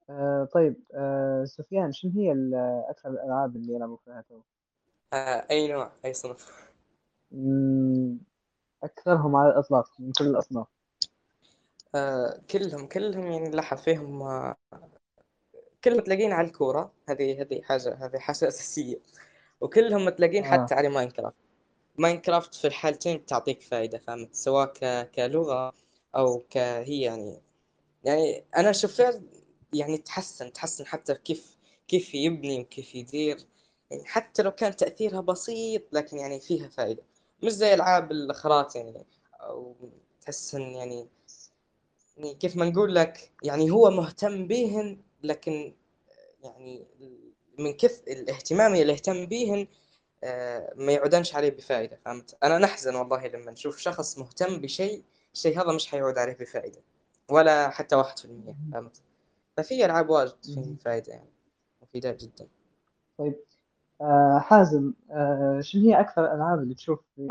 [0.09, 2.55] آه طيب آه سفيان شنو هي ال-
[2.89, 4.41] أكثر الألعاب اللي يلعبوا فيها تو؟
[5.13, 6.51] آه أي نوع أي صنف؟
[7.31, 8.17] مم،
[8.83, 10.67] أكثرهم على الإطلاق من كل الأصناف.
[11.95, 14.55] آه كلهم كلهم يعني لاحظ فيهم آه
[15.83, 18.99] كلهم تلاقين على الكورة هذه هذه حاجة هذه حاجة أساسية.
[19.61, 20.51] وكلهم تلاقين آه.
[20.51, 21.35] حتى على Minecraft.
[21.97, 25.11] ماينكرافت في الحالتين تعطيك فائدة فهمت؟ سواء ك...
[25.11, 25.73] كلغة
[26.15, 27.41] أو كهي يعني
[28.03, 29.21] يعني أنا شفت
[29.73, 33.37] يعني تحسن تحسن حتى كيف كيف يبني وكيف يدير.
[33.91, 37.03] يعني حتى لو كان تأثيرها بسيط لكن يعني فيها فائدة
[37.43, 39.75] مش زي ألعاب الأخرات يعني أو
[40.21, 41.07] تحس يعني
[42.17, 45.73] يعني كيف ما نقول لك يعني هو مهتم بيهن لكن
[46.43, 46.85] يعني
[47.59, 49.67] من كث الاهتمام اللي اهتم بيهن
[50.23, 55.61] آه، ما يعودنش عليه بفائدة فهمت؟ أنا نحزن والله لما نشوف شخص مهتم بشيء الشيء
[55.61, 56.81] هذا مش حيعود عليه بفائدة
[57.29, 59.01] ولا حتى واحد في المية فهمت؟
[59.57, 60.75] ففي ألعاب واجد في مهم.
[60.75, 61.33] فائدة يعني
[61.81, 62.47] مفيدة جدا
[63.17, 63.35] طيب
[64.01, 67.27] آه حازم آه شنو هي أكثر الألعاب اللي تشوف في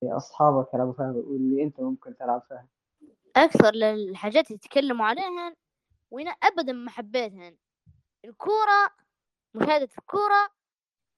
[0.00, 2.68] في أصحابك يلعبوا فيها واللي أنت ممكن تلعب فيها؟
[3.36, 5.56] أكثر الحاجات اللي يتكلموا عليها
[6.10, 7.56] وأنا أبدا ما حبيتهن
[8.24, 8.90] الكورة
[9.54, 10.50] مشاهدة الكورة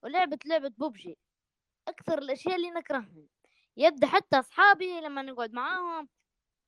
[0.03, 1.19] ولعبة لعبة بوبجي
[1.89, 3.27] أكثر الأشياء اللي نكرهها
[3.77, 6.09] يبدو حتى أصحابي لما نقعد معاهم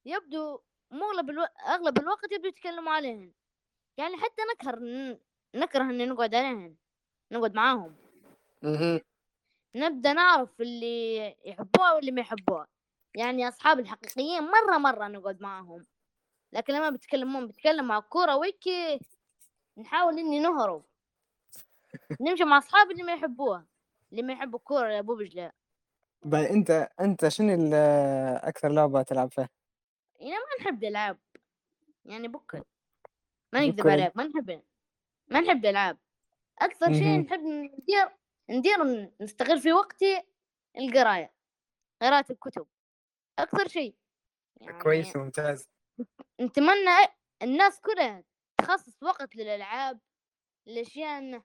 [0.04, 0.60] يبدو
[0.90, 1.43] مغلب ألو...
[1.43, 3.32] أغلب الوقت يبدو يتكلموا عليهن.
[3.97, 4.78] يعني حتى نكره
[5.55, 6.77] نكره إني نقعد عليهن
[7.32, 7.97] نقعد معاهم.
[8.62, 9.01] مهم.
[9.77, 12.66] نبدأ نعرف اللي يحبوها واللي ما يحبوها.
[13.15, 15.86] يعني أصحابي الحقيقيين مرة مرة نقعد معاهم.
[16.52, 19.01] لكن لما بتكلمون بتكلم مع الكورة ويكي
[19.78, 20.85] نحاول إني نهرب.
[22.20, 23.66] نمشي مع أصحابي اللي ما يحبوها.
[24.12, 25.52] اللي ما يحبوا الكورة يا بوبج لا
[26.24, 27.70] باي أنت أنت شنو
[28.36, 29.48] أكثر لعبة تلعب فيها؟
[30.18, 31.18] يعني ما نحب الألعاب
[32.04, 32.62] يعني بكل
[33.52, 34.62] ما نكذب بكل عليك ما نحب
[35.28, 35.98] ما نحب الألعاب
[36.58, 37.20] أكثر شيء مهم.
[37.20, 38.08] نحب ندير
[38.50, 40.22] ندير نستغل في وقتي
[40.78, 41.34] القراية
[42.02, 42.66] قراءة الكتب.
[43.38, 43.96] أكثر شيء
[44.60, 45.68] يعني كويس ممتاز.
[46.40, 46.90] نتمنى
[47.42, 48.24] الناس كلها
[48.58, 50.00] تخصص وقت للألعاب
[50.66, 51.42] الأشياء إنه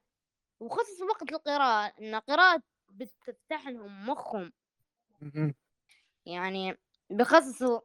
[0.60, 4.54] وخصص وقت للقراءة إن القراءة بتفتح لهم مخهم.
[5.22, 5.56] مهم.
[6.26, 6.78] يعني
[7.10, 7.80] بيخصصوا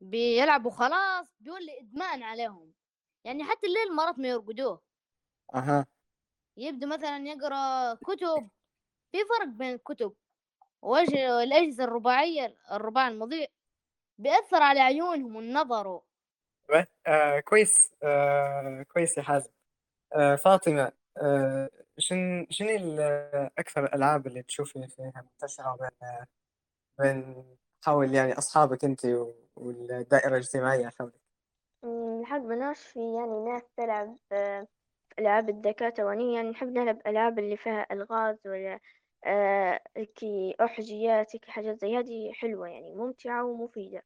[0.00, 2.72] بيلعبوا خلاص بيولي إدمان عليهم.
[3.24, 4.80] يعني حتى الليل مرات ما يرقدوه.
[5.54, 5.86] أها.
[6.56, 8.48] يبدو مثلا يقرأ كتب
[9.12, 10.14] في فرق بين الكتب.
[10.82, 13.50] والأجهزة الرباعية الرباع المضيء
[14.18, 16.00] بيأثر على عيونهم والنظر
[16.74, 19.50] بس آه كويس آه كويس يا حازم.
[20.16, 22.68] آه فاطمة آه شن شنو
[23.58, 25.90] أكثر الألعاب اللي تشوفي فيها منتشرة بين
[27.00, 27.46] بين
[27.84, 31.20] حول يعني أصحابك أنت و- والدائرة الاجتماعية حولك.
[31.84, 34.66] أمم، الحق مناش في يعني ناس تلعب آه،
[35.18, 35.94] ألعاب الذكاء
[36.34, 38.80] يعني نحب نلعب ألعاب اللي فيها ألغاز ولا
[39.26, 44.02] آه، هيكي أحجيات هيكي حاجات زي هذه حلوة يعني ممتعة ومفيدة.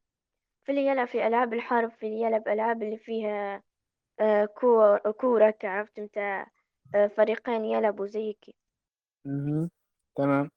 [0.64, 3.62] في اللي يلعب في ألعاب الحرب في اللي يلعب ألعاب اللي فيها
[4.20, 6.46] آه، كور كورة عرفت متاع
[6.94, 8.56] آه، فريقين يلعبوا زي كي.
[10.16, 10.50] تمام.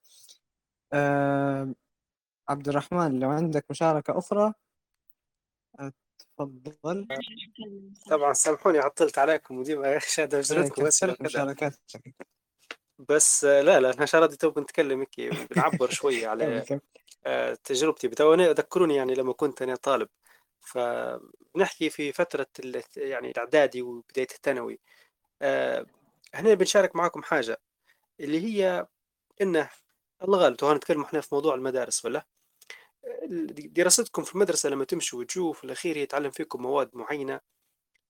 [2.49, 4.53] عبد الرحمن لو عندك مشاركة أخرى.
[6.37, 7.07] تفضل.
[8.09, 11.79] طبعا سامحوني عطلت عليكم وديما شاد اجرتكم بس مشاركاتك
[12.99, 16.65] بس آه، لا لا إحنا شردي تو بنتكلم هيك بنعبر شوية على
[17.25, 18.07] آه، تجربتي.
[18.07, 20.09] بتوني ذكروني يعني لما كنت أنا طالب.
[20.61, 22.47] فبنحكي في فترة
[22.97, 24.79] يعني الإعدادي وبداية الثانوي.
[25.41, 25.85] آه،
[26.33, 27.61] هنا بنشارك معاكم حاجة
[28.19, 28.87] اللي هي
[29.41, 29.69] إنه
[30.23, 32.25] الله غالب تو نتكلم إحنا في موضوع المدارس ولا؟
[33.75, 37.39] دراستكم في المدرسة لما تمشوا وتجوا في الأخير هي تعلم فيكم مواد معينة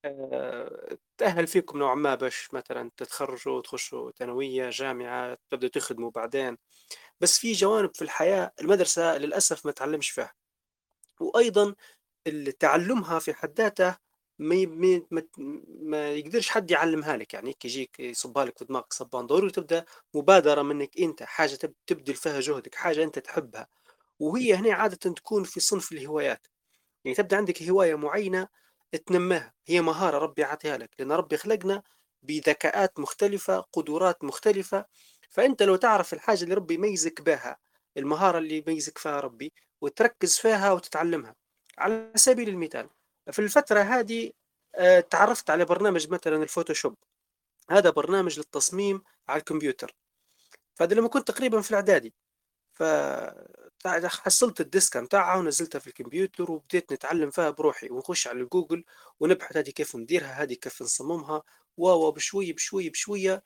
[0.04, 6.58] آه، تأهل فيكم نوعا ما باش مثلا تتخرجوا وتخشوا ثانوية جامعة تبدأوا تخدموا بعدين.
[7.20, 10.34] بس في جوانب في الحياة المدرسة للأسف ما تعلمش فيها.
[11.20, 11.74] وأيضا
[12.60, 13.96] تعلمها في حد ذاته
[14.38, 14.66] ما
[15.10, 15.22] ما
[15.68, 17.34] ما- يقدرش حد يعلمها لك.
[17.34, 19.84] يعني هيك يجيك يصبها لك في دماغك صبان ضروري تبدأ
[20.14, 23.68] مبادرة منك أنت حاجة تب- تبذل فيها جهدك حاجة أنت تحبها.
[24.20, 26.46] وهي هنا عادة تكون في صنف الهوايات.
[27.04, 28.48] يعني تبدأ عندك هواية معينة
[29.06, 31.82] تنماها هي مهارة ربي عطيها لك لأن ربي خلقنا
[32.22, 34.86] بذكاءات مختلفة قدرات مختلفة.
[35.30, 37.56] فأنت لو تعرف الحاجة اللي ربي يميزك بها
[37.96, 41.34] المهارة اللي يميزك فيها ربي وتركز فيها وتتعلمها.
[41.78, 42.88] على سبيل المثال
[43.32, 44.32] في الفترة هذه
[44.76, 46.96] آه، تعرفت على برنامج مثلا الفوتوشوب.
[47.70, 49.96] هذا برنامج للتصميم على الكمبيوتر.
[50.74, 52.14] فهذا لما كنت تقريبا في الإعدادي.
[52.72, 52.82] ف
[53.86, 57.90] حصلت الديسكة متاعها ونزلتها في الكمبيوتر وبديت نتعلم فيها بروحي.
[57.90, 58.84] ونخش على جوجل
[59.20, 61.42] ونبحث هذه كيف نديرها هذه كيف نصممها.
[61.76, 63.42] واو بشوية بشوية بشوية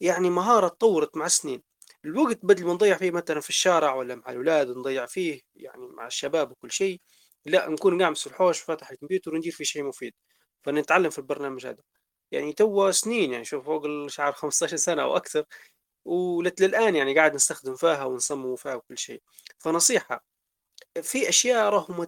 [0.00, 1.62] يعني مهارة تطورت مع السنين.
[2.04, 6.06] الوقت بدل ما نضيع فيه مثلا في الشارع ولا مع الأولاد نضيع فيه يعني مع
[6.06, 7.00] الشباب وكل شيء
[7.46, 10.14] لا نكون قاعد في الحوش فاتح الكمبيوتر وندير فيه شيء مفيد.
[10.64, 11.82] فنتعلم في البرنامج هذا.
[12.32, 15.44] يعني توا سنين يعني شوف فوق الشعر 15 سنة أو أكثر.
[16.04, 19.22] وللآن يعني قاعد نستخدم فيها ونصمم فيها وكل شيء.
[19.58, 20.24] فنصيحة
[21.02, 22.06] في أشياء راهو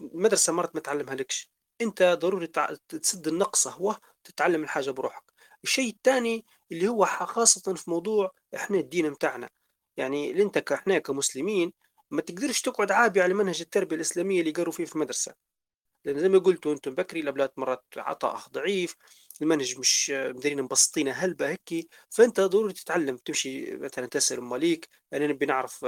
[0.00, 1.50] المدرسة مرات ما تعلمها لكش.
[1.80, 2.46] أنت ضروري
[2.88, 5.22] تسد النقص هو تتعلم الحاجة بروحك.
[5.64, 9.48] الشيء الثاني اللي هو خاصة في موضوع إحنا الدين متاعنا.
[9.96, 11.72] يعني اللي أنت كإحنا كمسلمين
[12.10, 15.34] ما تقدرش تقعد عابي على منهج التربية الإسلامية اللي قالوا فيه في المدرسة.
[16.04, 18.96] لأن زي ما قلتوا أنتم بكري الأولاد مرات عطاء ضعيف
[19.42, 25.46] المنهج مش مديرين مبسطينه هلبة هيك فأنت ضروري تتعلم تمشي مثلا تسأل أماليك أنا نبي
[25.46, 25.86] نعرف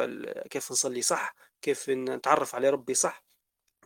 [0.50, 3.24] كيف نصلي صح كيف نتعرف على ربي صح.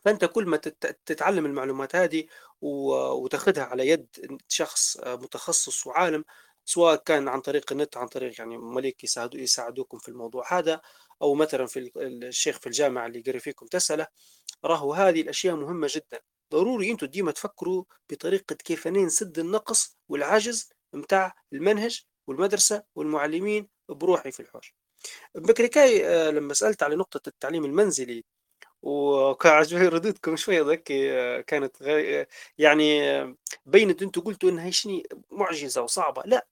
[0.05, 2.27] فأنت كل ما تت- تتعلم المعلومات هذه
[2.62, 4.07] وتاخذها على يد
[4.49, 6.24] شخص متخصص وعالم
[6.65, 10.81] سواء كان عن طريق النت عن طريق يعني مليك يساعدو يساعدوكم في الموضوع هذا
[11.23, 14.07] أو مثلا في ال- الشيخ في الجامعة اللي قري فيكم تسأله
[14.65, 16.20] راهو هذه الأشياء مهمة جدا.
[16.52, 24.40] ضروري أنتوا ديما تفكروا بطريقة كيف نسد النقص والعجز متاع المنهج والمدرسة والمعلمين بروحي في
[24.40, 24.74] الحوش.
[25.35, 28.24] بكريكاي آه، لما سألت على نقطة التعليم المنزلي
[28.82, 32.27] وكان عجبني ردودكم شوية ذكي آه، كانت غير
[32.59, 33.36] يعني آه،
[33.66, 36.22] بينت أنتم قلتوا إنها شني معجزة وصعبة.
[36.27, 36.47] لا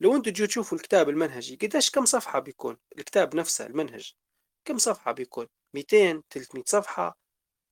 [0.00, 4.14] لو أنتم تجوا تشوفوا الكتاب المنهجي قديش كم صفحة بيكون؟ الكتاب نفسه المنهج
[4.64, 7.18] كم صفحة بيكون؟ 200 300 صفحة؟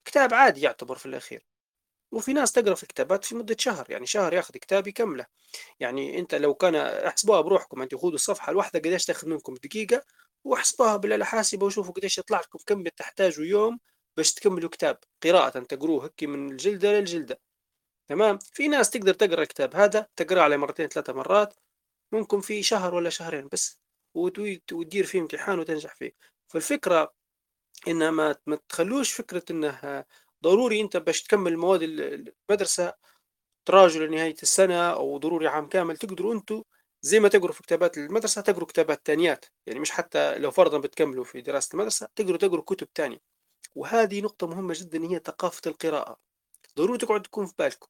[0.04, 1.51] كتاب عادي يعتبر في الأخير.
[2.12, 5.26] وفي ناس تقرأ في الكتابات في مدة شهر يعني شهر ياخذ كتاب يكمله
[5.80, 10.02] يعني أنت لو كان احسبوها بروحكم انت خذوا الصفحة الواحدة قديش تاخذ منكم دقيقة
[10.44, 13.78] واحسبوها بالآلة الحاسبة وشوفوا قديش يطلع لكم كم تحتاجوا يوم
[14.16, 14.98] باش تكملوا كتاب.
[15.22, 17.40] قراءة تقروه هيك من الجلدة للجلدة.
[18.08, 21.54] تمام؟ في ناس تقدر تقرأ الكتاب هذا تقرأه على مرتين ثلاثة مرات
[22.12, 23.78] ممكن في شهر ولا شهرين بس
[24.14, 26.12] وت- وتدير فيه امتحان وتنجح فيه.
[26.48, 27.14] فالفكرة
[27.88, 28.10] إنها
[28.46, 30.04] ما تخلوش فكرة انه
[30.42, 32.94] ضروري أنت باش تكمل مواد ال- المدرسة
[33.64, 36.62] تراجعوا لنهاية السنة أو ضروري عام كامل تقدروا أنتوا
[37.02, 39.44] زي ما تقروا في كتابات المدرسة تقروا كتابات تانيات.
[39.66, 43.18] يعني مش حتى لو فرضا بتكملوا في دراسة المدرسة تقدروا تقروا كتب تانية.
[43.76, 46.18] وهذه نقطة مهمة جدا هي ثقافة القراءة.
[46.78, 47.88] ضروري تقعد تكون في بالكم.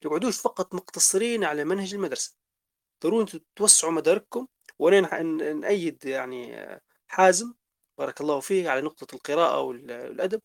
[0.00, 2.34] تقعدوش فقط مقتصرين على منهج المدرسة.
[3.04, 4.46] ضروري توسعوا مدارككم.
[4.78, 7.54] وأنا نأيد يعني آه، حازم
[7.98, 10.42] بارك الله فيه على نقطة القراءة وال- والأدب.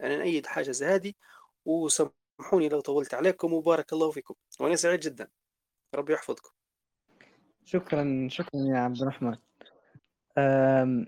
[0.00, 1.12] أنا نأيد حاجة زي هذه
[1.64, 4.34] وسامحوني لو طولت عليكم وبارك الله فيكم.
[4.60, 5.28] وأنا سعيد جدا.
[5.94, 6.50] ربي يحفظكم.
[7.64, 9.36] شكرا شكرا يا عبد الرحمن.
[10.38, 11.06] أم،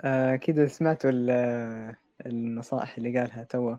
[0.00, 3.76] آه، سمعتوا ال- النصائح اللي قالها توا.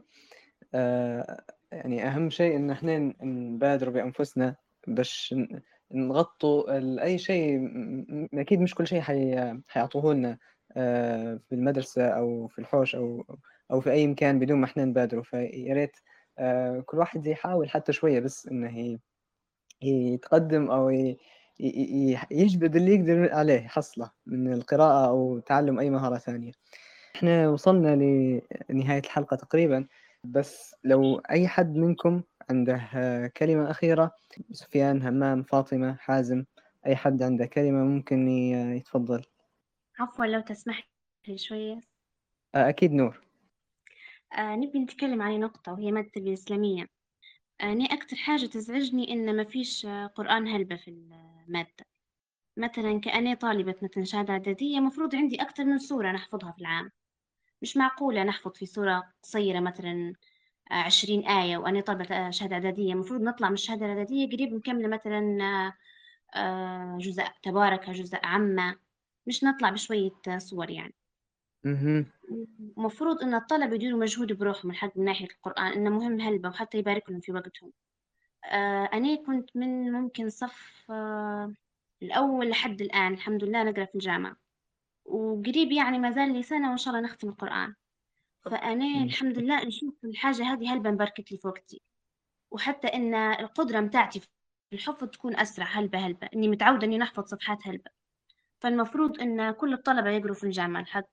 [0.74, 4.56] آه، يعني أهم شيء إن إحنا نبادر بأنفسنا
[4.88, 5.36] باش
[5.92, 7.60] نغطوا أي شيء
[8.34, 9.54] أكيد مش كل شيء حي...
[9.68, 10.38] حيعطوه لنا
[10.78, 13.26] آه، في المدرسة أو في الحوش أو
[13.72, 15.98] أو في أي مكان بدون ما إحنا نبادروا فيا ريت
[16.40, 19.00] آه، كل واحد يحاول حتى شوية بس إنه ي-
[19.82, 20.90] يتقدم.
[20.90, 21.18] ي...
[22.32, 26.52] يجبد اللي يقدر عليه يحصله من القراءة أو تعلم أي مهارة ثانية.
[27.16, 27.96] إحنا وصلنا
[28.70, 29.88] لنهاية الحلقة تقريبا.
[30.24, 32.78] بس لو أي حد منكم عنده
[33.38, 34.12] كلمة أخيرة
[34.52, 36.46] سفيان همام فاطمة حازم
[36.86, 39.24] أي حد عنده كلمة ممكن يتفضل.
[40.00, 40.90] عفوا لو تسمح
[41.28, 41.82] لي شوية.
[42.56, 43.22] أكيد نور.
[44.34, 46.88] آه نبي نتكلم عن نقطة وهي مادة الإسلامية.
[47.64, 49.86] أنا آه أكتر حاجة تزعجني إن ما فيش
[50.16, 51.86] قرآن هلبة في المادة.
[52.58, 56.92] مثلا كأني طالبة مثلا شهادة إعدادية مفروض عندي أكتر من سورة نحفظها في العام.
[57.62, 60.14] مش معقولة نحفظ في سورة قصيرة مثلا
[60.72, 65.22] عشرين آية وأنا طالبة شهادة إعدادية المفروض نطلع من الشهادة الإعدادية قريب مكملة مثلا
[66.36, 68.80] آه، جزء تبارك جزء عامة.
[69.28, 70.94] مش نطلع بشوية صور يعني.
[72.78, 77.10] المفروض إن الطلبة يديروا مجهود بروحهم الحق من ناحية القرآن إنه مهم هلبة وحتى يبارك
[77.10, 77.72] لهم في وقتهم.
[78.46, 81.54] آه، أنا كنت من ممكن صف آه،
[82.02, 84.38] الأول لحد الآن الحمد لله نقرأ في الجامعة.
[85.06, 87.76] وقريب يعني ما زال لي سنة وإن شاء الله نختم القرآن.
[88.42, 91.82] فأنا الحمد لله نشوف الحاجة هذه هلبة مباركت لي في وقتي.
[92.52, 94.28] وحتى إن القدرة متاعتي في
[94.74, 96.30] الحفظ تكون أسرع هلبة هلبة.
[96.36, 97.92] إني متعودة إني نحفظ صفحات هلبة.
[98.62, 101.10] فالمفروض إن كل الطلبة يقروا في الجامعة الحق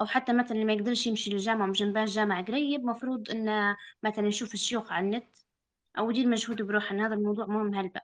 [0.00, 4.54] أو حتى مثلا اللي ما يقدرش يمشي للجامعة وجنبها الجامعة قريب مفروض إنه مثلا يشوف
[4.54, 5.36] الشيوخ على النت
[5.98, 6.96] أو يدير مجهود بروحه.
[6.96, 8.00] هذا الموضوع مهم هلبة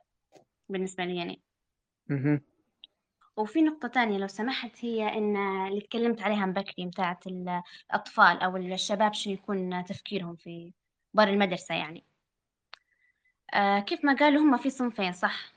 [0.69, 1.43] بالنسبة لي يعني.
[3.37, 8.57] وفي نقطة تانية لو سمحت هي إن اللي تكلمت عليها من بكري متاعت الأطفال أو
[8.57, 10.73] الشباب شو يكون تفكيرهم في
[11.15, 12.05] بار المدرسة يعني.
[13.55, 15.55] آه كيف ما قالوا هم في صنفين صح؟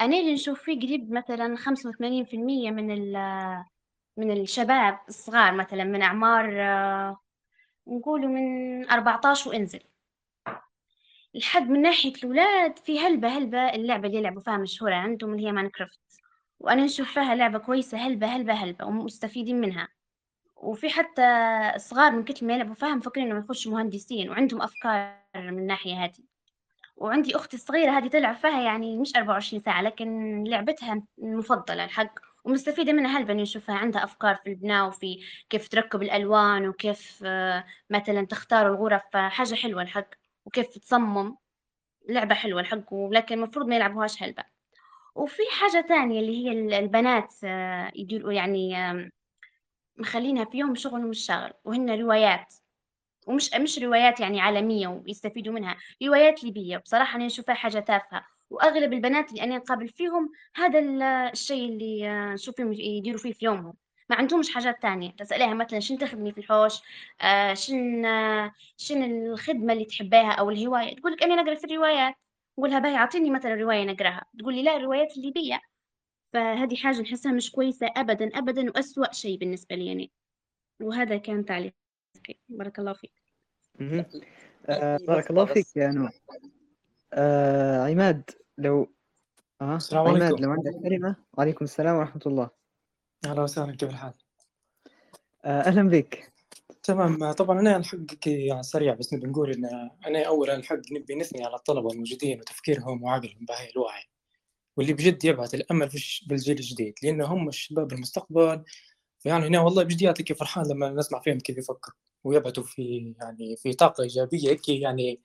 [0.00, 2.90] أنا اللي نشوف فيه قريب مثلا خمسة وثمانين في المية من
[4.20, 7.20] من الشباب الصغار مثلا من أعمار آه
[7.88, 9.80] نقولوا من أربعتاش وانزل.
[11.34, 15.52] لحد من ناحية الأولاد في هلبة هلبة اللعبة اللي يلعبوا فيها مشهورة عندهم اللي هي
[15.52, 16.00] ماينكرافت.
[16.60, 19.88] وأنا نشوف فيها لعبة كويسة هلبة هلبة هلبة ومستفيدين منها.
[20.56, 21.22] وفي حتى
[21.76, 26.24] صغار من كتر ما يلعبوا فيها مفكرين إنهم يخشوا مهندسين وعندهم أفكار من الناحية هذه.
[26.96, 32.92] وعندي أختي الصغيرة هذه تلعب فيها يعني مش 24 ساعة لكن لعبتها المفضلة الحق ومستفيدة
[32.92, 38.26] منها هلبة إني أشوفها عندها أفكار في البناء وفي كيف تركب الألوان وكيف آه، مثلا
[38.26, 40.08] تختار الغرف حاجة حلوة الحق
[40.46, 41.36] وكيف تصمم.
[42.08, 44.44] لعبة حلوة الحق ولكن المفروض ما يلعبوهاش هلبة
[45.14, 48.76] وفي حاجة تانية اللي هي البنات آه، يديروا يعني
[49.96, 52.54] مخلينها فيهم شغل مش شغل وهن روايات.
[53.26, 56.78] ومش مش روايات يعني عالمية ويستفيدوا منها روايات ليبية.
[56.78, 58.26] بصراحة أنا نشوفها حاجة تافهة.
[58.50, 60.78] وأغلب البنات اللي أنا نقابل فيهم هذا
[61.32, 63.74] الشيء اللي آه، نشوفهم يديروا فيه في يومهم.
[64.10, 65.10] ما عندهمش حاجات تانية.
[65.10, 66.80] تسأليها مثلا شن تخدمي في الحوش؟
[67.20, 72.14] آه شن آه شن الخدمة اللي تحبيها أو الهواية؟ تقول لك أنا نقرأ في الروايات.
[72.58, 74.24] نقولها باهي أعطيني مثلا رواية نقرأها.
[74.38, 75.60] تقول لي لا الروايات الليبية.
[76.32, 80.10] فهذه حاجة نحسها مش كويسة أبدا أبدا وأسوأ شيء بالنسبة لي يعني
[80.82, 81.74] وهذا كان تعليق
[82.48, 83.12] بارك الله فيك.
[84.68, 86.10] آه بارك الله فيك يا نور.
[87.12, 88.30] آه عماد.
[88.60, 88.88] لو
[89.60, 90.42] آه السلام عماد عليكم.
[90.42, 91.16] لو عندك كلمة.
[91.32, 92.50] وعليكم السلام ورحمة الله.
[93.24, 94.12] أهلا وسهلا كيف الحال؟
[95.44, 96.32] آه أهلا بك.
[96.82, 97.32] تمام.
[97.32, 101.54] طبعا أنا الحق يعني سريع بس نبي نقول إن أنا أولا الحق نبي نثني على
[101.54, 104.02] الطلبة الموجودين وتفكيرهم وعقلهم بهاي الوعي
[104.76, 108.64] واللي بجد يبعث الأمل في بالجيل الجديد لأن هم الشباب المستقبل.
[109.24, 114.02] يعني هنا والله بجدياتك فرحان لما نسمع فيهم كيف يفكروا ويبعثوا في يعني في طاقة
[114.02, 114.50] إيجابية.
[114.50, 115.20] هيك يعني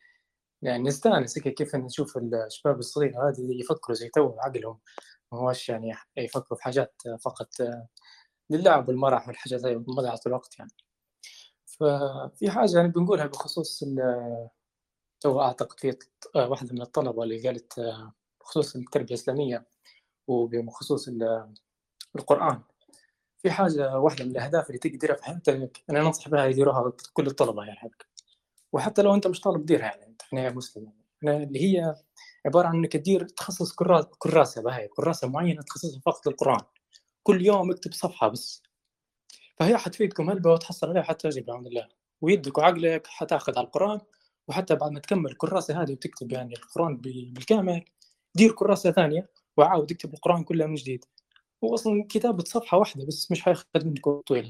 [0.66, 4.80] يعني نستانس هيك كيف نشوف الشباب الصغير هذه يفكروا زي تو عقلهم.
[5.32, 7.50] ما هوش يعني يفكروا في حاجات فقط
[8.50, 10.72] للعب والمرح والحاجات هاي مضيعة الوقت يعني.
[11.66, 13.84] ففي حاجة يعني بنقولها بخصوص
[15.20, 15.98] تو أعتقد في
[16.36, 17.74] واحدة من الطلبة اللي قالت
[18.42, 19.66] بخصوص التربية الإسلامية
[20.28, 21.10] وبخصوص
[22.16, 22.62] القرآن.
[23.38, 27.64] في حاجة واحدة من الأهداف اللي تقدرها في حياتك أنا ننصح بها يديروها كل الطلبة
[27.64, 27.90] يعني حق
[28.74, 30.05] وحتى لو أنت مش طالب ديرها يعني.
[30.16, 31.96] أنت إحنا مسلم يعني اللي هي
[32.46, 33.76] عبارة عن إنك تدير تخصص
[34.20, 36.62] كراسة بهاي كراسة معينة تخصصها فقط للقرآن.
[37.24, 38.64] كل يوم اكتب صفحة بس.
[39.60, 41.88] فهي حتفيدكم هلبة وتحصل عليها حتى تجي بعون الله.
[42.22, 44.00] ويدك وعقلك حتاخذ على القرآن
[44.48, 47.86] وحتى بعد ما تكمل الكراسة هذه وتكتب يعني القرآن بالكامل
[48.36, 51.06] دير كراسة ثانية وعاود اكتب القرآن كله من جديد.
[51.64, 54.50] هو أصلا كتابة صفحة واحدة بس مش حياخذ منك وقت طويل.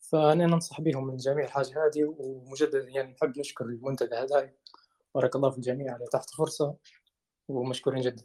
[0.00, 4.50] فأنا ننصح بهم من جميع الحاجة هذه ومجددا يعني نحب نشكر المنتدى هذا.
[5.16, 6.74] بارك الله في الجميع على تحت الفرصه
[7.48, 8.24] ومشكورين جدا.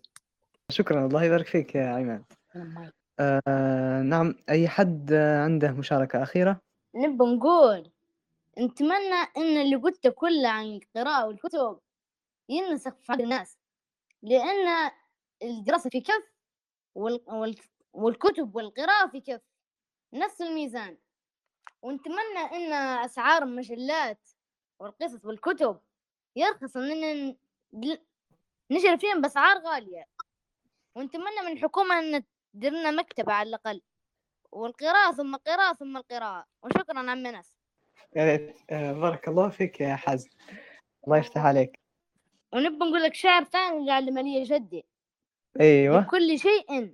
[0.69, 2.23] شكرا الله يبارك فيك يا عماد
[3.19, 6.61] آه نعم أي حد عنده مشاركة أخيرة؟
[6.95, 7.91] نبى نقول
[8.59, 11.79] نتمنى إن اللي قلته كله عن القراءة والكتب
[12.49, 13.57] ينسخ في عقل الناس
[14.21, 14.91] لأن
[15.43, 16.33] الدراسة في كف
[16.95, 17.21] وال...
[17.27, 17.55] وال...
[17.93, 19.41] والكتب والقراءة في كف
[20.13, 20.97] نفس الميزان.
[21.81, 22.73] ونتمنى إن
[23.05, 24.29] أسعار المجلات
[24.79, 25.79] والقصص والكتب
[26.35, 27.35] يرخص إننا
[28.71, 30.05] نشر فيهم بأسعار غالية.
[30.95, 33.81] ونتمنى من الحكومة أن تدير لنا مكتبة على الأقل.
[34.51, 36.45] والقراءة ثم القراءة ثم القراءة.
[36.63, 37.53] وشكرا عم ناس
[38.15, 38.57] يا ريت.
[38.69, 40.29] آه، بارك الله فيك يا حازم.
[41.07, 41.79] الله يفتح عليك.
[42.53, 44.85] ونبي نقول لك شعر ثاني اللي علم لي جدي.
[45.61, 46.07] أيوه.
[46.11, 46.91] كل شيء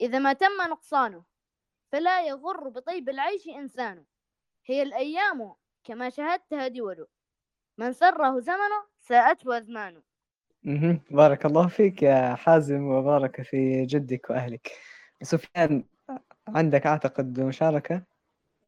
[0.00, 1.24] إذا ما تم نقصانه
[1.92, 4.04] فلا يغر بطيب العيش إنسان
[4.66, 5.54] هي الأيام
[5.84, 7.06] كما شهدتها دول
[7.78, 10.02] من سره زمنه ساءته أزمانه.
[11.10, 14.72] بارك الله فيك يا حازم وبارك في جدك وأهلك.
[15.22, 15.84] سفيان
[16.48, 18.02] عندك أعتقد مشاركة؟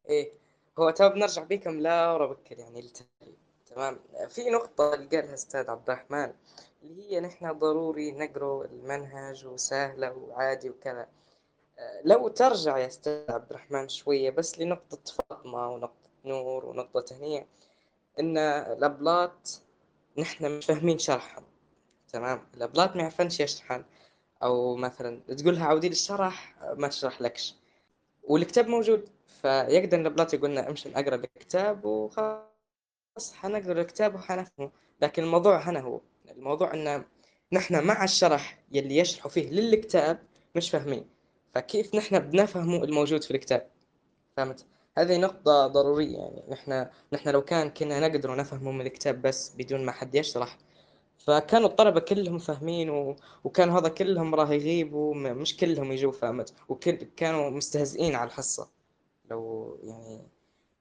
[0.09, 0.32] إيه.
[0.78, 3.99] هو تو بنرجع بيكم لا بكر يعني التالي تمام.
[4.28, 6.32] في نقطة اللي قالها أستاذ عبد الرحمن
[6.82, 11.09] اللي هي نحن ضروري نقرأ المنهج وسهلة وعادي وكذا.
[12.05, 17.47] لو ترجع يا أستاذ عبد الرحمن شوية بس لنقطة فاطمة ونقطة نور ونقطة هنية
[18.21, 19.63] إن الأبلاط
[20.19, 21.45] نحن مش فاهمين شرحهم
[22.13, 23.85] تمام؟ الأبلاط ما يعرفنش يشرحن
[24.43, 27.55] أو مثلا تقولها عودي الشرح ما تشرح لكش.
[28.23, 29.09] والكتاب موجود
[29.43, 34.71] فيقدر الأبلاط يقولنا امشي اقرا الكتاب وخلاص حنقرأ الكتاب وحنفهمه.
[35.03, 37.05] لكن الموضوع هنا هو الموضوع إن
[37.53, 40.19] نحن مع الشرح يلي يشرحوا فيه للكتاب
[40.57, 41.09] مش فاهمين.
[41.55, 43.71] فكيف نحن بنفهمه الموجود في الكتاب؟
[44.37, 44.67] فهمت؟
[44.99, 46.43] هذه نقطة ضرورية يعني.
[46.49, 50.59] نحن نحن لو كان كنا نقدر نفهمه من الكتاب بس بدون ما حد يشرح
[51.19, 53.17] فكانوا الطلبة كلهم فاهمين و...
[53.45, 58.69] وكانوا هذا كلهم راح يغيبوا مش كلهم يجوا فهمت وكل مستهزئين على الحصة.
[59.31, 60.23] لو يعني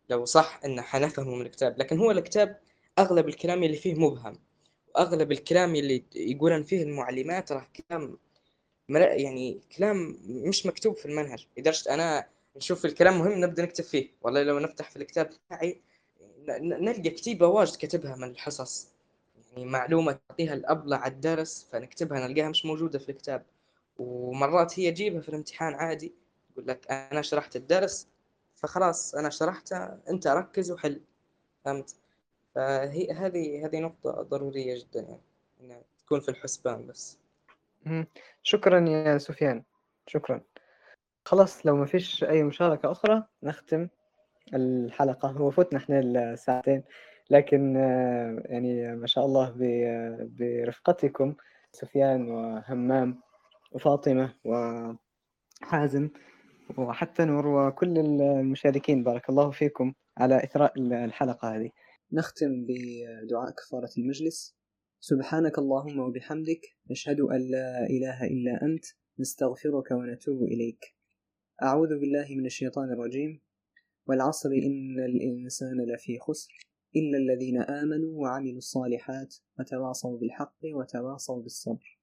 [0.10, 1.80] لو صح إن حنفهمه من الكتاب.
[1.80, 2.60] لكن هو الكتاب
[3.00, 4.40] أغلب الكلام اللي فيه مبهم.
[4.96, 8.18] وأغلب الكلام اللي يقولن فيه المعلمات راح كلام
[8.90, 11.48] يعني كلام مش مكتوب في المنهج.
[11.58, 12.28] لدرجة أنا
[12.60, 14.10] نشوف الكلام مهم نبدأ نكتب فيه.
[14.22, 15.82] والله لو نفتح في الكتاب تاعي
[16.60, 18.88] نلقى كتيبة واجد كتبها من الحصص.
[19.52, 23.46] يعني معلومة تعطيها الأبلة على الدرس فنكتبها نلقاها مش موجودة في الكتاب.
[23.98, 26.14] ومرات هي تجيبها في الامتحان عادي
[26.52, 28.08] يقول لك أنا شرحت الدرس
[28.56, 29.78] فخلاص أنا شرحته
[30.10, 31.02] أنت ركز وحل.
[31.66, 31.96] فهمت؟
[32.56, 35.20] فهي هذه هذه نقطة ضرورية جدا
[35.62, 37.18] يعني تكون في الحسبان بس.
[38.44, 39.64] شكرا يا سفيان.
[40.08, 40.42] شكرا.
[41.30, 43.88] خلاص لو ما فيش أي مشاركة أخرى نختم
[44.54, 45.30] الحلقة.
[45.32, 46.84] هو فتنا إحنا الساعتين
[47.30, 49.54] لكن آه، يعني ما شاء الله
[50.40, 51.36] برفقتكم
[51.72, 53.22] سفيان وهمام
[53.72, 54.34] وفاطمة
[55.64, 56.10] وحازم
[56.78, 59.04] وحتى نور وكل المشاركين.
[59.04, 61.70] بارك الله فيكم على إثراء الحلقة هذه.
[62.12, 64.56] نختم بدعاء كفارة المجلس.
[65.00, 66.62] سبحانك اللهم وبحمدك
[66.92, 68.86] نشهد أن لا إله إلا أنت
[69.20, 70.99] نستغفرك ونتوب إليك.
[71.64, 73.42] أعوذ بالله من الشيطان الرجيم.
[74.08, 76.54] والعصر إن الإنسان لفي خسر
[76.96, 81.99] إلا الذين آمنوا وعملوا الصالحات وتواصوا بالحق وتواصوا بالصبر.